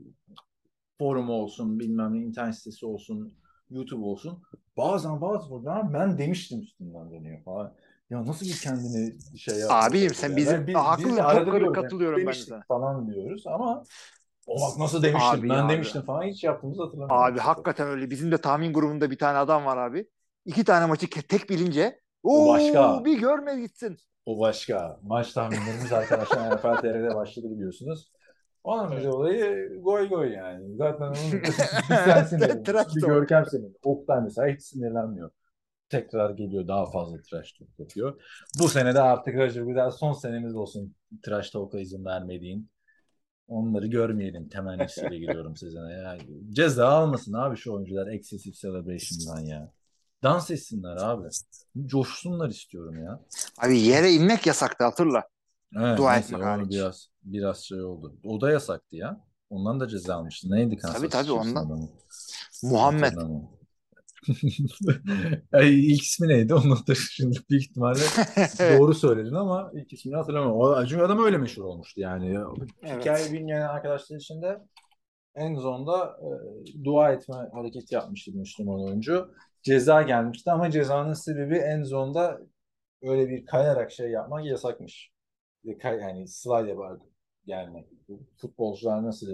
[0.98, 3.34] forum olsun bilmem ne internet sitesi olsun
[3.70, 4.42] YouTube olsun.
[4.76, 7.74] Bazen bazı programlar ben demiştim üstünden dönüyor falan.
[8.12, 9.88] Ya nasıl bir kendini şey yapıyorsun?
[9.88, 10.36] Abiyim sen ya?
[10.36, 11.16] bizim biz- haklı
[11.60, 12.62] çok katılıyorum ben demiştik sana.
[12.68, 13.82] falan diyoruz ama
[14.46, 15.72] O bak nasıl demiştim Abi ben abi.
[15.72, 17.24] demiştim falan hiç yaptığımızı hatırlamıyorum.
[17.34, 18.10] Abi hakikaten öyle.
[18.10, 20.08] Bizim de tahmin grubunda bir tane adam var abi.
[20.44, 23.96] İki tane maçı tek bilince O "Oo, başka." bir görme gitsin.
[24.26, 25.00] O başka.
[25.02, 28.12] Maç tahminlerimiz arkadaşlar NFL TR'de başladı biliyorsunuz.
[28.64, 30.76] Onun de olayı goy goy yani.
[30.76, 31.14] Zaten onun
[31.88, 32.64] sen sinirleniyorsun.
[32.64, 33.00] Trash Bir.
[33.00, 33.76] Görkem senin.
[33.82, 35.30] Oktay mesela hiç sinirlenmiyor.
[35.92, 38.22] Tekrar geliyor daha fazla trash talk yapıyor.
[38.58, 42.70] Bu sene de artık Roger daha son senemiz olsun trash talk'a izin vermediğin.
[43.48, 45.92] Onları görmeyelim temennisiyle giriyorum sezona.
[45.92, 46.22] Yani
[46.52, 49.72] ceza almasın abi şu oyuncular excessive celebration'dan ya.
[50.22, 51.28] Dans etsinler abi.
[51.86, 53.20] Coşsunlar istiyorum ya.
[53.58, 55.22] Abi yere inmek yasaktı hatırla.
[55.76, 56.70] Evet, Dua neyse, etmek hariç.
[56.70, 58.16] biraz biraz şey oldu.
[58.24, 59.20] O da yasaktı ya.
[59.50, 60.50] Ondan da ceza almıştı.
[60.50, 61.66] Neydi Kansas Tabii, tabii, ondan.
[61.66, 61.88] adamı?
[62.62, 63.02] Muhammed.
[63.02, 63.61] Hatırlamıyorum.
[65.52, 66.54] Ay, ilk ismi neydi?
[66.54, 68.00] Onu da şimdi büyük ihtimalle
[68.78, 70.60] doğru söyledin ama ilk ismini hatırlamıyorum.
[70.60, 72.38] O, çünkü adam öyle meşhur olmuştu yani.
[72.82, 73.00] Evet.
[73.00, 74.58] Hikaye bilmeyen arkadaşlar için de
[75.34, 79.34] en sonunda e, dua etme hareketi yapmıştı Müslüman oyuncu.
[79.62, 82.40] Ceza gelmişti ama cezanın sebebi en sonunda
[83.02, 85.12] öyle bir kayarak şey yapmak yasakmış.
[85.82, 87.00] Kay, yani slide yaparak
[87.46, 87.86] gelmek.
[88.40, 89.26] Futbolcular nasıl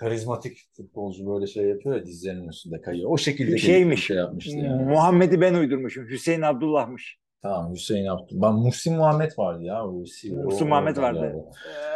[0.00, 3.10] karizmatik futbolcu böyle şey yapıyor ya dizlerinin üstünde kayıyor.
[3.10, 4.06] O şekilde Şeymiş.
[4.06, 4.84] şey yapmıştı yani.
[4.84, 6.06] Muhammed'i ben uydurmuşum.
[6.08, 7.18] Hüseyin Abdullah'mış.
[7.42, 8.42] Tamam Hüseyin Abdül.
[8.42, 9.86] Ben Muhsin Muhammed vardı ya.
[9.86, 10.44] O receiver.
[10.44, 11.34] Muhsin O- Muhammed vardı.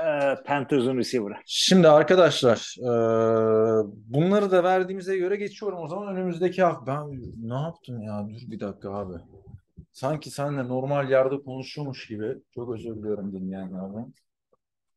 [0.07, 1.35] Ee, Panthers'ın receiver'ı.
[1.47, 2.91] Şimdi arkadaşlar e,
[4.09, 6.87] bunları da verdiğimize göre geçiyorum o zaman önümüzdeki hafta.
[6.87, 8.27] Ben ne yaptım ya?
[8.29, 9.15] Dur bir dakika abi.
[9.93, 12.35] Sanki senle normal yerde konuşuyormuş gibi.
[12.55, 14.15] Çok özür diliyorum dinleyenlerden.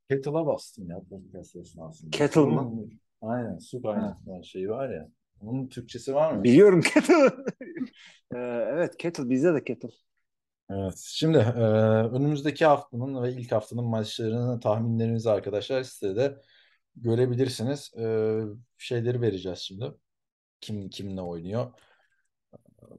[0.09, 2.09] Kettle'a bastım ya podcast esnasında.
[2.11, 2.89] Kettle mı?
[3.21, 5.09] Aynen su kaynatma şeyi var ya.
[5.41, 6.43] Onun Türkçesi var mı?
[6.43, 7.15] Biliyorum Kettle.
[8.35, 8.37] Ee,
[8.73, 9.89] evet Kettle bizde de Kettle.
[10.69, 11.03] Evet.
[11.05, 11.61] Şimdi e,
[12.15, 16.41] önümüzdeki haftanın ve ilk haftanın maçlarının tahminlerinizi arkadaşlar sitede
[16.95, 17.91] görebilirsiniz.
[17.97, 18.41] E,
[18.77, 19.85] şeyleri vereceğiz şimdi.
[20.61, 21.73] Kim kimle oynuyor.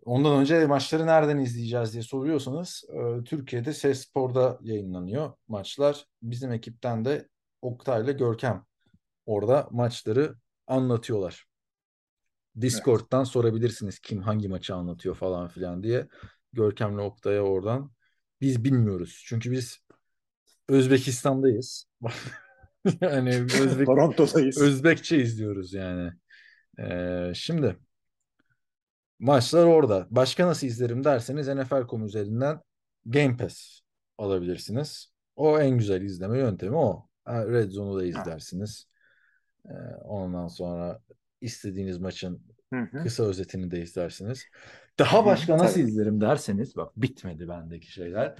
[0.05, 6.05] Ondan önce maçları nereden izleyeceğiz diye soruyorsanız e, Türkiye'de Ses Spor'da yayınlanıyor maçlar.
[6.22, 7.28] Bizim ekipten de
[7.62, 8.64] Oktay ile Görkem
[9.26, 10.34] orada maçları
[10.66, 11.46] anlatıyorlar.
[12.61, 16.09] Discord'dan sorabilirsiniz kim hangi maçı anlatıyor falan filan diye.
[16.53, 17.92] Görkem'le Oktay'a oradan.
[18.40, 19.22] Biz bilmiyoruz.
[19.26, 19.78] Çünkü biz
[20.68, 21.84] Özbekistan'dayız.
[23.01, 23.30] yani
[23.61, 24.62] Özbek, Toronto'dayız.
[24.62, 26.12] Özbekçe izliyoruz yani.
[26.80, 27.76] Ee, şimdi
[29.18, 30.06] maçlar orada.
[30.10, 32.60] Başka nasıl izlerim derseniz NFL.com üzerinden
[33.06, 33.80] Game Pass
[34.18, 35.12] alabilirsiniz.
[35.36, 37.08] O en güzel izleme yöntemi o.
[37.28, 38.88] Red Zone'u da izlersiniz.
[39.66, 39.72] Ee,
[40.04, 41.00] ondan sonra
[41.40, 42.42] istediğiniz maçın
[43.02, 44.44] kısa özetini de izlersiniz.
[44.98, 48.34] Daha başka nasıl izlerim derseniz bak bitmedi bendeki şeyler.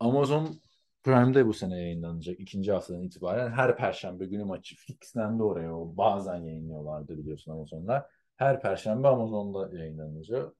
[0.00, 0.60] Amazon
[1.02, 5.76] Prime'de bu sene yayınlanacak ikinci haftadan itibaren her perşembe günü maçı fixlendi oraya.
[5.76, 8.04] O bazen yayınlıyorlardı biliyorsun Amazon'lar.
[8.36, 10.52] Her perşembe Amazon'da yayınlanacak.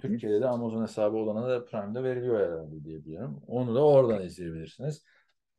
[0.00, 3.42] Türkiye'de de Amazon hesabı olana da Prime'de veriliyor herhalde diye biliyorum.
[3.46, 5.04] Onu da oradan izleyebilirsiniz.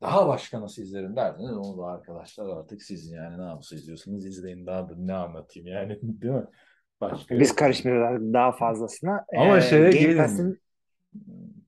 [0.00, 4.66] Daha başka nasıl izlerim derseniz onu da arkadaşlar artık siz yani ne yapsa izliyorsunuz izleyin
[4.66, 6.44] daha da ne anlatayım yani değil mi?
[7.00, 9.24] Başka Biz karışmıyoruz daha fazlasına.
[9.36, 10.16] Ama Ee, şeye Game gelin.
[10.16, 10.60] Pass'in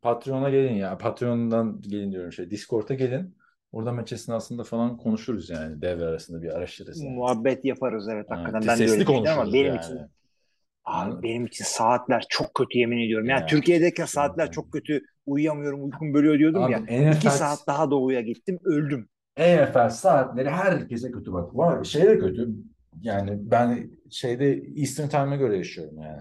[0.02, 0.98] Patreon'a gelin ya.
[0.98, 2.50] Patreon'dan gelin diyorum şey.
[2.50, 3.37] Discord'a gelin.
[3.72, 5.82] Orada maç esnasında falan konuşuruz yani.
[5.82, 7.00] Devre arasında bir araştırırız.
[7.02, 7.16] Yani.
[7.16, 8.60] muhabbet yaparız evet Ha, hakikaten.
[8.68, 9.80] Ben de öyle düşündüm ama konuşuruz benim yani.
[9.84, 9.98] için
[10.84, 13.28] abi benim için saatler çok kötü yemin ediyorum.
[13.28, 13.46] Yani Ya.
[13.46, 16.78] Türkiye'deyken saatler çok kötü uyuyamıyorum uykum bölüyor diyordum Abi, ya.
[16.80, 19.08] NFL İki saat daha doğuya gittim öldüm.
[19.38, 21.56] NFL saatleri herkese kötü bak.
[21.56, 22.48] Var şey de kötü.
[23.00, 26.20] Yani ben şeyde Eastern Time'a göre yaşıyorum yani.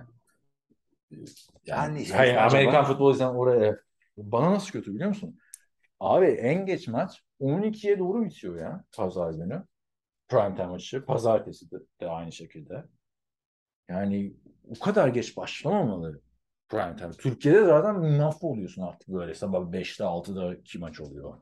[1.66, 2.36] Yani, Hangisi hayır?
[2.36, 3.78] Amerikan futbolu izleyen oraya.
[4.18, 5.40] Bana nasıl kötü biliyor musun?
[6.00, 9.64] Abi en geç maç 12'ye doğru bitiyor ya pazar günü.
[10.28, 11.06] Prime time maçı.
[11.06, 12.86] Pazartesi de, de aynı şekilde.
[13.90, 14.34] Yani
[14.70, 16.22] o kadar geç başlamamalı
[16.70, 17.12] prime time.
[17.12, 21.38] Türkiye'de zaten mahvoluyorsun artık böyle sabah 5'te 6'da iki maç oluyor.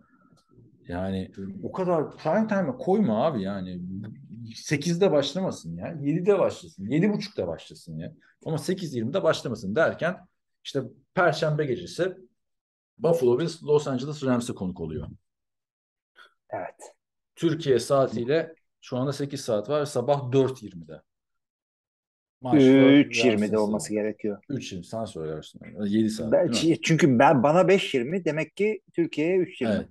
[0.88, 1.32] Yani
[1.64, 3.82] o kadar prime time'a koyma abi yani.
[4.46, 5.94] 8'de başlamasın ya.
[5.94, 6.86] 7'de başlasın.
[6.86, 8.14] 7.30'da başlasın ya.
[8.46, 10.18] Ama 8.20'de başlamasın derken
[10.64, 12.18] işte Perşembe gecesi
[12.98, 15.08] Buffalo Bills Los Angeles Rams'e konuk oluyor.
[16.56, 16.94] Evet.
[17.36, 19.86] Türkiye saatiyle şu anda 8 saat var.
[19.86, 21.02] Sabah 4.20'de.
[22.42, 24.44] Maçlar 3.20'de Rams'e olması gerekiyor.
[24.50, 25.62] 3.20 sen söylersin.
[25.86, 26.52] 7 saat Ben-
[26.84, 29.68] çünkü ben bana 5.20 demek ki Türkiye'ye 3.20.
[29.76, 29.88] Evet.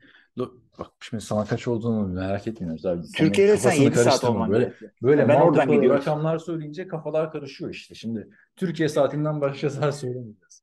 [0.79, 3.03] Bak şimdi sana kaç olduğunu merak etmiyoruz abi.
[3.17, 4.91] Türkiye'de sen kafasını 7 saat olman Böyle, gerekiyor.
[5.03, 6.01] böyle Ben oradan gidiyorum.
[6.01, 7.95] rakamlar söyleyince kafalar karışıyor işte.
[7.95, 10.63] Şimdi Türkiye saatinden başka saat söylemeyeceğiz.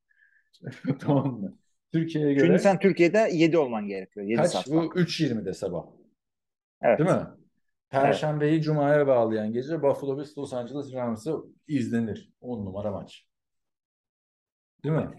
[1.00, 1.58] tamam mı?
[1.94, 4.26] Türkiye'ye göre Çünkü sen Türkiye'de 7 olman gerekiyor.
[4.26, 4.52] 7 kaç?
[4.52, 4.68] saat.
[4.68, 5.86] Bu 3.20'de sabah.
[6.82, 7.00] Evet.
[7.00, 7.28] Değil mi?
[7.90, 11.36] Perşembeyi Cuma'ya bağlayan gece Buffalo Bills Los Angeles Rams'ı
[11.68, 12.32] izlenir.
[12.42, 13.26] 10 numara maç.
[14.84, 15.10] Değil mi?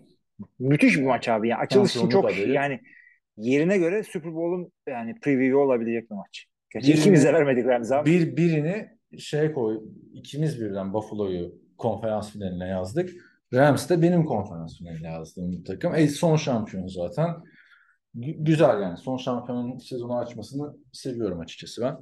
[0.59, 1.49] Müthiş bir maç abi.
[1.49, 2.49] Yani açılış için çok adayı.
[2.49, 2.81] yani
[3.37, 6.47] yerine göre Super Bowl'un yani preview olabilecek bir maç.
[6.71, 8.11] Gerçi Birini- ikimiz de vermedik Remzi abi.
[8.11, 8.89] Bir birini
[9.19, 9.81] şey koy,
[10.13, 13.11] ikimiz birden Buffalo'yu konferans finaline yazdık.
[13.55, 15.95] Rams de benim konferans finaline yazdığım bir takım.
[15.95, 17.35] E, son şampiyon zaten.
[18.17, 18.97] Gü- güzel yani.
[18.97, 21.97] Son şampiyonun sezonu açmasını seviyorum açıkçası ben.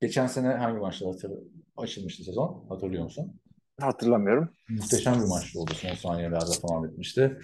[0.00, 1.30] Geçen sene hangi maçlar hatır-
[1.76, 2.66] açılmıştı sezon?
[2.68, 3.40] Hatırlıyor musun?
[3.80, 4.48] Hatırlamıyorum.
[4.68, 5.70] Muhteşem bir maçtı oldu.
[5.74, 7.38] Son saniyelerde falan bitmişti.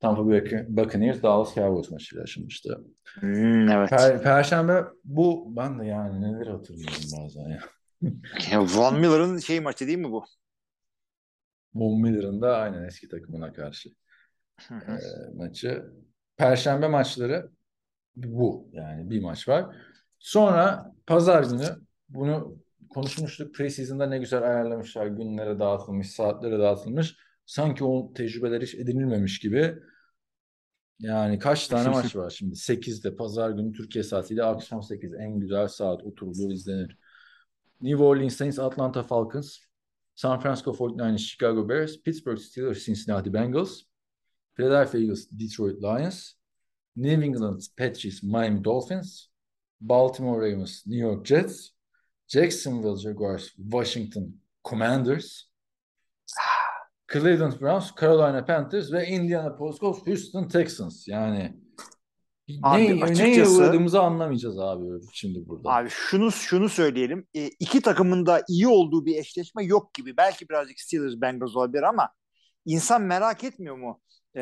[0.00, 2.84] Tampa Bay Buccaneers Dallas Cowboys maçıyla açılmıştı.
[3.20, 3.90] Hmm, evet.
[3.90, 7.58] Per- Perşembe bu ben de yani neler hatırlıyorum bazen ya.
[8.52, 10.24] Ya Von Miller'ın şey maçı değil mi bu?
[11.80, 13.88] Von Miller'ın da aynen eski takımına karşı
[14.70, 14.96] e,
[15.34, 15.84] maçı.
[16.36, 17.50] Perşembe maçları
[18.16, 19.76] bu yani bir maç var.
[20.18, 21.68] Sonra pazar günü
[22.08, 22.58] bunu
[22.90, 23.54] konuşmuştuk.
[23.54, 25.06] Preseason'da ne güzel ayarlamışlar.
[25.06, 27.16] Günlere dağıtılmış, saatlere dağıtılmış.
[27.46, 29.78] Sanki o tecrübeler hiç edinilmemiş gibi.
[30.98, 32.56] Yani kaç tane maç var şimdi?
[32.56, 36.98] 8'de pazar günü Türkiye saatiyle akşam 8 en güzel saat oturulur izlenir.
[37.80, 39.58] New Orleans Saints, Atlanta Falcons,
[40.16, 43.82] San Francisco 49ers, Chicago Bears, Pittsburgh Steelers, Cincinnati Bengals,
[44.56, 46.36] Philadelphia Eagles, Detroit Lions,
[46.96, 49.28] New England Patriots, Miami Dolphins,
[49.78, 51.72] Baltimore Ravens, New York Jets,
[52.30, 55.48] Jacksonville Jaguars, Washington Commanders,
[57.08, 61.04] Cleveland Browns, Carolina Panthers ve Indianapolis Colts, Houston Texans.
[61.06, 61.52] Yani
[62.62, 65.68] Abi ne, neye açıkçası- uğradığımızı anlamayacağız abi şimdi burada.
[65.70, 67.26] Abi şunu şunu söyleyelim.
[67.34, 70.16] E, iki takımın da iyi olduğu bir eşleşme yok gibi.
[70.16, 72.08] Belki birazcık Steelers Bengals olabilir ama
[72.64, 74.00] insan merak etmiyor mu?
[74.36, 74.40] e,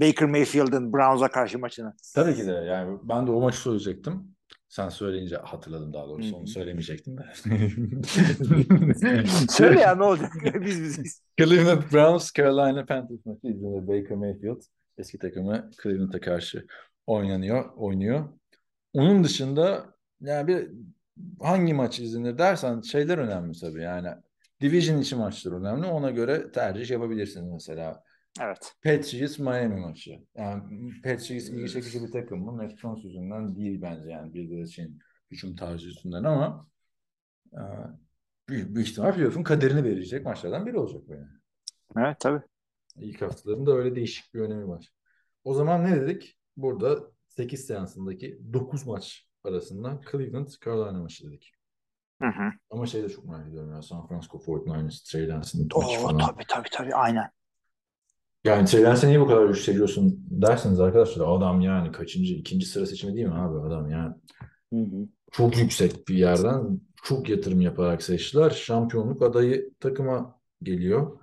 [0.00, 1.94] Baker Mayfield'ın Browns'a karşı maçını.
[2.14, 4.22] Tabii ki de yani ben de o maçı söyleyecektim.
[4.68, 7.22] Sen söyleyince hatırladım daha doğrusu onu söylemeyecektim de.
[9.50, 10.32] Söyle ya ne olacak?
[10.54, 11.22] biz biziz.
[11.38, 13.88] Cleveland Browns, Carolina Panthers maçı izlenir.
[13.88, 14.62] Baker Mayfield
[14.98, 16.66] eski takımı Cleveland'a karşı
[17.10, 18.28] oynanıyor, oynuyor.
[18.92, 20.70] Onun dışında yani bir
[21.40, 24.08] hangi maç izlenir dersen şeyler önemli tabii yani.
[24.60, 25.86] Division içi maçlar önemli.
[25.86, 28.04] Ona göre tercih yapabilirsiniz mesela.
[28.40, 28.74] Evet.
[28.84, 30.18] Patriots Miami maçı.
[30.36, 30.62] Yani
[31.02, 32.52] Patriots ilgi çekici bir takım mı?
[32.52, 34.98] Mac Jones yüzünden değil bence yani bir için
[35.30, 36.66] hücum tarzı yüzünden ama
[37.52, 37.60] e,
[38.48, 41.28] büyük, büyük ihtimal playoff'un kaderini verecek maçlardan biri olacak bu yani.
[41.96, 42.42] Evet tabii.
[42.96, 44.88] İlk haftalarında öyle değişik bir önemi var.
[45.44, 46.39] O zaman ne dedik?
[46.62, 51.52] Burada 8 seansındaki 9 maç arasında Cleveland Carolina maçı dedik.
[52.22, 52.50] Hı hı.
[52.70, 56.18] Ama şey de çok merak ediyorum ya San Francisco 49ers Trey Lance'ın Oo, maçı falan.
[56.18, 57.30] tabii tabii tabii aynen.
[58.44, 63.14] Yani Trey Lance'e niye bu kadar yükseliyorsun derseniz arkadaşlar adam yani kaçıncı, ikinci sıra seçimi
[63.14, 64.14] değil mi abi adam yani.
[64.72, 65.08] Hı hı.
[65.32, 68.50] Çok yüksek bir yerden çok yatırım yaparak seçtiler.
[68.50, 71.20] Şampiyonluk adayı takıma geliyor.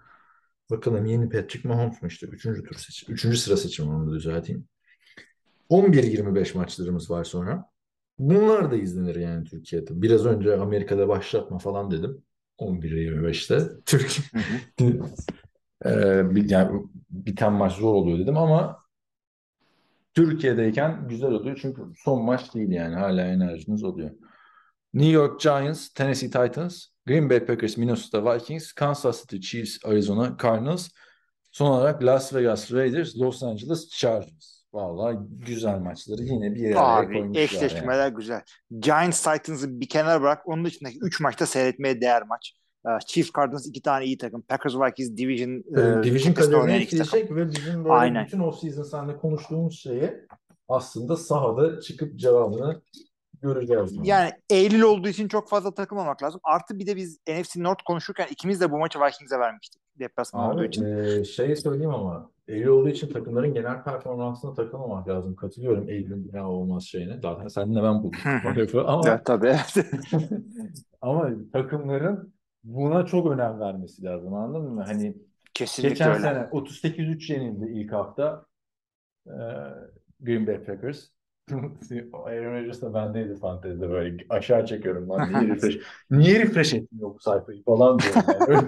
[0.70, 2.28] Bakalım yeni Patrick Mahomes mu işte?
[2.28, 3.14] Üçüncü tur seçim.
[3.14, 4.68] Üçüncü sıra seçimi onu da düzelteyim.
[5.70, 7.70] 11-25 maçlarımız var sonra.
[8.20, 10.02] Bunlar da izlenir yani Türkiye'de.
[10.02, 12.24] Biraz önce Amerika'da başlatma falan dedim.
[12.60, 13.68] 11-25'te.
[13.86, 14.18] Türk
[15.86, 18.78] Ee, bir- yani biten maç zor oluyor dedim ama
[20.14, 24.12] Türkiye'deyken güzel oluyor çünkü son maç değil yani hala enerjiniz oluyor.
[24.94, 30.90] New York Giants, Tennessee Titans, Green Bay Packers, Minnesota Vikings, Kansas City Chiefs, Arizona Cardinals.
[31.52, 34.57] Son olarak Las Vegas Raiders, Los Angeles Chargers.
[34.78, 37.38] Vallahi güzel maçları yine bir araya Abi koymuşlar yani.
[37.40, 38.42] eşleşmeler güzel.
[38.80, 40.42] Giants Titans'ı bir kenara bırak.
[40.48, 42.54] Onun dışındaki 3 maçta seyretmeye değer maç.
[42.86, 44.42] Ee, Chiefs Cardinals iki tane iyi takım.
[44.42, 46.70] Packers Vikings Division Ee, e, Division takım.
[46.70, 48.26] etkileyecek ve bizim böyle Aynen.
[48.26, 50.14] bütün off-season seninle konuştuğumuz şeyi
[50.70, 52.82] aslında sahada çıkıp cevabını
[53.42, 53.94] göreceğiz.
[54.04, 56.42] Yani Eylül olduğu için çok fazla takılmamak lazım.
[56.44, 59.82] Artı bir de biz NFC North konuşurken ikimiz de bu maçı Vikings'e vermiştik.
[60.00, 60.86] Deplasman olduğu Abi için.
[60.86, 65.36] e, şey söyleyeyim ama Eylül olduğu için takımların genel performansına takılmamak lazım.
[65.36, 67.20] Katılıyorum Eylül'ün ya olmaz şeyine.
[67.22, 68.20] Zaten seninle ben buldum
[68.88, 69.56] ama Evet tabii.
[71.02, 72.34] ama takımların
[72.64, 74.84] buna çok önem vermesi lazım anladın mı?
[74.84, 75.18] Hani
[75.54, 76.22] Kesinlikle geçen öyle.
[76.22, 78.46] sene 38-3 yenildi ilk hafta
[79.28, 79.36] e,
[80.20, 81.17] Green Bay Packers.
[82.14, 85.78] Aaron Rodgers da bendeydi fantezide böyle aşağı çekiyorum lan niye refresh
[86.12, 88.68] niye refresh etmiyor bu sayfayı falan diyorum yani.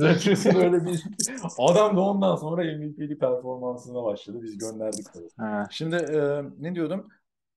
[0.00, 1.04] Rodgers'ın öyle bir
[1.58, 4.38] adam da ondan sonra MVP'li performansına başladı.
[4.42, 5.28] Biz gönderdik tabii.
[5.36, 5.66] Ha.
[5.70, 7.08] Şimdi e, ne diyordum?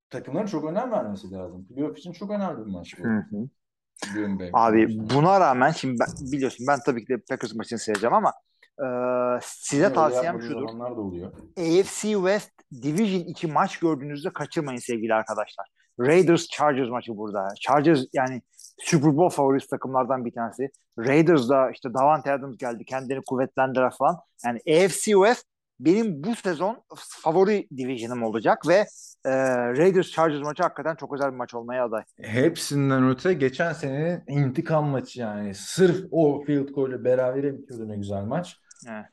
[0.10, 1.68] Takımların çok önem vermesi lazım.
[1.68, 3.03] Playoff için çok önemli bir maç bu.
[3.03, 3.47] Hı hı.
[4.53, 8.34] Abi buna rağmen şimdi ben, biliyorsun ben tabii ki de Packers maçını seyredeceğim ama
[8.85, 8.88] e,
[9.41, 10.68] size Öyle tavsiyem şudur.
[10.80, 11.31] da oluyor.
[11.57, 12.51] AFC West
[12.81, 15.68] Division 2 maç gördüğünüzde kaçırmayın sevgili arkadaşlar.
[15.99, 17.47] Raiders Chargers maçı burada.
[17.61, 18.41] Chargers yani
[18.80, 20.69] Super Bowl favorisi takımlardan bir tanesi.
[20.99, 22.85] Raiders da işte Davante Adams geldi.
[22.85, 24.18] Kendini kuvvetlendirer falan.
[24.45, 25.45] Yani AFC West
[25.80, 26.84] benim bu sezon
[27.23, 28.85] favori division'ım olacak ve
[29.26, 29.31] e,
[29.77, 32.03] Raiders Chargers maçı hakikaten çok özel bir maç olmaya aday.
[32.22, 35.53] Hepsinden öte geçen senenin intikam maçı yani.
[35.56, 38.60] Sırf o field goal'ü berabere bitiyordu ne güzel maç.
[38.88, 39.06] Evet.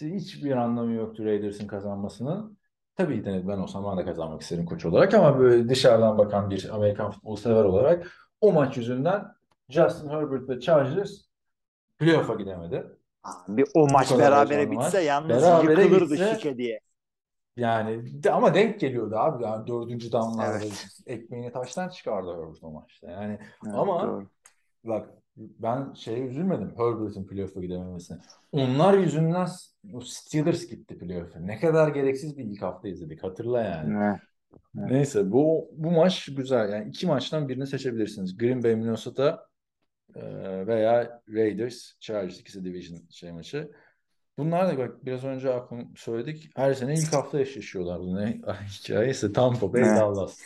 [0.00, 2.58] Hiçbir anlamı yoktu Raiders'ın kazanmasının.
[2.96, 6.74] Tabii de ben olsam ben de kazanmak isterim koç olarak ama böyle dışarıdan bakan bir
[6.74, 9.24] Amerikan futbol sever olarak o maç yüzünden
[9.68, 11.10] Justin Herbert ve Chargers
[11.98, 12.86] playoff'a gidemedi.
[13.48, 15.06] Bir o maç berabere bitse maç.
[15.06, 16.80] yalnız Berabere yıkılırdı bitse- şike diye.
[17.56, 19.44] Yani de, ama denk geliyordu abi.
[19.44, 20.86] Yani dördüncü damlarda Evet.
[21.06, 23.10] ekmeğini taştan çıkardı Herbert o maçta.
[23.10, 24.26] Yani Evet, Ama- doğru.
[24.84, 28.18] Bak ben şeye üzülmedim Herbert'in playoff'a gidememesine.
[28.52, 29.48] Onlar yüzünden
[29.92, 31.40] o Steelers gitti playoff'a.
[31.40, 33.24] Ne kadar gereksiz bir ilk hafta izledik.
[33.24, 33.94] Hatırla yani.
[33.96, 34.20] Evet.
[34.74, 36.72] Neyse bu bu maç güzel.
[36.72, 38.38] Yani iki maçtan birini seçebilirsiniz.
[38.38, 39.46] Green Bay Minnesota
[40.14, 40.22] e,
[40.66, 43.70] veya Raiders Chargers ikisi division şey maçı.
[44.38, 46.50] Bunlar da bak biraz önce aklım söyledik.
[46.56, 48.00] Her sene ilk hafta eşleşiyorlar.
[48.00, 49.32] Bu ne hikayesi?
[49.32, 50.00] Tampa Bay Evet.
[50.00, 50.38] Dallas.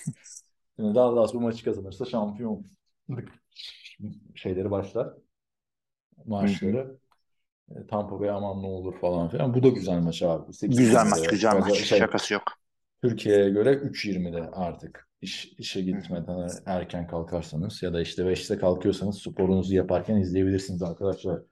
[0.76, 2.66] Şimdi Dallas bu maçı kazanırsa şampiyon
[4.36, 5.08] şeyleri başlar.
[6.26, 6.96] Maçları.
[7.70, 9.54] E, Tampa Bay aman ne olur falan filan.
[9.54, 10.52] Bu da güzel maç abi.
[10.52, 11.20] Sekiz Güzel yirmide.
[11.20, 11.78] maç, güzel Gaza- maç.
[11.78, 12.42] şey, Şakası yok.
[13.02, 19.74] Türkiye'ye göre 3.20'de artık iş, işe gitmeden erken kalkarsanız ya da işte 5'te kalkıyorsanız sporunuzu
[19.74, 21.42] yaparken izleyebilirsiniz arkadaşlar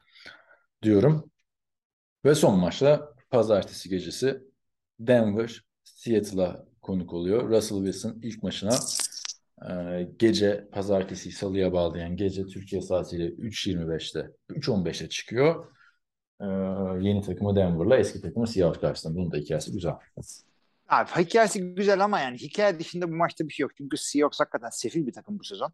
[0.82, 1.30] diyorum.
[2.24, 4.40] Ve son maçta pazartesi gecesi
[5.00, 7.48] Denver Seattle'a konuk oluyor.
[7.50, 8.70] Russell Wilson ilk maçına
[10.18, 15.66] gece pazartesi salıya bağlayan gece Türkiye saatiyle 3.25'te 3.15'te çıkıyor.
[16.40, 16.44] E,
[17.00, 19.14] yeni takımı Denver'la eski takımı Seahawks karşısında.
[19.16, 19.92] Bunun da hikayesi güzel.
[20.88, 23.72] Abi hikayesi güzel ama yani hikaye dışında bu maçta bir şey yok.
[23.76, 25.72] Çünkü Seahawks hakikaten sefil bir takım bu sezon.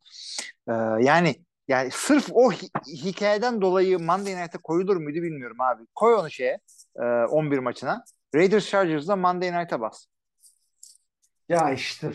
[0.68, 1.34] Ee, yani
[1.68, 5.82] yani sırf o hi- hikayeden dolayı Monday Night'a koyulur muydu bilmiyorum abi.
[5.94, 6.60] Koy onu şeye
[6.96, 8.04] e, 11 maçına.
[8.34, 10.06] Raiders Chargers'da Monday Night'a bas.
[11.48, 12.12] Ya işte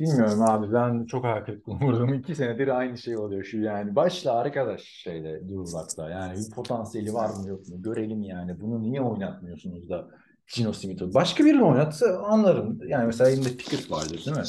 [0.00, 2.14] bilmiyorum abi ben çok hayal kırıklığına uğradım.
[2.14, 3.96] İki senedir aynı şey oluyor şu yani.
[3.96, 6.10] Başla arkadaş şeyde Durulak'ta.
[6.10, 8.60] Yani bir potansiyeli var mı yok mu görelim yani.
[8.60, 10.08] Bunu niye oynatmıyorsunuz da
[10.54, 11.14] Gino Smith'i?
[11.14, 12.78] Başka birini oynatsa anlarım.
[12.88, 14.42] Yani mesela elinde Pickett vardır değil mi?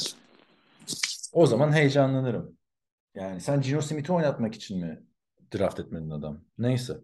[1.32, 2.56] O zaman heyecanlanırım.
[3.14, 5.02] Yani sen Gino Smith'i oynatmak için mi
[5.54, 6.40] draft etmedin adam?
[6.58, 6.94] Neyse.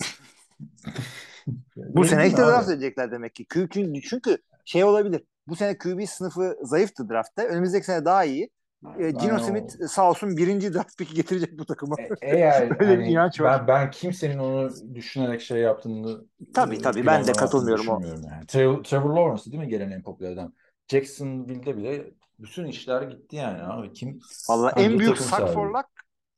[1.76, 3.46] Bu sene işte draft edecekler demek ki.
[3.52, 5.22] Çünkü, çünkü şey olabilir.
[5.48, 7.42] Bu sene QB sınıfı zayıftı draftta.
[7.42, 8.50] Önümüzdeki sene daha iyi.
[8.98, 11.96] E, Gino Smith sağ olsun birinci draft pick'i getirecek bu takıma.
[11.98, 13.60] E- Eğer Öyle bir hani inanç var.
[13.60, 16.24] ben, ben kimsenin onu düşünerek şey yaptığını
[16.54, 18.00] Tabii, e, tabii, ben de katılmıyorum o.
[18.00, 18.46] Yani.
[18.48, 20.52] Trevor, Trevor Lawrence değil mi gelen en popüler adam?
[20.88, 23.92] Jacksonville'de bile bütün işler gitti yani abi.
[23.92, 25.54] Kim Vallahi Hangi en büyük sak sahibi?
[25.54, 25.88] for luck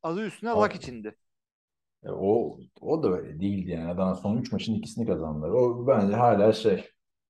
[0.03, 1.15] adı üstüne luck içindi.
[2.05, 3.91] E, o o da öyle değildi yani.
[3.91, 5.51] Adam son 3 maçın ikisini kazandılar.
[5.51, 6.85] O bence hala şey.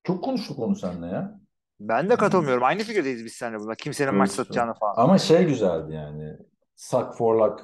[0.04, 1.37] Çok konuştuk onu seninle ya.
[1.80, 2.64] Ben de katılmıyorum.
[2.64, 3.74] Aynı fikirdeyiz biz seninle buna.
[3.74, 4.94] Kimsenin maç Evet, satacağını falan.
[4.96, 6.36] Ama şey güzeldi yani.
[6.76, 7.60] Suck for luck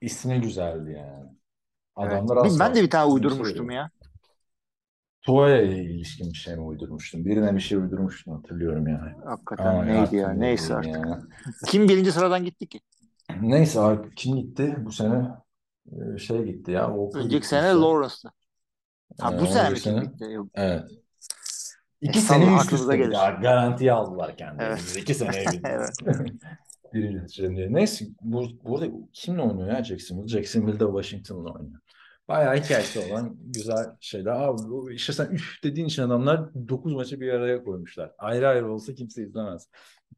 [0.00, 1.28] ismi güzeldi yani.
[1.98, 2.12] Evet.
[2.12, 3.90] Adamlar asla ben de bir tane uydurmuştum ya.
[5.22, 7.24] Tua'ya ilişkin bir şey mi uydurmuştum?
[7.24, 9.12] Birine bir şey uydurmuştum hatırlıyorum yani.
[9.24, 10.30] Hakikaten Ama neydi ya?
[10.30, 10.92] Neyse artık.
[10.94, 11.16] yani.
[11.66, 12.80] Kim birinci sıradan gitti ki?
[13.40, 15.28] Neyse abi kim gitti bu sene?
[15.92, 16.94] Ee, Şey gitti ya.
[17.14, 17.78] Önceki gitti sene işte.
[17.80, 18.32] Lawrence'dı.
[19.20, 20.24] Ha bu Ee, sene mi sene- gitti?
[20.24, 20.46] Yok.
[20.54, 20.90] Evet.
[22.00, 23.12] İki E, sene üst üste gelir.
[23.12, 24.72] Ya, Garantiye aldılar kendilerini.
[24.72, 24.96] Evet.
[24.96, 25.44] İki seneye.
[25.64, 25.90] Evet.
[26.94, 27.72] Birinci sene.
[27.72, 30.28] Neyse bu, burada kimle oynuyor ya Jacksonville?
[30.28, 31.80] Jacksonville'de Washington'la oynuyor.
[32.28, 34.32] Bayağı hikayesi olan güzel şeyler.
[34.32, 38.12] Abi bu işte sen üf dediğin için adamlar 9 maçı bir araya koymuşlar.
[38.18, 39.68] Ayrı ayrı olsa kimse izlemez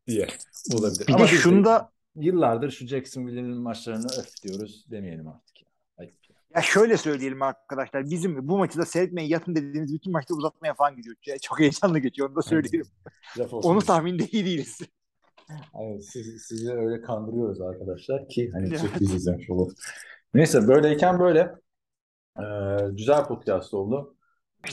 [0.07, 0.27] diye
[0.75, 1.07] olabilir.
[1.09, 5.52] Bir Ama de şunda yıllardır şu Jacksonville'in maçlarını öf diyoruz demeyelim artık.
[6.57, 6.63] Ya.
[6.63, 8.05] Şöyle söyleyelim arkadaşlar.
[8.11, 11.17] Bizim bu maçı da seyretmeyin yatın dediğimiz bütün maçta uzatmaya falan gidiyor.
[11.27, 12.29] Ya Çok heyecanlı geçiyor.
[12.29, 12.87] Onu da söyleyelim.
[13.53, 14.79] Onu tahminde iyi değiliz.
[15.81, 18.81] Evet, siz, sizi öyle kandırıyoruz arkadaşlar ki hani Evet.
[18.81, 19.75] sırf biz izlemiş olalım.
[20.35, 21.55] Neyse böyleyken böyle
[22.39, 22.43] Ee,
[22.91, 24.17] güzel podcast oldu.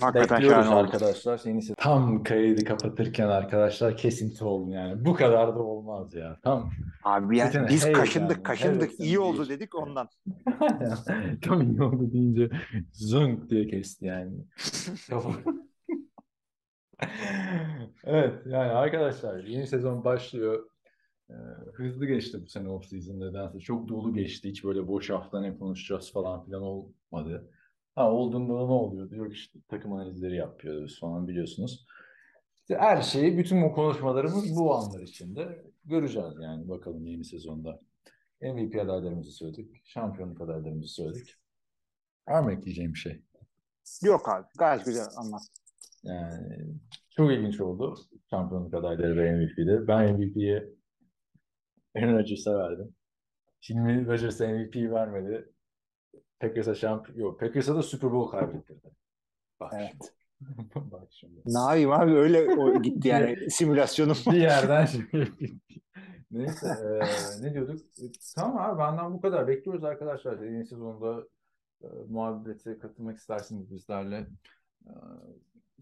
[0.02, 0.76] Hakikaten Bekliyoruz oldu.
[0.76, 1.41] arkadaşlar.
[1.45, 5.06] Yeni se- tam kaydı kapatırken arkadaşlar kesinti oldu yani.
[5.06, 6.40] Bu kadar da olmaz ya.
[6.44, 6.70] Tam
[7.03, 9.53] Abi ya Bütün biz kaşındık kaşındık hevesim iyi oldu değişti.
[9.53, 10.10] dedik ondan.
[11.41, 12.49] tam iyi oldu deyince
[12.91, 14.34] zınk diye kesti yani.
[18.03, 20.70] Evet yani arkadaşlar yeni sezon başlıyor.
[21.30, 21.34] Ee,
[21.74, 23.60] hızlı geçti bu sene off season nedense.
[23.60, 24.49] Çok dolu geçti.
[24.49, 27.49] Hiç böyle boş hafta ne konuşacağız falan filan olmadı.
[28.00, 31.86] Ha olduğunda da ne oluyor diyor işte takım analizleri yapıyoruz falan biliyorsunuz.
[32.56, 35.66] İşte her şeyi, bütün bu konuşmalarımız bu anlar içinde.
[35.86, 37.82] Göreceğiz yani bakalım yeni sezonda.
[38.42, 39.82] MVP adaylarımızı söyledik.
[39.84, 41.36] Şampiyonluk adaylarımızı söyledik.
[42.28, 43.22] Var mı ekleyeceğim bir şey?
[44.04, 44.48] Yok abi.
[44.58, 45.42] Gayet güzel anlat.
[46.04, 46.68] Yani
[47.10, 47.96] çok ilginç oldu
[48.30, 49.88] şampiyonluk adayları ve MVP'de.
[49.88, 50.70] Ben MVP'ye
[51.96, 52.96] Aaron Rodgers'a verdim.
[53.62, 55.50] Şimdi Rodgers MVP vermedi.
[56.40, 58.88] Packers'a şampiyon, yok Packers'a da Super Bowl kaybettirdi.
[59.60, 59.91] Bak Evet.
[59.91, 60.70] şimdi.
[60.91, 61.41] Bak şimdi.
[61.45, 64.18] Ne yapayım abi öyle o gitti yani simülasyonum.
[64.32, 65.32] Bir yerden şimdi.
[66.32, 67.02] Neyse eee,
[67.41, 67.80] ne diyorduk?
[67.82, 68.03] E,
[68.36, 69.48] Tamam abi benden bu kadar.
[69.48, 70.40] Bekliyoruz arkadaşlar.
[70.40, 71.28] Yeni sezonda
[71.84, 74.28] e, muhabbete katılmak isterseniz bizlerle
[74.86, 74.91] e,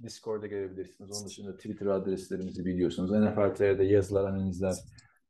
[0.03, 1.11] Discord'a gelebilirsiniz.
[1.11, 3.11] Onun dışında Twitter adreslerimizi biliyorsunuz.
[3.11, 4.75] NFL TR'de yazılar, analizler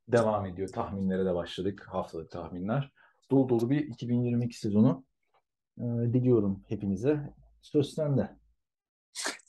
[0.08, 0.68] devam ediyor.
[0.68, 1.86] Tahminlere de başladık.
[1.90, 2.92] Haftalık tahminler.
[3.32, 5.07] Dolu dolu bir 2022 sezonu e,
[6.14, 7.34] diliyorum hepinize.
[7.62, 8.30] Söz sende.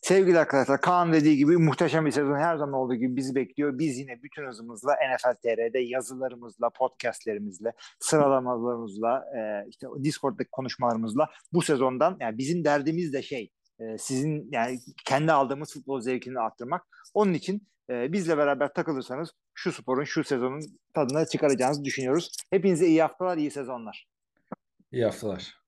[0.09, 3.79] Sevgili arkadaşlar Kaan dediği gibi muhteşem bir sezon her zaman olduğu gibi bizi bekliyor.
[3.79, 12.17] Biz yine bütün hızımızla NFL TR'de yazılarımızla, podcastlerimizle, sıralamalarımızla, e, işte Discord'daki konuşmalarımızla bu sezondan
[12.21, 16.83] yani bizim derdimiz de şey e, sizin yani kendi aldığımız futbol zevkini arttırmak.
[17.15, 20.61] Onun için e, bizle beraber takılırsanız şu sporun şu sezonun
[20.95, 22.33] tadına çıkaracağınızı düşünüyoruz.
[22.51, 24.09] Hepinize iyi haftalar, iyi sezonlar.
[24.93, 25.59] İyi haftalar.